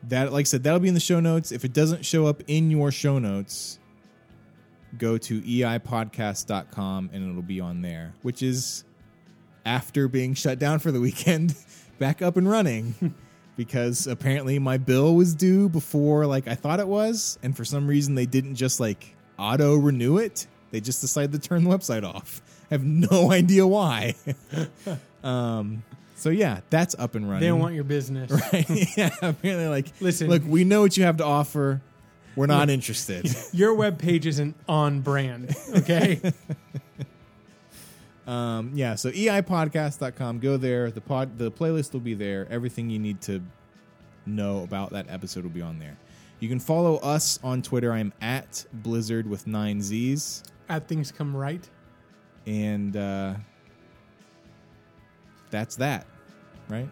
that, 0.04 0.32
like 0.32 0.42
I 0.42 0.44
said, 0.44 0.62
that'll 0.62 0.78
be 0.80 0.88
in 0.88 0.94
the 0.94 1.00
show 1.00 1.20
notes. 1.20 1.52
If 1.52 1.64
it 1.64 1.72
doesn't 1.74 2.04
show 2.06 2.26
up 2.26 2.42
in 2.46 2.70
your 2.70 2.90
show 2.92 3.18
notes, 3.18 3.78
go 4.96 5.18
to 5.18 5.42
eipodcast.com 5.42 7.10
and 7.12 7.28
it'll 7.30 7.42
be 7.42 7.60
on 7.60 7.82
there, 7.82 8.14
which 8.22 8.42
is 8.42 8.84
after 9.64 10.08
being 10.08 10.34
shut 10.34 10.58
down 10.58 10.78
for 10.78 10.92
the 10.92 11.00
weekend, 11.00 11.54
back 11.98 12.22
up 12.22 12.36
and 12.36 12.48
running. 12.48 13.14
because 13.56 14.06
apparently 14.06 14.58
my 14.58 14.76
bill 14.76 15.14
was 15.16 15.34
due 15.34 15.68
before 15.68 16.26
like 16.26 16.46
I 16.46 16.54
thought 16.54 16.78
it 16.78 16.86
was, 16.88 17.38
and 17.42 17.56
for 17.56 17.64
some 17.64 17.86
reason 17.88 18.14
they 18.14 18.26
didn't 18.26 18.54
just 18.54 18.80
like 18.80 19.16
auto 19.38 19.74
renew 19.76 20.18
it. 20.18 20.46
They 20.70 20.80
just 20.80 21.00
decided 21.00 21.32
to 21.40 21.48
turn 21.48 21.64
the 21.64 21.70
website 21.70 22.04
off. 22.04 22.42
I 22.70 22.74
have 22.74 22.84
no 22.84 23.30
idea 23.32 23.66
why. 23.66 24.14
um 25.24 25.82
so 26.14 26.30
yeah, 26.30 26.60
that's 26.70 26.94
up 26.98 27.14
and 27.14 27.26
running. 27.26 27.40
They 27.40 27.48
don't 27.48 27.60
want 27.60 27.74
your 27.74 27.84
business. 27.84 28.30
right? 28.52 28.66
yeah, 28.96 29.14
apparently 29.20 29.68
like 29.68 29.92
Listen. 30.00 30.28
look, 30.28 30.42
we 30.46 30.64
know 30.64 30.80
what 30.80 30.96
you 30.96 31.04
have 31.04 31.18
to 31.18 31.24
offer. 31.24 31.82
We're 32.34 32.46
not 32.46 32.68
interested. 32.68 33.34
Your 33.52 33.74
web 33.74 33.98
page 33.98 34.26
isn't 34.26 34.56
on 34.68 35.00
brand. 35.00 35.54
Okay. 35.74 36.20
Um, 38.26 38.72
yeah, 38.74 38.96
so 38.96 39.10
eipodcast.com. 39.10 40.40
Go 40.40 40.56
there. 40.56 40.90
The 40.90 41.00
pod 41.00 41.38
the 41.38 41.50
playlist 41.50 41.92
will 41.92 42.00
be 42.00 42.14
there. 42.14 42.46
Everything 42.50 42.90
you 42.90 42.98
need 42.98 43.20
to 43.22 43.40
know 44.26 44.62
about 44.62 44.90
that 44.90 45.06
episode 45.08 45.44
will 45.44 45.50
be 45.50 45.62
on 45.62 45.78
there. 45.78 45.96
You 46.40 46.48
can 46.48 46.58
follow 46.58 46.96
us 46.96 47.38
on 47.42 47.62
Twitter. 47.62 47.92
I'm 47.92 48.12
at 48.20 48.66
Blizzard 48.72 49.28
with 49.28 49.46
nine 49.46 49.80
Z's. 49.80 50.42
At 50.68 50.88
things 50.88 51.12
come 51.12 51.36
right. 51.36 51.66
And 52.46 52.96
uh, 52.96 53.34
that's 55.50 55.76
that. 55.76 56.06
Right? 56.68 56.88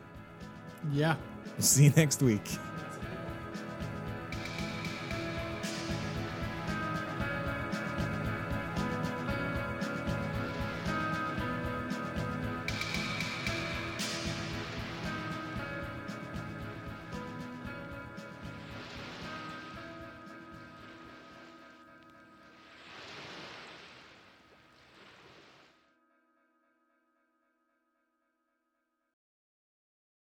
Yeah. 0.93 1.17
See 1.59 1.85
you 1.85 1.91
next 1.97 2.23
week. 2.23 2.59